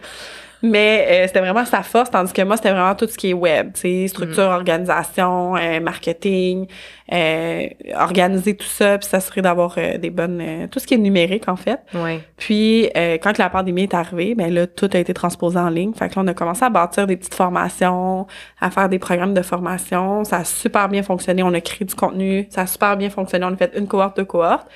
Mais 0.65 1.07
euh, 1.09 1.27
c'était 1.27 1.41
vraiment 1.41 1.63
sa 1.63 1.83
force, 1.83 2.09
tandis 2.09 2.33
que 2.33 2.41
moi, 2.41 2.57
c'était 2.57 2.71
vraiment 2.71 2.95
tout 2.95 3.07
ce 3.07 3.17
qui 3.17 3.29
est 3.29 3.33
web, 3.33 3.73
tu 3.73 3.81
sais, 3.81 4.07
structure, 4.07 4.45
organisation, 4.45 5.55
euh, 5.55 5.79
marketing, 5.79 6.65
euh, 7.13 7.67
organiser 7.95 8.55
tout 8.55 8.65
ça, 8.65 8.97
puis 8.97 9.07
s'assurer 9.07 9.41
d'avoir 9.41 9.75
euh, 9.77 9.97
des 9.99 10.09
bonnes... 10.09 10.41
euh, 10.41 10.67
tout 10.67 10.79
ce 10.79 10.87
qui 10.87 10.95
est 10.95 10.97
numérique, 10.97 11.47
en 11.47 11.55
fait. 11.55 11.79
Ouais. 11.93 12.19
Puis, 12.37 12.89
euh, 12.97 13.17
quand 13.21 13.37
la 13.37 13.49
pandémie 13.49 13.83
est 13.83 13.93
arrivée, 13.93 14.33
ben 14.33 14.51
là, 14.51 14.65
tout 14.65 14.89
a 14.91 14.97
été 14.97 15.13
transposé 15.13 15.59
en 15.59 15.69
ligne. 15.69 15.93
Fait 15.93 16.09
que 16.09 16.15
là, 16.15 16.23
on 16.23 16.27
a 16.27 16.33
commencé 16.33 16.65
à 16.65 16.69
bâtir 16.69 17.05
des 17.05 17.15
petites 17.15 17.35
formations, 17.35 18.25
à 18.59 18.71
faire 18.71 18.89
des 18.89 18.99
programmes 18.99 19.35
de 19.35 19.43
formation. 19.43 20.23
Ça 20.23 20.37
a 20.37 20.43
super 20.43 20.89
bien 20.89 21.03
fonctionné. 21.03 21.43
On 21.43 21.53
a 21.53 21.61
créé 21.61 21.85
du 21.85 21.93
contenu. 21.95 22.47
Ça 22.49 22.61
a 22.61 22.67
super 22.67 22.97
bien 22.97 23.11
fonctionné. 23.11 23.45
On 23.45 23.53
a 23.53 23.55
fait 23.55 23.73
une 23.77 23.87
cohorte, 23.87 24.17
deux 24.17 24.25
cohortes. 24.25 24.67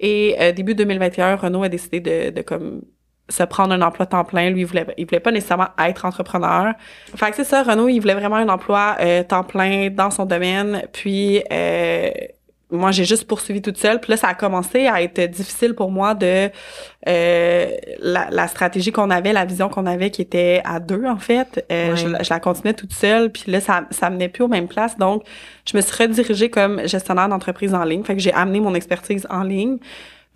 Et 0.00 0.36
euh, 0.40 0.52
début 0.52 0.74
2021, 0.74 1.36
Renaud 1.36 1.62
a 1.62 1.68
décidé 1.68 2.00
de, 2.00 2.30
de 2.30 2.42
comme 2.42 2.82
se 3.28 3.42
prendre 3.42 3.74
un 3.74 3.82
emploi 3.82 4.06
temps 4.06 4.24
plein. 4.24 4.50
Lui, 4.50 4.60
il 4.62 4.66
voulait, 4.66 4.86
il 4.96 5.04
voulait 5.06 5.20
pas 5.20 5.30
nécessairement 5.32 5.68
être 5.78 6.04
entrepreneur. 6.04 6.72
Fait 7.14 7.30
que 7.30 7.36
c'est 7.36 7.44
ça, 7.44 7.62
Renaud, 7.62 7.88
il 7.88 8.00
voulait 8.00 8.14
vraiment 8.14 8.36
un 8.36 8.48
emploi 8.48 8.96
euh, 9.00 9.22
temps 9.22 9.44
plein 9.44 9.90
dans 9.90 10.10
son 10.10 10.24
domaine. 10.24 10.82
Puis, 10.92 11.42
euh, 11.52 12.10
moi, 12.70 12.90
j'ai 12.90 13.04
juste 13.04 13.26
poursuivi 13.26 13.62
toute 13.62 13.78
seule. 13.78 13.98
Puis 13.98 14.10
là, 14.10 14.16
ça 14.18 14.28
a 14.28 14.34
commencé 14.34 14.86
à 14.86 15.00
être 15.02 15.20
difficile 15.30 15.74
pour 15.74 15.90
moi 15.90 16.14
de 16.14 16.50
euh, 17.08 17.66
la, 18.00 18.28
la 18.30 18.46
stratégie 18.48 18.92
qu'on 18.92 19.10
avait, 19.10 19.32
la 19.32 19.44
vision 19.46 19.68
qu'on 19.70 19.86
avait, 19.86 20.10
qui 20.10 20.20
était 20.22 20.60
à 20.64 20.78
deux 20.80 21.04
en 21.06 21.16
fait. 21.18 21.64
Euh, 21.72 21.90
Ouais. 21.92 21.96
je, 21.96 22.08
la- 22.08 22.22
je 22.22 22.30
la 22.30 22.40
continuais 22.40 22.74
toute 22.74 22.92
seule. 22.92 23.30
Puis 23.30 23.44
là, 23.50 23.60
ça, 23.60 23.84
ça 23.90 24.10
menait 24.10 24.28
plus 24.28 24.42
aux 24.44 24.48
mêmes 24.48 24.68
places. 24.68 24.98
Donc, 24.98 25.22
je 25.70 25.76
me 25.76 25.82
suis 25.82 25.96
redirigée 26.02 26.50
comme 26.50 26.86
gestionnaire 26.86 27.28
d'entreprise 27.28 27.74
en 27.74 27.84
ligne. 27.84 28.04
Fait 28.04 28.14
que 28.14 28.20
j'ai 28.20 28.32
amené 28.34 28.60
mon 28.60 28.74
expertise 28.74 29.26
en 29.30 29.42
ligne. 29.44 29.78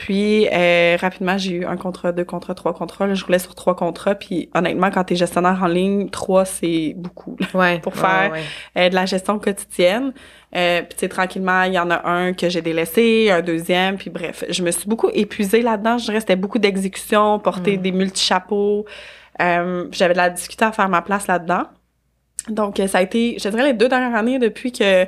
Puis 0.04 0.48
euh, 0.52 0.96
rapidement, 1.00 1.38
j'ai 1.38 1.52
eu 1.52 1.64
un 1.64 1.76
contrat, 1.76 2.10
deux 2.10 2.24
contrats, 2.24 2.54
trois 2.54 2.74
contrats. 2.74 3.06
Là, 3.06 3.14
je 3.14 3.24
roulais 3.24 3.38
sur 3.38 3.54
trois 3.54 3.76
contrats. 3.76 4.16
Puis 4.16 4.50
honnêtement, 4.52 4.90
quand 4.90 5.04
tu 5.04 5.12
es 5.12 5.16
gestionnaire 5.16 5.60
en 5.62 5.68
ligne, 5.68 6.08
trois, 6.10 6.44
c'est 6.44 6.94
beaucoup. 6.96 7.36
là 7.38 7.46
Ouais. 7.54 7.78
Pour 7.78 7.94
faire- 7.94 8.32
ouais. 8.32 8.40
euh, 8.78 8.88
de 8.88 8.94
la 8.96 9.06
gestion 9.06 9.38
quotidienne. 9.38 10.12
Euh, 10.56 10.82
puis 10.82 11.08
tranquillement, 11.08 11.62
il 11.62 11.74
y 11.74 11.78
en 11.78 11.88
a 11.90 12.04
un 12.08 12.32
que 12.32 12.48
j'ai 12.48 12.62
délaissé, 12.62 13.30
un 13.30 13.42
deuxième, 13.42 13.96
puis 13.96 14.10
bref, 14.10 14.44
je 14.50 14.62
me 14.64 14.72
suis 14.72 14.88
beaucoup 14.88 15.08
épuisée 15.14 15.62
là-dedans. 15.62 15.98
Je 15.98 16.10
c'était 16.18 16.34
beaucoup 16.36 16.58
d'exécution, 16.58 17.38
porter 17.38 17.76
Mm. 17.76 17.82
des 17.82 17.92
multi-chapeaux. 17.92 18.84
Euh, 19.40 19.86
J'avais 19.92 20.14
de 20.14 20.18
la 20.18 20.30
difficulté 20.30 20.64
à 20.64 20.72
faire 20.72 20.88
ma 20.88 21.00
place 21.02 21.28
là-dedans. 21.28 21.64
Donc, 22.48 22.80
euh, 22.80 22.88
ça 22.88 22.98
a 22.98 23.02
été, 23.02 23.36
je 23.42 23.48
dirais, 23.48 23.66
les 23.66 23.72
deux 23.72 23.88
dernières 23.88 24.18
années 24.18 24.38
depuis 24.40 24.72
que 24.72 25.04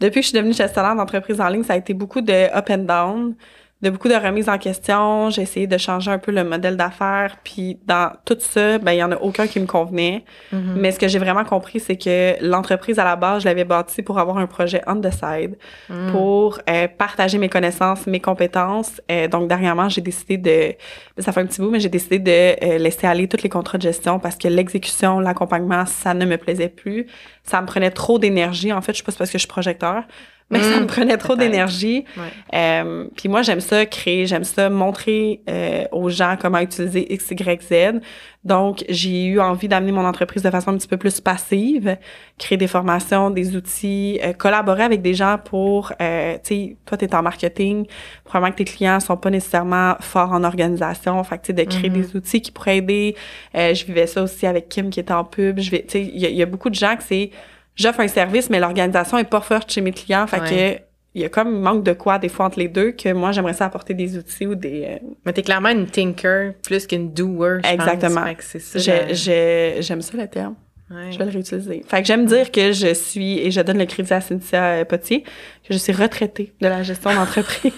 depuis 0.00 0.20
que 0.20 0.22
je 0.24 0.28
suis 0.30 0.36
devenue 0.36 0.52
gestionnaire 0.52 0.94
d'entreprise 0.96 1.40
en 1.40 1.48
ligne, 1.48 1.62
ça 1.62 1.72
a 1.74 1.76
été 1.76 1.94
beaucoup 1.94 2.20
de 2.20 2.54
up 2.54 2.68
and 2.70 2.78
down. 2.78 3.34
De 3.82 3.90
beaucoup 3.90 4.08
de 4.08 4.14
remises 4.14 4.48
en 4.48 4.56
question. 4.56 5.28
J'ai 5.28 5.42
essayé 5.42 5.66
de 5.66 5.76
changer 5.76 6.10
un 6.10 6.18
peu 6.18 6.32
le 6.32 6.44
modèle 6.44 6.76
d'affaires. 6.78 7.36
Puis 7.44 7.78
dans 7.84 8.12
tout 8.24 8.38
ça, 8.40 8.78
ben 8.78 8.92
il 8.92 8.98
y 8.98 9.02
en 9.02 9.12
a 9.12 9.16
aucun 9.16 9.46
qui 9.46 9.60
me 9.60 9.66
convenait. 9.66 10.24
Mhm. 10.50 10.76
Mais 10.78 10.92
ce 10.92 10.98
que 10.98 11.08
j'ai 11.08 11.18
vraiment 11.18 11.44
compris, 11.44 11.78
c'est 11.78 11.96
que 11.96 12.36
l'entreprise 12.40 12.98
à 12.98 13.04
la 13.04 13.16
base, 13.16 13.42
je 13.42 13.48
l'avais 13.48 13.64
bâtie 13.64 14.02
pour 14.02 14.18
avoir 14.18 14.38
un 14.38 14.46
projet 14.46 14.82
on 14.86 15.00
the 15.00 15.10
side, 15.10 15.56
Mm. 15.88 16.12
pour 16.12 16.58
euh, 16.68 16.88
partager 16.88 17.38
mes 17.38 17.48
connaissances, 17.48 18.06
mes 18.06 18.20
compétences. 18.20 19.00
Euh, 19.10 19.28
donc 19.28 19.48
dernièrement, 19.48 19.88
j'ai 19.88 20.00
décidé 20.00 20.38
de, 20.38 21.22
ça 21.22 21.32
fait 21.32 21.40
un 21.40 21.46
petit 21.46 21.60
bout, 21.60 21.70
mais 21.70 21.80
j'ai 21.80 21.88
décidé 21.88 22.18
de 22.18 22.30
euh, 22.64 22.78
laisser 22.78 23.06
aller 23.06 23.28
tous 23.28 23.42
les 23.42 23.48
contrats 23.48 23.78
de 23.78 23.82
gestion 23.82 24.18
parce 24.18 24.36
que 24.36 24.48
l'exécution, 24.48 25.20
l'accompagnement, 25.20 25.84
ça 25.86 26.14
ne 26.14 26.24
me 26.24 26.36
plaisait 26.38 26.68
plus. 26.68 27.06
Ça 27.44 27.60
me 27.60 27.66
prenait 27.66 27.90
trop 27.90 28.18
d'énergie. 28.18 28.72
En 28.72 28.80
fait, 28.80 28.92
je 28.92 28.98
sais 28.98 29.04
pas 29.04 29.12
si 29.12 29.18
parce 29.18 29.30
que 29.30 29.38
je 29.38 29.42
suis 29.42 29.48
projecteur, 29.48 30.02
mais 30.50 30.60
ça 30.62 30.76
Mm. 30.78 30.82
me 30.82 30.86
prenait 30.86 31.16
trop 31.16 31.34
d'énergie. 31.36 32.04
Ouais. 32.16 32.22
Euh, 32.54 33.06
puis 33.16 33.28
moi, 33.28 33.42
j'aime 33.42 33.60
ça 33.60 33.84
créer, 33.86 34.26
j'aime 34.26 34.44
ça 34.44 34.70
montrer 34.70 35.40
euh, 35.50 35.84
aux 35.92 36.08
gens 36.08 36.36
comment 36.40 36.58
utiliser 36.60 37.12
X, 37.12 37.30
Y, 37.32 37.62
Z. 37.62 38.00
Donc, 38.44 38.84
j'ai 38.88 39.24
eu 39.26 39.40
envie 39.40 39.66
d'amener 39.66 39.90
mon 39.90 40.04
entreprise 40.04 40.44
de 40.44 40.50
façon 40.50 40.70
un 40.70 40.76
petit 40.76 40.86
peu 40.86 40.96
plus 40.98 41.20
passive, 41.20 41.96
créer 42.38 42.56
des 42.56 42.68
formations, 42.68 43.30
des 43.30 43.56
outils, 43.56 44.20
euh, 44.22 44.32
collaborer 44.34 44.84
avec 44.84 45.02
des 45.02 45.14
gens 45.14 45.36
pour, 45.44 45.92
euh, 46.00 46.34
tu 46.34 46.40
sais, 46.44 46.76
toi, 46.86 46.96
tu 46.96 47.06
es 47.06 47.14
en 47.16 47.22
marketing, 47.22 47.86
probablement 48.22 48.52
que 48.52 48.58
tes 48.58 48.64
clients 48.64 49.00
sont 49.00 49.16
pas 49.16 49.30
nécessairement 49.30 49.96
forts 50.00 50.30
en 50.32 50.44
organisation, 50.44 51.22
fait 51.24 51.38
que, 51.38 51.42
tu 51.42 51.46
sais, 51.46 51.52
de 51.54 51.64
créer 51.64 51.90
Mhm. 51.90 52.00
des 52.02 52.16
outils 52.16 52.40
qui 52.40 52.52
pourraient 52.52 52.76
aider. 52.78 53.16
Euh, 53.56 53.74
je 53.74 53.84
vivais 53.84 54.06
ça 54.06 54.22
aussi 54.22 54.46
avec 54.46 54.68
Kim 54.68 54.90
qui 54.90 55.00
était 55.00 55.12
en 55.12 55.24
pub. 55.24 55.58
Je 55.58 55.70
vais, 55.72 55.80
tu 55.82 55.98
sais, 55.98 56.02
il 56.02 56.24
y, 56.24 56.32
y 56.36 56.42
a 56.42 56.46
beaucoup 56.46 56.70
de 56.70 56.76
gens 56.76 56.94
que 56.96 57.02
c'est, 57.02 57.30
j'offre 57.76 58.00
un 58.00 58.08
service, 58.08 58.50
mais 58.50 58.58
l'organisation 58.58 59.18
est 59.18 59.24
pas 59.30 59.40
forte 59.40 59.70
chez 59.70 59.80
mes 59.80 59.92
clients, 59.92 60.26
fait 60.26 60.40
Ouais. 60.40 60.76
que 60.78 60.82
il 61.14 61.22
y 61.22 61.24
a 61.24 61.30
comme 61.30 61.60
manque 61.60 61.82
de 61.82 61.94
quoi 61.94 62.18
des 62.18 62.28
fois 62.28 62.44
entre 62.44 62.58
les 62.58 62.68
deux 62.68 62.90
que 62.92 63.10
moi 63.14 63.32
j'aimerais 63.32 63.54
ça 63.54 63.64
apporter 63.64 63.94
des 63.94 64.18
outils 64.18 64.46
ou 64.46 64.54
des 64.54 64.84
euh, 64.84 64.98
Mais 65.24 65.32
t'es 65.32 65.40
clairement 65.40 65.70
une 65.70 65.86
thinker 65.86 66.52
plus 66.62 66.86
qu'une 66.86 67.10
doer, 67.14 67.60
je 67.64 67.70
Exactement. 67.72 68.20
c'est 68.40 68.58
ça. 68.58 69.78
j'aime 69.80 70.02
ça 70.02 70.16
le 70.18 70.28
terme 70.28 70.54
Ouais. 70.88 71.10
je 71.10 71.18
vais 71.18 71.24
le 71.24 71.32
réutiliser 71.32 71.82
fait 71.88 72.00
que 72.02 72.06
j'aime 72.06 72.26
dire 72.26 72.52
que 72.52 72.70
je 72.70 72.94
suis 72.94 73.40
et 73.40 73.50
je 73.50 73.60
donne 73.60 73.78
le 73.78 73.86
crédit 73.86 74.12
à 74.12 74.20
Cynthia 74.20 74.62
euh, 74.66 74.84
Potier 74.84 75.22
que 75.22 75.72
je 75.72 75.78
suis 75.78 75.92
retraitée 75.92 76.52
de 76.60 76.68
la 76.68 76.84
gestion 76.84 77.12
d'entreprise 77.14 77.72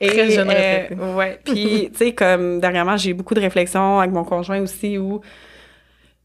Très 0.00 0.30
jeune 0.30 0.48
euh, 0.48 1.16
ouais 1.16 1.40
puis 1.44 1.88
tu 1.90 1.96
sais 1.98 2.12
comme 2.12 2.60
dernièrement 2.60 2.96
j'ai 2.96 3.10
eu 3.10 3.14
beaucoup 3.14 3.34
de 3.34 3.40
réflexions 3.40 3.98
avec 3.98 4.12
mon 4.12 4.22
conjoint 4.22 4.60
aussi 4.60 4.98
où 4.98 5.20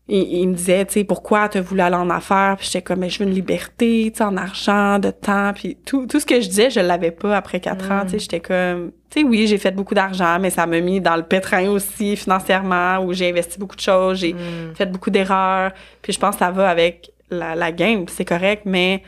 il, 0.10 0.22
il 0.42 0.50
me 0.50 0.54
disait, 0.54 0.86
tu 0.86 0.94
sais, 0.94 1.04
pourquoi 1.06 1.48
tu 1.50 1.60
voulu 1.62 1.80
aller 1.82 1.96
en 1.96 2.10
affaires? 2.10 2.56
Puis 2.58 2.68
j'étais 2.68 2.82
comme, 2.82 3.00
mais 3.00 3.10
je 3.10 3.20
veux 3.20 3.26
une 3.30 3.34
liberté, 3.34 4.12
tu 4.12 4.18
sais, 4.18 4.24
en 4.24 4.36
argent, 4.36 5.00
de 5.00 5.12
temps. 5.12 5.54
Puis 5.54 5.78
tout, 5.86 6.08
tout 6.08 6.20
ce 6.20 6.26
que 6.26 6.42
je 6.42 6.48
disais, 6.50 6.70
je 6.70 6.80
l'avais 6.82 7.12
pas 7.12 7.38
après 7.38 7.60
quatre 7.62 7.90
ans, 7.92 8.02
tu 8.04 8.12
sais. 8.12 8.20
J'étais 8.20 8.40
comme, 8.42 8.92
tu 9.10 9.22
sais, 9.22 9.26
oui, 9.28 9.48
j'ai 9.48 9.58
fait 9.58 9.72
beaucoup 9.72 9.94
d'argent, 9.96 10.40
mais 10.42 10.50
ça 10.50 10.66
m'a 10.66 10.80
mis 10.82 11.00
dans 11.00 11.16
le 11.16 11.24
pétrin 11.24 11.70
aussi 11.70 12.16
financièrement, 12.18 13.00
où 13.06 13.14
j'ai 13.14 13.30
investi 13.30 13.58
beaucoup 13.60 13.76
de 13.78 13.82
choses, 13.82 14.20
j'ai 14.20 14.34
Mm. 14.34 14.76
fait 14.76 14.86
beaucoup 14.88 15.10
d'erreurs. 15.10 15.72
Puis 16.02 16.12
je 16.14 16.20
pense 16.20 16.36
que 16.36 16.40
ça 16.40 16.52
va 16.52 16.70
avec 16.70 17.12
la, 17.30 17.56
la 17.56 17.72
game, 17.72 18.06
c'est 18.10 18.26
correct, 18.26 18.64
mais 18.66 19.04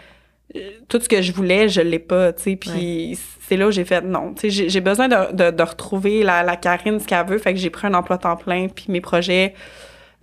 euh, 0.56 0.60
tout 0.88 1.00
ce 1.02 1.10
que 1.10 1.22
je 1.22 1.34
voulais, 1.34 1.68
je 1.68 1.82
l'ai 1.82 2.00
pas, 2.00 2.32
tu 2.32 2.44
sais. 2.44 2.56
Puis 2.56 3.20
c'est 3.48 3.58
là 3.58 3.68
où 3.68 3.72
j'ai 3.72 3.84
fait 3.84 4.02
non. 4.02 4.34
Tu 4.34 4.42
sais, 4.44 4.50
j'ai- 4.50 4.70
j'ai 4.70 4.82
besoin 4.82 5.08
de, 5.10 5.34
de, 5.34 5.52
de 5.52 5.64
retrouver 5.64 6.24
la, 6.24 6.42
la 6.44 6.56
Karine, 6.56 7.00
ce 7.02 7.06
qu'elle 7.08 7.26
veut. 7.28 7.38
Fait 7.38 7.54
que 7.54 7.60
j'ai 7.60 7.70
pris 7.70 7.86
un 7.88 7.94
emploi 7.94 8.18
temps 8.18 8.38
plein, 8.38 8.68
puis 8.70 8.86
mes 8.88 9.02
projets 9.02 9.54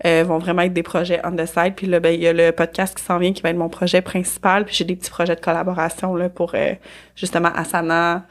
euh, 0.04 0.24
vont 0.26 0.38
vraiment 0.38 0.62
être 0.62 0.72
des 0.72 0.82
projets 0.82 1.20
on 1.24 1.32
the 1.36 1.46
side. 1.46 1.74
Puis 1.76 1.86
là, 1.86 2.00
ben, 2.00 2.12
il 2.14 2.20
y 2.22 2.26
a 2.28 2.32
le 2.32 2.50
podcast 2.52 2.96
qui 2.96 3.04
s'en 3.04 3.18
vient, 3.18 3.32
qui 3.32 3.42
va 3.42 3.50
être 3.50 3.56
mon 3.56 3.68
projet 3.68 4.00
principal. 4.02 4.64
Puis 4.64 4.74
j'ai 4.74 4.84
des 4.84 4.96
petits 4.96 5.10
projets 5.10 5.36
de 5.36 5.40
collaboration 5.40 6.14
là, 6.16 6.28
pour 6.28 6.52
euh, 6.54 6.72
justement 7.14 7.50
Asana, 7.54 8.24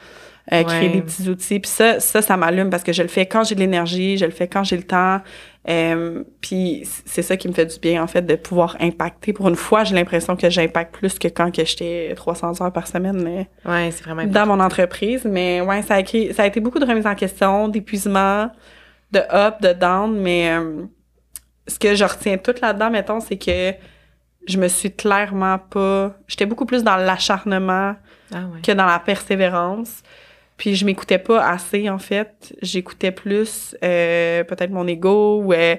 euh, 0.52 0.64
créer 0.64 0.88
Ouais. 0.88 0.94
des 0.94 1.02
petits 1.02 1.28
outils. 1.28 1.60
Puis 1.60 1.70
ça, 1.70 2.00
ça, 2.00 2.20
ça 2.20 2.36
m'allume 2.36 2.68
parce 2.68 2.82
que 2.82 2.92
je 2.92 3.02
le 3.02 3.08
fais 3.08 3.26
quand 3.26 3.44
j'ai 3.44 3.54
de 3.54 3.60
l'énergie, 3.60 4.18
je 4.18 4.24
le 4.24 4.32
fais 4.32 4.48
quand 4.48 4.64
j'ai 4.64 4.76
le 4.76 4.82
temps. 4.82 5.20
Euh, 5.68 6.24
puis 6.40 6.82
c'est 7.06 7.22
ça 7.22 7.36
qui 7.36 7.46
me 7.46 7.52
fait 7.52 7.66
du 7.66 7.78
bien, 7.78 8.02
en 8.02 8.08
fait, 8.08 8.22
de 8.22 8.34
pouvoir 8.34 8.76
impacter. 8.80 9.32
Pour 9.32 9.48
une 9.48 9.54
fois, 9.54 9.84
j'ai 9.84 9.94
l'impression 9.94 10.34
que 10.34 10.50
j'impacte 10.50 10.92
plus 10.92 11.16
que 11.20 11.28
quand 11.28 11.54
que 11.54 11.64
j'étais 11.64 12.12
300 12.16 12.60
heures 12.60 12.72
par 12.72 12.88
semaine 12.88 13.22
mais 13.22 13.46
Ouais, 13.64 13.90
c'est 13.92 14.02
vraiment 14.02 14.24
dans 14.26 14.46
mon 14.46 14.58
entreprise. 14.58 15.24
Mais 15.24 15.60
ouais, 15.60 15.82
ça 15.82 15.94
a, 15.94 16.02
créé- 16.02 16.32
ça 16.32 16.42
a 16.42 16.46
été 16.46 16.58
beaucoup 16.58 16.80
de 16.80 16.84
remises 16.84 17.06
en 17.06 17.14
question, 17.14 17.68
d'épuisement, 17.68 18.50
de 19.12 19.20
up, 19.32 19.62
de 19.62 19.72
down. 19.72 20.18
Mais 20.20 20.50
euh, 20.50 20.82
ce 21.68 21.78
que 21.78 21.94
je 21.94 22.04
retiens 22.04 22.38
tout 22.38 22.54
là-dedans, 22.60 22.90
mettons, 22.90 23.20
c'est 23.20 23.36
que 23.38 23.72
je 24.48 24.58
me 24.58 24.68
suis 24.68 24.90
clairement 24.92 25.58
pas... 25.58 26.14
J'étais 26.26 26.46
beaucoup 26.46 26.66
plus 26.66 26.82
dans 26.82 26.96
l'acharnement 26.96 27.94
Ah 28.34 28.38
ouais. 28.52 28.60
que 28.62 28.72
dans 28.72 28.86
la 28.86 28.98
persévérance. 28.98 30.02
Puis 30.56 30.74
je 30.74 30.84
m'écoutais 30.84 31.18
pas 31.18 31.44
assez, 31.48 31.88
en 31.88 31.98
fait. 31.98 32.54
J'écoutais 32.62 33.10
plus 33.12 33.76
euh, 33.84 34.44
peut-être 34.44 34.70
mon 34.70 34.86
ego 34.86 35.40
ou 35.42 35.52
euh, 35.52 35.76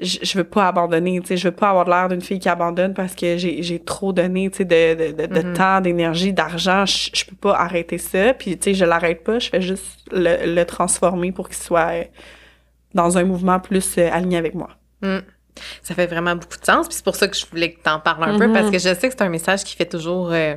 je, 0.00 0.18
je 0.22 0.38
veux 0.38 0.44
pas 0.44 0.68
abandonner, 0.68 1.20
tu 1.20 1.28
sais. 1.28 1.36
Je 1.36 1.48
veux 1.48 1.54
pas 1.54 1.70
avoir 1.70 1.88
l'air 1.88 2.08
d'une 2.08 2.20
fille 2.20 2.38
qui 2.38 2.48
abandonne 2.48 2.92
parce 2.94 3.14
que 3.14 3.36
j'ai 3.36 3.62
j'ai 3.62 3.78
trop 3.78 4.12
donné, 4.12 4.50
tu 4.50 4.58
sais, 4.58 4.64
de, 4.64 5.12
de, 5.12 5.26
de, 5.26 5.26
de 5.26 5.42
Mhm. 5.48 5.52
temps, 5.54 5.80
d'énergie, 5.80 6.32
d'argent. 6.32 6.86
Je, 6.86 7.10
je 7.12 7.24
peux 7.24 7.36
pas 7.36 7.54
arrêter 7.56 7.98
ça. 7.98 8.34
Puis, 8.34 8.56
tu 8.58 8.70
sais, 8.70 8.74
je 8.74 8.84
l'arrête 8.84 9.22
pas. 9.24 9.38
Je 9.38 9.48
fais 9.48 9.60
juste 9.62 10.06
le, 10.12 10.54
le 10.54 10.64
transformer 10.64 11.32
pour 11.32 11.48
qu'il 11.48 11.58
soit 11.58 11.90
euh, 11.92 12.04
dans 12.94 13.18
un 13.18 13.24
mouvement 13.24 13.58
plus 13.60 13.96
euh, 13.98 14.08
aligné 14.12 14.36
avec 14.38 14.54
moi. 14.54 14.70
Mm. 15.06 15.22
Ça 15.82 15.94
fait 15.94 16.06
vraiment 16.06 16.36
beaucoup 16.36 16.58
de 16.58 16.64
sens. 16.64 16.86
Puis 16.86 16.96
c'est 16.96 17.04
pour 17.04 17.16
ça 17.16 17.28
que 17.28 17.36
je 17.36 17.46
voulais 17.46 17.72
que 17.72 17.82
tu 17.82 17.90
en 17.90 18.00
parles 18.00 18.24
un 18.24 18.38
peu, 18.38 18.52
parce 18.52 18.70
que 18.70 18.78
je 18.78 18.94
sais 18.94 19.08
que 19.08 19.14
c'est 19.16 19.22
un 19.22 19.28
message 19.28 19.64
qui 19.64 19.74
fait 19.74 19.86
toujours 19.86 20.30
euh, 20.32 20.54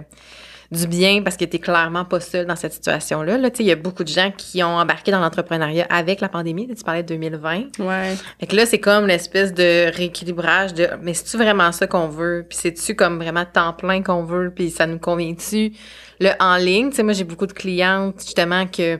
du 0.72 0.88
bien, 0.88 1.24
parce 1.24 1.38
que 1.38 1.46
tu 1.46 1.58
clairement 1.58 2.06
pas 2.06 2.20
seule 2.20 2.46
dans 2.46 2.56
cette 2.56 2.74
situation-là. 2.74 3.38
Là, 3.38 3.50
il 3.60 3.66
y 3.66 3.72
a 3.72 3.76
beaucoup 3.76 4.04
de 4.04 4.10
gens 4.10 4.32
qui 4.36 4.62
ont 4.62 4.78
embarqué 4.78 5.12
dans 5.12 5.20
l'entrepreneuriat 5.20 5.88
avec 5.90 6.22
la 6.22 6.30
pandémie. 6.30 6.68
Tu 6.68 6.84
parlais 6.84 7.04
de 7.04 7.08
2020. 7.08 7.80
Ouais. 7.80 8.16
Fait 8.40 8.48
que 8.48 8.56
là, 8.56 8.66
c'est 8.66 8.80
comme 8.80 9.08
l'espèce 9.08 9.54
de 9.54 9.90
rééquilibrage 9.96 10.74
de 10.74 10.90
mais 11.02 11.14
c'est-tu 11.14 11.38
vraiment 11.38 11.72
ça 11.72 11.88
qu'on 11.88 12.08
veut? 12.08 12.46
Puis 12.48 12.58
c'est-tu 12.62 12.96
comme 12.96 13.18
vraiment 13.18 13.46
temps 13.46 13.74
plein 13.74 14.04
qu'on 14.04 14.24
veut? 14.24 14.52
Puis 14.54 14.70
ça 14.70 14.86
nous 14.86 15.00
convient-tu? 15.00 15.72
Le 16.20 16.32
en 16.40 16.58
ligne, 16.58 16.90
tu 16.90 16.98
sais, 16.98 17.04
moi, 17.04 17.14
j'ai 17.14 17.24
beaucoup 17.24 17.48
de 17.48 17.54
clientes, 17.54 18.22
justement, 18.22 18.68
que 18.68 19.00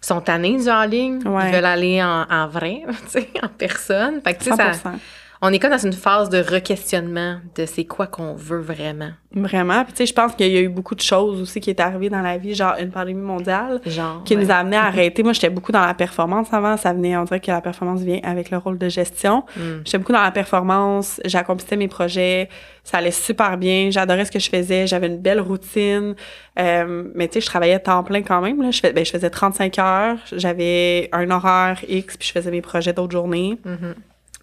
sont 0.00 0.20
tannées 0.20 0.56
du 0.56 0.68
en 0.68 0.84
ligne. 0.84 1.26
Ouais. 1.26 1.48
Ils 1.48 1.54
veulent 1.54 1.64
aller 1.64 2.02
en, 2.02 2.26
en 2.28 2.48
vrai, 2.48 2.82
tu 3.04 3.20
sais, 3.20 3.28
en 3.42 3.48
personne. 3.48 4.20
Fait 4.22 4.34
que, 4.34 4.44
tu 4.44 4.50
sais, 4.50 4.56
100%. 4.56 4.74
ça, 4.74 4.92
on 5.42 5.52
est 5.52 5.58
comme 5.58 5.70
dans 5.70 5.78
une 5.78 5.94
phase 5.94 6.28
de 6.28 6.38
re-questionnement 6.38 7.38
de 7.56 7.64
c'est 7.64 7.86
quoi 7.86 8.06
qu'on 8.06 8.34
veut 8.34 8.60
vraiment. 8.60 9.10
Vraiment. 9.32 9.84
Puis, 9.84 9.92
tu 9.92 9.98
sais, 9.98 10.06
je 10.06 10.12
pense 10.12 10.34
qu'il 10.34 10.48
y 10.48 10.56
a 10.56 10.60
eu 10.60 10.68
beaucoup 10.68 10.94
de 10.94 11.00
choses 11.00 11.40
aussi 11.40 11.60
qui 11.60 11.70
est 11.70 11.80
arrivé 11.80 12.10
dans 12.10 12.20
la 12.20 12.36
vie, 12.36 12.54
genre 12.54 12.74
une 12.78 12.90
pandémie 12.90 13.22
mondiale. 13.22 13.80
Genre. 13.86 14.22
qui 14.24 14.36
ouais. 14.36 14.42
nous 14.42 14.50
a 14.50 14.56
amené 14.56 14.76
à 14.76 14.84
arrêter. 14.86 15.22
Moi, 15.22 15.32
j'étais 15.32 15.48
beaucoup 15.48 15.72
dans 15.72 15.86
la 15.86 15.94
performance 15.94 16.52
avant. 16.52 16.76
Ça 16.76 16.92
venait, 16.92 17.16
on 17.16 17.24
dirait 17.24 17.40
que 17.40 17.50
la 17.50 17.62
performance 17.62 18.02
vient 18.02 18.20
avec 18.22 18.50
le 18.50 18.58
rôle 18.58 18.76
de 18.76 18.88
gestion. 18.90 19.44
Mm. 19.56 19.60
J'étais 19.84 19.98
beaucoup 19.98 20.12
dans 20.12 20.22
la 20.22 20.30
performance. 20.30 21.20
J'accomplissais 21.24 21.76
mes 21.76 21.88
projets. 21.88 22.50
Ça 22.84 22.98
allait 22.98 23.10
super 23.10 23.56
bien. 23.56 23.88
J'adorais 23.90 24.26
ce 24.26 24.32
que 24.32 24.40
je 24.40 24.50
faisais. 24.50 24.86
J'avais 24.86 25.06
une 25.06 25.20
belle 25.20 25.40
routine. 25.40 26.16
Euh, 26.58 27.04
mais 27.14 27.28
tu 27.28 27.34
sais, 27.34 27.40
je 27.40 27.46
travaillais 27.46 27.78
temps 27.78 28.02
plein 28.04 28.22
quand 28.22 28.42
même. 28.42 28.60
Là. 28.60 28.72
Je, 28.72 28.80
fais, 28.80 28.92
ben, 28.92 29.06
je 29.06 29.10
faisais 29.10 29.30
35 29.30 29.78
heures. 29.78 30.18
J'avais 30.32 31.08
un 31.12 31.30
horaire 31.30 31.78
X, 31.88 32.18
puis 32.18 32.28
je 32.28 32.32
faisais 32.32 32.50
mes 32.50 32.60
projets 32.60 32.92
d'autres 32.92 33.12
journées. 33.12 33.58
Puis 33.62 33.72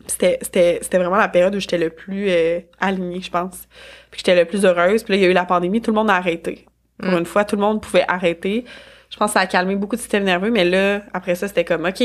C'était, 0.07 0.39
c'était, 0.41 0.79
c'était 0.81 0.97
vraiment 0.97 1.17
la 1.17 1.27
période 1.27 1.53
où 1.55 1.59
j'étais 1.59 1.77
le 1.77 1.89
plus 1.89 2.27
euh, 2.29 2.59
alignée, 2.79 3.21
je 3.21 3.29
pense. 3.29 3.67
Puis 4.11 4.19
j'étais 4.19 4.35
le 4.35 4.45
plus 4.45 4.65
heureuse. 4.65 5.03
Puis 5.03 5.13
là, 5.13 5.17
il 5.17 5.23
y 5.23 5.25
a 5.25 5.29
eu 5.29 5.33
la 5.33 5.45
pandémie, 5.45 5.81
tout 5.81 5.91
le 5.91 5.95
monde 5.95 6.09
a 6.09 6.15
arrêté. 6.15 6.65
Pour 7.01 7.11
Mm. 7.11 7.17
une 7.19 7.25
fois, 7.25 7.45
tout 7.45 7.55
le 7.55 7.61
monde 7.61 7.81
pouvait 7.81 8.05
arrêter. 8.07 8.65
Je 9.09 9.17
pense 9.17 9.29
que 9.29 9.33
ça 9.33 9.41
a 9.41 9.47
calmé 9.47 9.75
beaucoup 9.75 9.95
de 9.95 10.01
système 10.01 10.23
nerveux, 10.23 10.49
mais 10.51 10.65
là, 10.65 11.01
après 11.13 11.35
ça, 11.35 11.47
c'était 11.47 11.63
comme, 11.65 11.85
OK, 11.85 12.03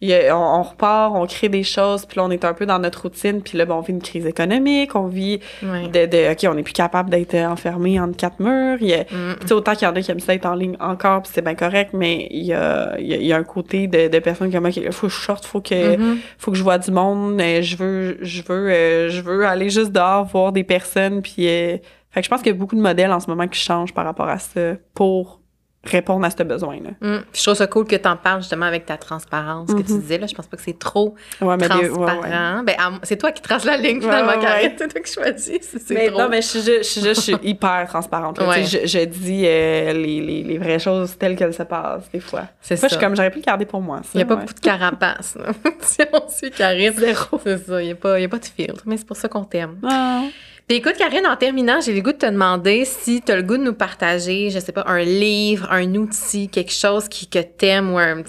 il 0.00 0.08
y 0.08 0.14
a- 0.14 0.36
on, 0.36 0.58
on 0.60 0.62
repart, 0.62 1.12
on 1.14 1.26
crée 1.26 1.48
des 1.48 1.62
choses, 1.62 2.04
puis 2.04 2.18
là, 2.18 2.24
on 2.24 2.30
est 2.30 2.44
un 2.44 2.52
peu 2.52 2.66
dans 2.66 2.78
notre 2.78 3.02
routine, 3.02 3.40
puis 3.42 3.56
là, 3.56 3.64
ben, 3.64 3.74
on 3.74 3.80
vit 3.80 3.92
une 3.92 4.02
crise 4.02 4.26
économique, 4.26 4.94
on 4.96 5.06
vit 5.06 5.40
de, 5.62 6.06
de 6.06 6.32
OK, 6.32 6.46
on 6.50 6.54
n'est 6.54 6.62
plus 6.62 6.72
capable 6.74 7.08
d'être 7.10 7.34
enfermé 7.36 7.98
entre 8.00 8.16
quatre 8.16 8.40
murs. 8.40 8.78
Il 8.80 8.88
y 8.88 8.94
a, 8.94 9.04
Mm. 9.04 9.36
tu 9.40 9.46
sais, 9.48 9.54
autant 9.54 9.74
qu'il 9.74 9.86
y 9.86 9.90
en 9.90 9.94
a 9.94 10.00
qui 10.02 10.10
aiment 10.10 10.20
ça 10.20 10.34
être 10.34 10.46
en 10.46 10.54
ligne 10.54 10.76
encore, 10.80 11.22
puis 11.22 11.30
c'est 11.34 11.42
bien 11.42 11.54
correct, 11.54 11.90
mais 11.94 12.26
il 12.30 12.44
y 12.44 12.52
a, 12.52 12.94
il 12.98 13.06
y 13.06 13.14
a, 13.14 13.16
il 13.16 13.26
y 13.26 13.32
a 13.32 13.36
un 13.36 13.44
côté 13.44 13.86
de, 13.86 14.08
de 14.08 14.18
personnes 14.18 14.50
qui 14.50 14.58
ont 14.58 14.64
OK, 14.64 14.90
faut 14.92 15.06
que 15.06 15.12
je 15.12 15.20
sorte, 15.20 15.44
faut 15.46 15.60
que 15.60 15.96
Mhm. 15.96 16.18
faut 16.38 16.50
que 16.50 16.56
je 16.58 16.62
vois 16.62 16.78
du 16.78 16.90
monde, 16.90 17.40
euh, 17.40 17.62
je 17.62 17.76
veux 17.76 18.18
je 18.20 18.42
veux 18.42 18.70
euh, 18.70 19.08
je 19.10 19.20
veux 19.22 19.46
aller 19.46 19.70
juste 19.70 19.92
dehors 19.92 20.24
voir 20.26 20.52
des 20.52 20.64
personnes 20.64 21.22
puis 21.22 21.46
euh, 21.48 21.76
fait 22.10 22.20
que 22.20 22.24
je 22.24 22.28
pense 22.30 22.42
qu'il 22.42 22.52
y 22.52 22.54
a 22.54 22.58
beaucoup 22.58 22.76
de 22.76 22.80
modèles 22.80 23.12
en 23.12 23.20
ce 23.20 23.28
moment 23.30 23.46
qui 23.48 23.58
changent 23.58 23.92
par 23.94 24.04
rapport 24.04 24.28
à 24.28 24.38
ça 24.38 24.60
pour 24.94 25.40
répondre 25.86 26.24
à 26.24 26.30
ce 26.30 26.42
besoin 26.42 26.76
là. 26.76 26.90
Mm. 27.00 27.20
Puis 27.32 27.38
Je 27.40 27.42
trouve 27.42 27.54
ça 27.54 27.66
cool 27.66 27.86
que 27.86 27.96
tu 27.96 28.08
en 28.08 28.16
parles 28.16 28.40
justement 28.42 28.66
avec 28.66 28.86
ta 28.86 28.96
transparence 28.96 29.68
que 29.72 29.82
tu 29.82 29.92
Mhm. 29.92 30.00
disais. 30.00 30.18
Là. 30.18 30.26
Je 30.26 30.34
pense 30.34 30.46
pas 30.46 30.56
que 30.56 30.62
c'est 30.62 30.78
trop 30.78 31.14
Ouais, 31.40 31.56
mais 31.56 31.68
des- 31.68 31.88
transparent. 31.88 32.20
ouais, 32.20 32.28
ouais. 32.28 32.62
Ben, 32.64 32.74
c'est 33.02 33.16
toi 33.16 33.32
qui 33.32 33.42
traces 33.42 33.64
la 33.64 33.76
ligne 33.76 34.00
finalement, 34.00 34.32
Ouais, 34.32 34.36
ouais, 34.38 34.42
Karine. 34.42 34.72
C'est 34.78 34.88
toi 34.88 35.00
qui 35.00 35.12
choisis. 35.12 35.58
si 35.62 35.78
C'est 35.78 35.94
Mais 35.94 36.08
trop. 36.08 36.18
non, 36.20 36.28
mais 36.28 36.42
je 36.42 36.46
suis 36.48 36.60
juste, 36.62 37.00
je 37.00 37.08
je 37.08 37.20
suis 37.20 37.36
hyper 37.42 37.86
transparente. 37.88 38.38
là. 38.38 38.48
Ouais. 38.48 38.62
Tu 38.62 38.66
sais, 38.68 38.86
Je, 38.86 38.98
je 39.00 39.04
dis 39.04 39.44
euh, 39.46 39.92
les, 39.92 40.20
les, 40.20 40.42
les 40.42 40.58
vraies 40.58 40.78
choses 40.78 41.16
telles 41.18 41.36
qu'elles 41.36 41.54
se 41.54 41.62
passent, 41.62 42.10
des 42.12 42.20
fois. 42.20 42.42
c'est 42.60 42.76
ça. 42.76 42.88
je 42.88 42.94
suis 42.94 43.00
comme, 43.02 43.14
j'aurais 43.16 43.30
pu 43.30 43.38
le 43.38 43.44
garder 43.44 43.66
pour 43.66 43.80
moi. 43.80 43.98
ça, 44.02 44.10
Il 44.14 44.18
n'y 44.18 44.22
a 44.22 44.26
pas 44.26 44.34
ouais. 44.34 44.40
beaucoup 44.40 44.54
de 44.54 44.60
carapace. 44.60 45.36
là. 45.36 45.52
si 45.80 46.00
on 46.12 46.28
suit 46.28 46.50
Karine, 46.50 46.92
Zéro. 46.94 47.40
c'est 47.44 47.58
ça. 47.66 47.82
Il 47.82 47.86
n'y 47.86 47.92
a, 47.92 47.94
pas- 47.96 48.18
il 48.18 48.22
y 48.22 48.24
a 48.24 48.28
pas 48.28 48.38
de 48.38 48.44
filtre. 48.44 48.82
Mais 48.86 48.96
c'est 48.96 49.06
pour 49.06 49.16
ça 49.16 49.28
qu'on 49.28 49.44
t'aime. 49.44 49.76
Non. 49.82 50.30
Puis 50.66 50.78
écoute, 50.78 50.94
Karine, 50.96 51.26
en 51.26 51.36
terminant, 51.36 51.82
j'ai 51.82 51.92
le 51.92 52.00
goût 52.00 52.12
de 52.12 52.16
te 52.16 52.24
demander 52.24 52.86
si 52.86 53.20
tu 53.20 53.30
as 53.30 53.36
le 53.36 53.42
goût 53.42 53.58
de 53.58 53.62
nous 53.62 53.74
partager, 53.74 54.48
je 54.48 54.58
sais 54.58 54.72
pas, 54.72 54.84
un 54.86 55.02
livre, 55.02 55.68
un 55.70 55.94
outil, 55.94 56.48
quelque 56.48 56.72
chose 56.72 57.06
qui, 57.06 57.26
que 57.26 57.40
t'aimes 57.40 57.92
ou 57.92 57.98
un, 57.98 58.22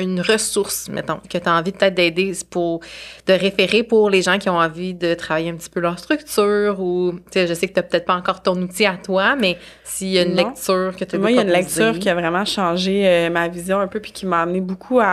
une 0.00 0.20
ressource, 0.20 0.88
mettons, 0.88 1.20
que 1.30 1.38
tu 1.38 1.48
as 1.48 1.54
envie 1.54 1.70
peut-être 1.70 1.94
d'aider 1.94 2.32
pour, 2.50 2.80
de 3.28 3.34
référer 3.34 3.84
pour 3.84 4.10
les 4.10 4.20
gens 4.20 4.38
qui 4.38 4.48
ont 4.48 4.58
envie 4.58 4.94
de 4.94 5.14
travailler 5.14 5.50
un 5.50 5.54
petit 5.54 5.70
peu 5.70 5.78
leur 5.78 5.96
structure 5.96 6.80
ou, 6.80 7.12
tu 7.12 7.38
sais, 7.38 7.46
je 7.46 7.54
sais 7.54 7.68
que 7.68 7.80
tu 7.80 7.86
peut-être 7.86 8.06
pas 8.06 8.16
encore 8.16 8.42
ton 8.42 8.60
outil 8.60 8.86
à 8.86 8.96
toi, 8.96 9.36
mais 9.36 9.56
s'il 9.84 10.08
y 10.08 10.18
a 10.18 10.22
une 10.22 10.34
lecture 10.34 10.92
que 10.98 11.04
tu 11.04 11.14
as 11.14 11.18
Moi, 11.20 11.30
il 11.30 11.36
y 11.36 11.38
a 11.38 11.42
une 11.42 11.52
lecture 11.52 11.96
qui 12.00 12.08
a 12.08 12.14
vraiment 12.14 12.44
changé 12.44 13.06
euh, 13.06 13.30
ma 13.30 13.46
vision 13.46 13.78
un 13.78 13.86
peu 13.86 14.00
puis 14.00 14.10
qui 14.10 14.26
m'a 14.26 14.42
amené 14.42 14.60
beaucoup 14.60 14.98
à, 14.98 15.04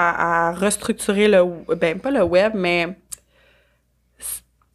à 0.49 0.51
restructurer 0.53 1.27
le, 1.27 1.43
ben, 1.75 1.99
pas 1.99 2.09
le 2.09 2.23
web, 2.23 2.53
mais 2.55 2.87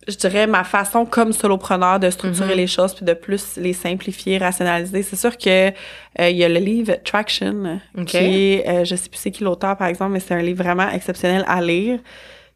je 0.09 0.17
dirais, 0.17 0.47
ma 0.47 0.65
façon 0.65 1.05
comme 1.05 1.33
solopreneur 1.33 1.99
de 1.99 2.11
structurer 2.11 2.55
mm-hmm. 2.55 2.57
les 2.57 2.67
choses 2.67 2.95
puis 2.95 3.05
de 3.05 3.15
plus 3.15 3.57
les 3.57 3.73
simplifier, 3.73 4.39
rationaliser. 4.39 5.03
C'est 5.03 5.17
sûr 5.17 5.37
que 5.37 5.69
euh, 5.69 6.31
il 6.31 6.37
y 6.37 6.45
a 6.45 6.49
le 6.49 6.61
livre 6.61 6.97
Traction 7.05 7.81
qui 8.07 8.17
est, 8.17 8.69
euh, 8.69 8.85
je 8.85 8.95
sais 8.95 9.09
plus 9.09 9.19
c'est 9.19 9.31
qui 9.31 9.45
l'auteur 9.45 9.77
par 9.77 9.89
exemple, 9.89 10.13
mais 10.13 10.21
c'est 10.21 10.35
un 10.35 10.43
livre 10.43 10.63
vraiment 10.63 10.89
exceptionnel 10.91 11.45
à 11.49 11.61
lire. 11.61 11.99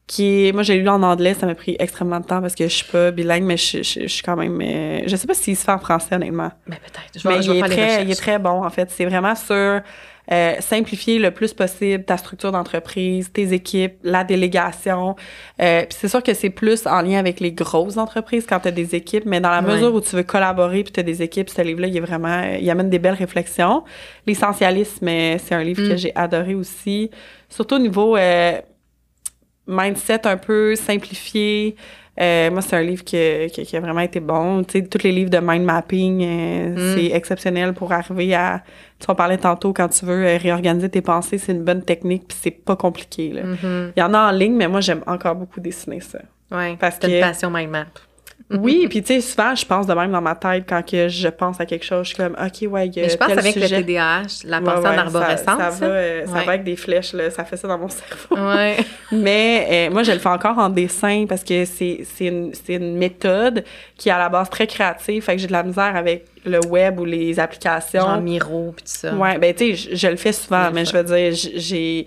Qui 0.06 0.48
est, 0.48 0.52
moi 0.52 0.64
j'ai 0.64 0.76
lu 0.76 0.88
en 0.88 1.02
anglais, 1.04 1.34
ça 1.34 1.46
m'a 1.46 1.54
pris 1.54 1.76
extrêmement 1.78 2.18
de 2.18 2.24
temps 2.24 2.40
parce 2.40 2.56
que 2.56 2.64
je 2.64 2.74
suis 2.74 2.90
pas 2.90 3.12
bilingue, 3.12 3.44
mais 3.44 3.56
je, 3.56 3.78
je, 3.78 4.06
suis 4.06 4.22
quand 4.22 4.36
même, 4.36 4.60
euh, 4.60 5.02
je 5.06 5.14
sais 5.14 5.26
pas 5.26 5.34
s'il 5.34 5.56
se 5.56 5.64
fait 5.64 5.72
en 5.72 5.78
français 5.78 6.16
honnêtement. 6.16 6.50
Mais 6.66 6.76
peut-être. 6.76 7.24
Mais 7.28 7.44
il, 7.44 7.56
est 7.56 7.68
très, 7.68 8.02
il 8.02 8.10
est 8.10 8.20
très 8.20 8.38
bon 8.38 8.64
en 8.64 8.70
fait. 8.70 8.90
C'est 8.90 9.06
vraiment 9.06 9.36
sur 9.36 9.80
euh, 10.32 10.54
simplifier 10.60 11.18
le 11.18 11.30
plus 11.30 11.52
possible 11.52 12.04
ta 12.04 12.16
structure 12.16 12.52
d'entreprise, 12.52 13.32
tes 13.32 13.52
équipes, 13.52 13.94
la 14.02 14.24
délégation. 14.24 15.16
Euh, 15.60 15.80
puis 15.82 15.96
c'est 16.00 16.08
sûr 16.08 16.22
que 16.22 16.34
c'est 16.34 16.50
plus 16.50 16.86
en 16.86 17.02
lien 17.02 17.18
avec 17.18 17.40
les 17.40 17.52
grosses 17.52 17.96
entreprises 17.96 18.46
quand 18.48 18.60
tu 18.60 18.68
as 18.68 18.72
des 18.72 18.94
équipes, 18.94 19.24
mais 19.26 19.40
dans 19.40 19.50
la 19.50 19.62
mesure 19.62 19.94
où 19.94 20.00
tu 20.00 20.14
veux 20.14 20.22
collaborer 20.22 20.84
puis 20.84 20.92
tu 20.92 21.00
as 21.00 21.02
des 21.02 21.22
équipes, 21.22 21.48
ce 21.48 21.62
livre-là, 21.62 21.88
il 21.88 21.96
est 21.96 22.00
vraiment, 22.00 22.42
il 22.60 22.68
amène 22.70 22.90
des 22.90 22.98
belles 22.98 23.14
réflexions. 23.14 23.82
L'essentialisme, 24.26 25.06
c'est 25.06 25.54
un 25.54 25.64
livre 25.64 25.82
que 25.82 25.94
mm. 25.94 25.98
j'ai 25.98 26.12
adoré 26.14 26.54
aussi, 26.54 27.10
surtout 27.48 27.76
au 27.76 27.80
niveau 27.80 28.16
euh, 28.16 28.60
mindset 29.66 30.26
un 30.26 30.36
peu 30.36 30.74
simplifié. 30.76 31.76
Euh, 32.20 32.50
moi, 32.50 32.60
c'est 32.60 32.76
un 32.76 32.82
livre 32.82 33.02
qui, 33.02 33.16
qui, 33.50 33.76
a 33.76 33.80
vraiment 33.80 34.00
été 34.00 34.20
bon. 34.20 34.62
Tu 34.62 34.80
sais, 34.80 34.86
tous 34.86 35.02
les 35.02 35.12
livres 35.12 35.30
de 35.30 35.38
mind 35.38 35.64
mapping, 35.64 36.22
euh, 36.22 36.68
mm. 36.74 36.94
c'est 36.94 37.16
exceptionnel 37.16 37.72
pour 37.72 37.92
arriver 37.92 38.34
à. 38.34 38.62
Tu 38.98 39.10
en 39.10 39.14
parlais 39.14 39.38
tantôt, 39.38 39.72
quand 39.72 39.88
tu 39.88 40.04
veux 40.04 40.26
euh, 40.26 40.36
réorganiser 40.36 40.90
tes 40.90 41.00
pensées, 41.00 41.38
c'est 41.38 41.52
une 41.52 41.64
bonne 41.64 41.82
technique, 41.82 42.28
puis 42.28 42.36
c'est 42.38 42.50
pas 42.50 42.76
compliqué. 42.76 43.30
Là. 43.30 43.42
Mm-hmm. 43.42 43.92
Il 43.96 44.00
y 44.00 44.02
en 44.02 44.12
a 44.12 44.28
en 44.28 44.32
ligne, 44.32 44.54
mais 44.54 44.68
moi, 44.68 44.82
j'aime 44.82 45.02
encore 45.06 45.34
beaucoup 45.34 45.60
dessiner 45.60 46.00
ça. 46.00 46.18
Oui, 46.50 46.76
parce 46.76 46.98
que. 46.98 47.06
une 47.06 47.20
passion 47.20 47.50
mind 47.50 47.70
map. 47.70 47.86
Oui, 48.50 48.86
puis 48.90 49.02
tu 49.02 49.14
sais, 49.14 49.20
souvent, 49.20 49.54
je 49.54 49.64
pense 49.64 49.86
de 49.86 49.94
même 49.94 50.10
dans 50.10 50.20
ma 50.20 50.34
tête 50.34 50.64
quand 50.68 50.84
que 50.84 51.08
je 51.08 51.28
pense 51.28 51.60
à 51.60 51.66
quelque 51.66 51.84
chose, 51.84 52.02
je 52.02 52.14
suis 52.14 52.16
comme, 52.16 52.34
OK, 52.34 52.70
ouais, 52.70 52.90
Mais 52.94 53.08
je 53.08 53.16
pense 53.16 53.30
avec 53.30 53.54
le 53.54 53.68
TDAH, 53.68 54.44
la 54.44 54.60
pensée 54.60 54.88
en 54.88 54.98
arborescence. 54.98 55.58
Ça, 55.58 55.70
ça, 55.70 55.86
va, 55.86 55.86
euh, 55.86 56.26
ça 56.26 56.32
va 56.32 56.52
avec 56.52 56.64
des 56.64 56.76
flèches, 56.76 57.12
là, 57.12 57.30
ça 57.30 57.44
fait 57.44 57.56
ça 57.56 57.68
dans 57.68 57.78
mon 57.78 57.88
cerveau. 58.28 58.36
Ouais. 58.36 58.76
Mais 59.12 59.88
euh, 59.88 59.92
moi, 59.92 60.02
je 60.02 60.12
le 60.12 60.18
fais 60.18 60.28
encore 60.28 60.58
en 60.58 60.68
dessin 60.68 61.26
parce 61.28 61.44
que 61.44 61.64
c'est 61.64 62.04
une, 62.20 62.52
une 62.68 62.96
méthode 62.96 63.64
qui 63.96 64.08
est 64.08 64.12
à 64.12 64.18
la 64.18 64.28
base 64.28 64.50
très 64.50 64.66
créative, 64.66 65.22
fait 65.22 65.36
que 65.36 65.42
j'ai 65.42 65.48
de 65.48 65.52
la 65.52 65.62
misère 65.62 65.94
avec 65.94 66.26
le 66.44 66.60
web 66.66 66.98
ou 66.98 67.04
les 67.04 67.38
applications. 67.38 68.00
Genre 68.00 68.20
Miro, 68.20 68.72
puis 68.76 68.84
tout 68.84 68.92
ça. 68.92 69.14
Ouais, 69.14 69.38
ben 69.38 69.54
tu 69.54 69.76
sais, 69.76 69.90
je, 69.90 69.96
je, 69.96 70.08
le 70.08 70.16
fais 70.16 70.32
souvent, 70.32 70.70
mais 70.72 70.84
je 70.84 70.96
veux 70.96 71.04
dire, 71.04 71.32
j'ai 71.32 72.06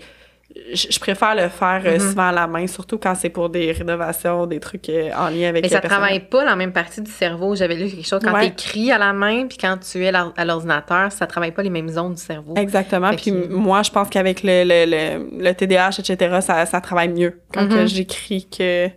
je, 0.72 0.98
préfère 0.98 1.34
le 1.34 1.48
faire 1.48 1.82
euh, 1.84 1.96
mm-hmm. 1.96 2.10
souvent 2.10 2.28
à 2.28 2.32
la 2.32 2.46
main, 2.46 2.66
surtout 2.66 2.98
quand 2.98 3.14
c'est 3.14 3.28
pour 3.28 3.48
des 3.48 3.72
rénovations, 3.72 4.46
des 4.46 4.60
trucs 4.60 4.88
euh, 4.88 5.10
en 5.16 5.28
lien 5.28 5.48
avec 5.48 5.64
Mais 5.64 5.68
ça 5.68 5.80
travaille 5.80 6.20
pas 6.20 6.44
la 6.44 6.54
même 6.54 6.72
partie 6.72 7.00
du 7.00 7.10
cerveau. 7.10 7.56
J'avais 7.56 7.74
lu 7.76 7.90
quelque 7.90 8.06
chose 8.06 8.20
quand 8.22 8.38
tu 8.38 8.46
écris 8.46 8.92
à 8.92 8.98
la 8.98 9.12
main, 9.12 9.46
puis 9.46 9.58
quand 9.58 9.78
tu 9.78 10.04
es 10.04 10.12
à 10.14 10.44
l'ordinateur, 10.44 11.10
ça 11.10 11.26
travaille 11.26 11.52
pas 11.52 11.62
les 11.62 11.70
mêmes 11.70 11.88
zones 11.88 12.14
du 12.14 12.20
cerveau. 12.20 12.54
Exactement. 12.56 13.10
puis 13.16 13.32
moi, 13.32 13.82
je 13.82 13.90
pense 13.90 14.08
qu'avec 14.10 14.42
le, 14.42 14.64
le, 14.64 15.42
le, 15.42 15.52
TDAH, 15.54 15.96
etc., 15.98 16.38
ça, 16.40 16.66
ça 16.66 16.80
travaille 16.80 17.08
mieux 17.08 17.40
quand 17.52 17.64
mm-hmm. 17.64 17.86
j'écris 17.86 18.46
que 18.46 18.88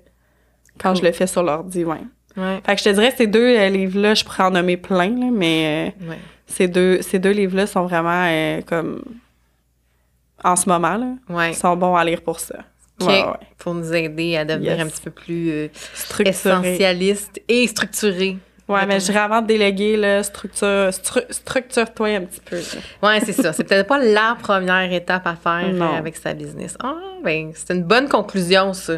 quand 0.79 0.95
je 0.95 1.03
le 1.03 1.11
fais 1.11 1.27
sur 1.27 1.41
l'ordi, 1.43 1.83
ouais. 1.85 1.97
ouais. 2.35 2.61
Fait 2.65 2.75
que 2.75 2.79
je 2.79 2.83
te 2.83 2.89
dirais, 2.89 3.13
ces 3.17 3.25
deux 3.25 3.57
euh, 3.57 3.69
livres-là, 3.69 4.13
je 4.13 4.23
pourrais 4.23 4.43
en 4.43 4.51
nommer 4.51 4.77
plein, 4.77 5.09
là, 5.09 5.27
mais 5.31 5.95
ces 6.45 6.67
deux, 6.67 7.01
ces 7.01 7.19
deux 7.19 7.31
livres-là 7.31 7.65
sont 7.67 7.85
vraiment 7.85 8.27
comme 8.67 9.01
en 10.43 10.55
ce 10.55 10.69
moment, 10.69 10.97
là, 10.97 11.13
ouais. 11.29 11.53
sont 11.53 11.75
bons 11.75 11.95
à 11.95 12.03
lire 12.03 12.21
pour 12.21 12.39
ça. 12.39 12.55
Pour 13.59 13.73
nous 13.75 13.93
aider 13.93 14.37
à 14.37 14.45
devenir 14.45 14.79
un 14.79 14.87
petit 14.87 15.01
peu 15.01 15.11
plus 15.11 15.51
euh, 15.51 15.67
essentialiste 16.25 17.41
et 17.47 17.67
structuré. 17.67 18.37
Ouais, 18.67 18.85
mais 18.85 18.99
je 18.99 19.05
dirais 19.05 19.19
avant 19.19 19.41
de 19.41 19.47
déléguer, 19.47 19.95
là, 19.95 20.23
structure, 20.23 20.89
structure-toi 21.29 22.07
un 22.07 22.21
petit 22.21 22.41
peu. 22.41 22.59
Ouais, 23.01 23.21
c'est 23.21 23.33
ça. 23.33 23.53
C'est 23.53 23.63
peut-être 23.63 23.87
pas 23.87 23.99
la 23.99 24.35
première 24.41 24.91
étape 24.91 25.25
à 25.25 25.35
faire 25.35 25.69
euh, 25.73 25.97
avec 25.97 26.17
sa 26.17 26.33
business. 26.33 26.75
Ah, 26.83 26.95
ben, 27.23 27.51
c'est 27.55 27.73
une 27.73 27.83
bonne 27.83 28.09
conclusion, 28.09 28.73
ça. 28.73 28.97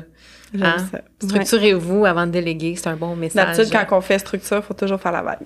Hein? 0.59 0.77
ça. 0.91 1.01
Structurez-vous 1.21 2.05
avant 2.05 2.25
de 2.25 2.31
déléguer, 2.31 2.75
c'est 2.75 2.87
un 2.87 2.95
bon 2.95 3.15
message. 3.15 3.57
D'habitude, 3.57 3.77
quand 3.87 3.97
on 3.97 4.01
fait 4.01 4.17
structure, 4.17 4.57
il 4.57 4.63
faut 4.63 4.73
toujours 4.73 4.99
faire 4.99 5.11
la 5.11 5.21
vague. 5.21 5.45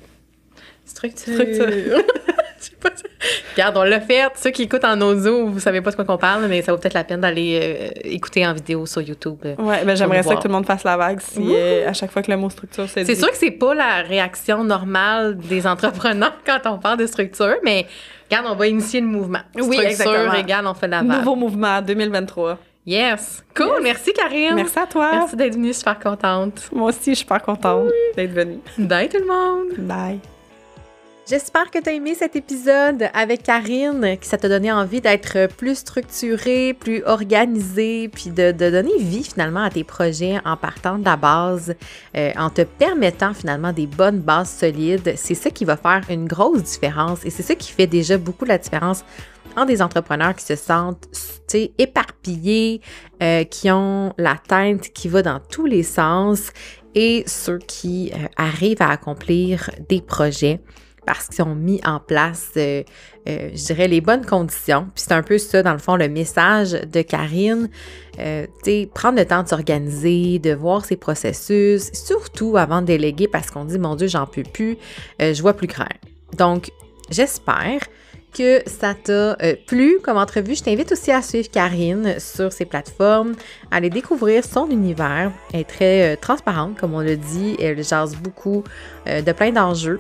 Structure. 0.85 1.33
Structure. 1.33 1.67
Regarde, 3.53 3.77
on 3.77 3.83
l'a 3.83 4.01
fait. 4.01 4.23
Ceux 4.35 4.51
qui 4.51 4.63
écoutent 4.63 4.85
en 4.85 4.99
audio, 5.01 5.47
vous 5.47 5.59
savez 5.59 5.81
pas 5.81 5.91
de 5.91 5.95
quoi 5.95 6.05
qu'on 6.05 6.17
parle, 6.17 6.47
mais 6.47 6.61
ça 6.61 6.71
vaut 6.71 6.77
peut-être 6.77 6.93
la 6.93 7.03
peine 7.03 7.21
d'aller 7.21 7.59
euh, 7.61 7.89
écouter 8.03 8.45
en 8.45 8.53
vidéo 8.53 8.85
sur 8.85 9.01
YouTube. 9.01 9.37
Euh, 9.45 9.55
ouais, 9.57 9.83
ben 9.85 9.95
j'aimerais 9.95 10.23
ça 10.23 10.35
que 10.35 10.41
tout 10.41 10.47
le 10.47 10.53
monde 10.53 10.65
fasse 10.65 10.83
la 10.83 10.97
vague 10.97 11.19
si 11.21 11.41
euh, 11.55 11.87
à 11.87 11.93
chaque 11.93 12.11
fois 12.11 12.21
que 12.21 12.31
le 12.31 12.37
mot 12.37 12.49
structure 12.49 12.87
c'est 12.89 13.05
C'est 13.05 13.15
sûr 13.15 13.29
que 13.29 13.37
c'est 13.37 13.51
pas 13.51 13.73
la 13.73 14.01
réaction 14.01 14.63
normale 14.63 15.37
des 15.37 15.65
entrepreneurs 15.67 16.37
quand 16.45 16.59
on 16.65 16.77
parle 16.77 16.97
de 16.97 17.07
structure, 17.07 17.55
mais 17.63 17.85
regarde, 18.29 18.47
on 18.49 18.55
va 18.55 18.67
initier 18.67 19.01
le 19.01 19.07
mouvement. 19.07 19.41
Oui, 19.55 19.79
exactement. 19.81 20.31
Regarde, 20.31 20.65
on 20.65 20.73
fait 20.73 20.87
la 20.87 21.03
vague. 21.03 21.19
Nouveau 21.19 21.35
mouvement 21.35 21.81
2023. 21.81 22.57
Yes. 22.85 23.43
Cool. 23.55 23.81
Merci, 23.81 24.11
Karine. 24.13 24.55
Merci 24.55 24.79
à 24.79 24.85
toi. 24.85 25.11
Merci 25.13 25.35
d'être 25.35 25.53
venue. 25.53 25.73
Super 25.73 25.99
contente. 25.99 26.69
Moi 26.73 26.89
aussi, 26.89 27.11
je 27.11 27.15
suis 27.15 27.15
super 27.17 27.41
contente 27.41 27.87
d'être 28.15 28.33
venue. 28.33 28.59
Bye, 28.77 29.07
tout 29.07 29.19
le 29.19 29.25
monde. 29.25 29.87
Bye. 29.87 30.19
J'espère 31.25 31.71
que 31.71 31.79
tu 31.79 31.89
as 31.89 31.93
aimé 31.93 32.15
cet 32.15 32.35
épisode 32.35 33.09
avec 33.13 33.43
Karine, 33.43 34.17
que 34.19 34.25
ça 34.25 34.37
t'a 34.37 34.49
donné 34.49 34.73
envie 34.73 34.99
d'être 34.99 35.47
plus 35.55 35.75
structuré, 35.75 36.73
plus 36.73 37.01
organisé, 37.05 38.09
puis 38.09 38.29
de, 38.29 38.51
donner 38.51 38.97
vie 38.99 39.23
finalement 39.23 39.63
à 39.63 39.69
tes 39.69 39.85
projets 39.85 40.41
en 40.43 40.57
partant 40.57 40.97
de 40.97 41.05
la 41.05 41.15
base, 41.15 41.75
euh, 42.17 42.31
en 42.35 42.49
te 42.49 42.63
permettant 42.63 43.33
finalement 43.33 43.71
des 43.71 43.87
bonnes 43.87 44.19
bases 44.19 44.51
solides. 44.51 45.13
C'est 45.15 45.33
ça 45.33 45.49
qui 45.49 45.63
va 45.63 45.77
faire 45.77 46.01
une 46.09 46.27
grosse 46.27 46.63
différence 46.63 47.23
et 47.23 47.29
c'est 47.29 47.43
ça 47.43 47.55
qui 47.55 47.71
fait 47.71 47.87
déjà 47.87 48.17
beaucoup 48.17 48.43
la 48.43 48.57
différence 48.57 49.05
entre 49.55 49.67
des 49.67 49.81
entrepreneurs 49.81 50.35
qui 50.35 50.43
se 50.43 50.57
sentent 50.57 51.07
éparpillés, 51.77 52.81
euh, 53.21 53.45
qui 53.45 53.71
ont 53.71 54.13
la 54.17 54.35
tête 54.35 54.91
qui 54.91 55.07
va 55.07 55.21
dans 55.21 55.39
tous 55.39 55.67
les 55.67 55.83
sens 55.83 56.51
et 56.95 57.23
ceux 57.27 57.59
qui 57.59 58.11
euh, 58.13 58.27
arrivent 58.35 58.81
à 58.81 58.89
accomplir 58.89 59.69
des 59.87 60.01
projets 60.01 60.59
parce 61.05 61.27
qu'ils 61.27 61.43
ont 61.43 61.55
mis 61.55 61.81
en 61.85 61.99
place, 61.99 62.51
euh, 62.57 62.83
euh, 63.27 63.49
je 63.53 63.65
dirais, 63.65 63.87
les 63.87 64.01
bonnes 64.01 64.25
conditions. 64.25 64.87
Puis 64.95 65.05
c'est 65.07 65.13
un 65.13 65.23
peu 65.23 65.37
ça, 65.37 65.63
dans 65.63 65.73
le 65.73 65.79
fond, 65.79 65.95
le 65.95 66.09
message 66.09 66.71
de 66.71 67.01
Karine. 67.01 67.69
Euh, 68.19 68.45
tu 68.63 68.71
sais, 68.71 68.89
prendre 68.93 69.17
le 69.17 69.25
temps 69.25 69.43
de 69.43 69.47
s'organiser, 69.47 70.39
de 70.39 70.53
voir 70.53 70.85
ses 70.85 70.97
processus, 70.97 71.91
surtout 71.93 72.57
avant 72.57 72.81
de 72.81 72.87
déléguer 72.87 73.27
parce 73.27 73.49
qu'on 73.49 73.65
dit, 73.65 73.79
mon 73.79 73.95
Dieu, 73.95 74.07
j'en 74.07 74.27
peux 74.27 74.43
plus, 74.43 74.77
je 75.19 75.41
vois 75.41 75.53
plus 75.53 75.67
clair. 75.67 75.89
Donc, 76.37 76.71
j'espère 77.09 77.79
que 78.35 78.61
ça 78.67 78.93
t'a 78.95 79.37
plu 79.67 79.99
comme 80.03 80.17
entrevue. 80.17 80.55
Je 80.55 80.63
t'invite 80.63 80.91
aussi 80.91 81.11
à 81.11 81.21
suivre 81.21 81.49
Karine 81.51 82.19
sur 82.19 82.51
ses 82.51 82.65
plateformes, 82.65 83.33
à 83.71 83.77
aller 83.77 83.89
découvrir 83.89 84.43
son 84.43 84.69
univers. 84.69 85.31
Elle 85.53 85.61
est 85.61 85.63
très 85.63 86.17
transparente, 86.17 86.77
comme 86.79 86.93
on 86.93 87.01
le 87.01 87.15
dit. 87.15 87.55
Elle 87.59 87.83
jase 87.83 88.15
beaucoup 88.15 88.63
de 89.05 89.31
plein 89.31 89.51
d'enjeux. 89.51 89.99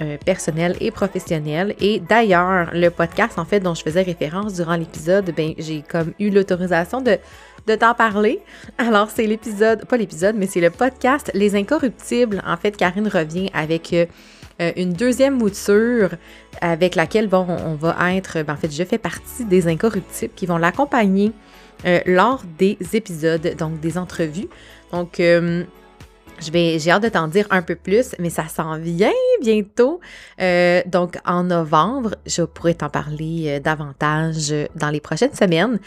Euh, 0.00 0.16
personnel 0.24 0.76
et 0.80 0.92
professionnel. 0.92 1.74
Et 1.80 1.98
d'ailleurs, 1.98 2.70
le 2.72 2.88
podcast, 2.88 3.36
en 3.36 3.44
fait, 3.44 3.58
dont 3.58 3.74
je 3.74 3.82
faisais 3.82 4.02
référence 4.02 4.54
durant 4.54 4.76
l'épisode, 4.76 5.34
ben, 5.36 5.54
j'ai 5.58 5.82
comme 5.82 6.12
eu 6.20 6.30
l'autorisation 6.30 7.00
de, 7.00 7.18
de 7.66 7.74
t'en 7.74 7.94
parler. 7.94 8.38
Alors, 8.78 9.10
c'est 9.10 9.26
l'épisode, 9.26 9.86
pas 9.86 9.96
l'épisode, 9.96 10.36
mais 10.38 10.46
c'est 10.46 10.60
le 10.60 10.70
podcast 10.70 11.32
Les 11.34 11.56
Incorruptibles. 11.56 12.40
En 12.46 12.56
fait, 12.56 12.76
Karine 12.76 13.08
revient 13.08 13.50
avec 13.52 13.92
euh, 13.92 14.06
une 14.76 14.92
deuxième 14.92 15.36
mouture 15.36 16.10
avec 16.60 16.94
laquelle, 16.94 17.26
bon, 17.26 17.44
on 17.48 17.74
va 17.74 17.96
être, 18.14 18.44
ben, 18.44 18.52
en 18.52 18.56
fait, 18.56 18.70
je 18.70 18.84
fais 18.84 18.98
partie 18.98 19.46
des 19.46 19.66
Incorruptibles 19.66 20.32
qui 20.36 20.46
vont 20.46 20.58
l'accompagner 20.58 21.32
euh, 21.86 21.98
lors 22.06 22.44
des 22.56 22.78
épisodes, 22.92 23.52
donc 23.58 23.80
des 23.80 23.98
entrevues. 23.98 24.48
Donc, 24.92 25.20
je 26.40 26.50
vais, 26.50 26.78
j'ai 26.78 26.90
hâte 26.90 27.02
de 27.02 27.08
t'en 27.08 27.28
dire 27.28 27.46
un 27.50 27.62
peu 27.62 27.74
plus, 27.74 28.14
mais 28.18 28.30
ça 28.30 28.48
s'en 28.48 28.78
vient 28.78 29.12
bientôt. 29.40 30.00
Euh, 30.40 30.82
donc, 30.86 31.18
en 31.24 31.44
novembre, 31.44 32.14
je 32.26 32.42
pourrais 32.42 32.74
t'en 32.74 32.88
parler 32.88 33.44
euh, 33.46 33.60
davantage 33.60 34.54
dans 34.74 34.90
les 34.90 35.00
prochaines 35.00 35.34
semaines. 35.34 35.78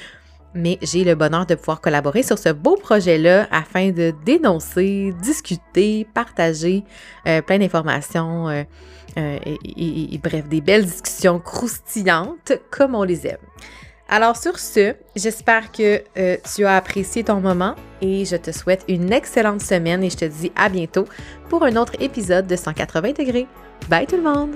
mais 0.54 0.78
j'ai 0.82 1.04
le 1.04 1.16
bonheur 1.16 1.46
de 1.46 1.56
pouvoir 1.56 1.82
collaborer 1.82 2.24
sur 2.24 2.38
ce 2.38 2.50
beau 2.50 2.76
projet-là 2.76 3.48
afin 3.52 3.92
de 3.92 4.14
dénoncer, 4.26 5.14
discuter, 5.22 6.08
partager 6.14 6.84
euh, 7.28 7.42
plein 7.42 7.60
d'informations 7.60 8.50
euh, 8.50 8.64
euh, 9.18 9.40
et, 9.46 10.20
bref, 10.22 10.48
des 10.48 10.62
belles 10.62 10.86
discussions 10.86 11.40
croustillantes 11.40 12.54
comme 12.70 12.96
on 12.96 13.04
les 13.04 13.28
aime. 13.28 13.38
Alors 14.14 14.36
sur 14.36 14.60
ce, 14.60 14.94
j'espère 15.16 15.72
que 15.72 16.04
tu 16.54 16.66
as 16.66 16.76
apprécié 16.76 17.24
ton 17.24 17.40
moment 17.40 17.76
et 18.02 18.26
je 18.26 18.36
te 18.36 18.52
souhaite 18.52 18.84
une 18.90 19.14
excellente 19.14 19.62
semaine 19.62 20.04
et 20.04 20.10
je 20.10 20.18
te 20.18 20.26
dis 20.26 20.52
à 20.58 20.68
bientôt 20.68 21.06
pour 21.48 21.64
un 21.64 21.78
autre 21.78 21.94
épisode 22.02 22.46
de 22.46 22.58
180 22.58 23.14
degrés. 23.14 23.48
Bye 23.90 24.06
tout 24.06 24.18
le 24.18 24.24
monde! 24.24 24.56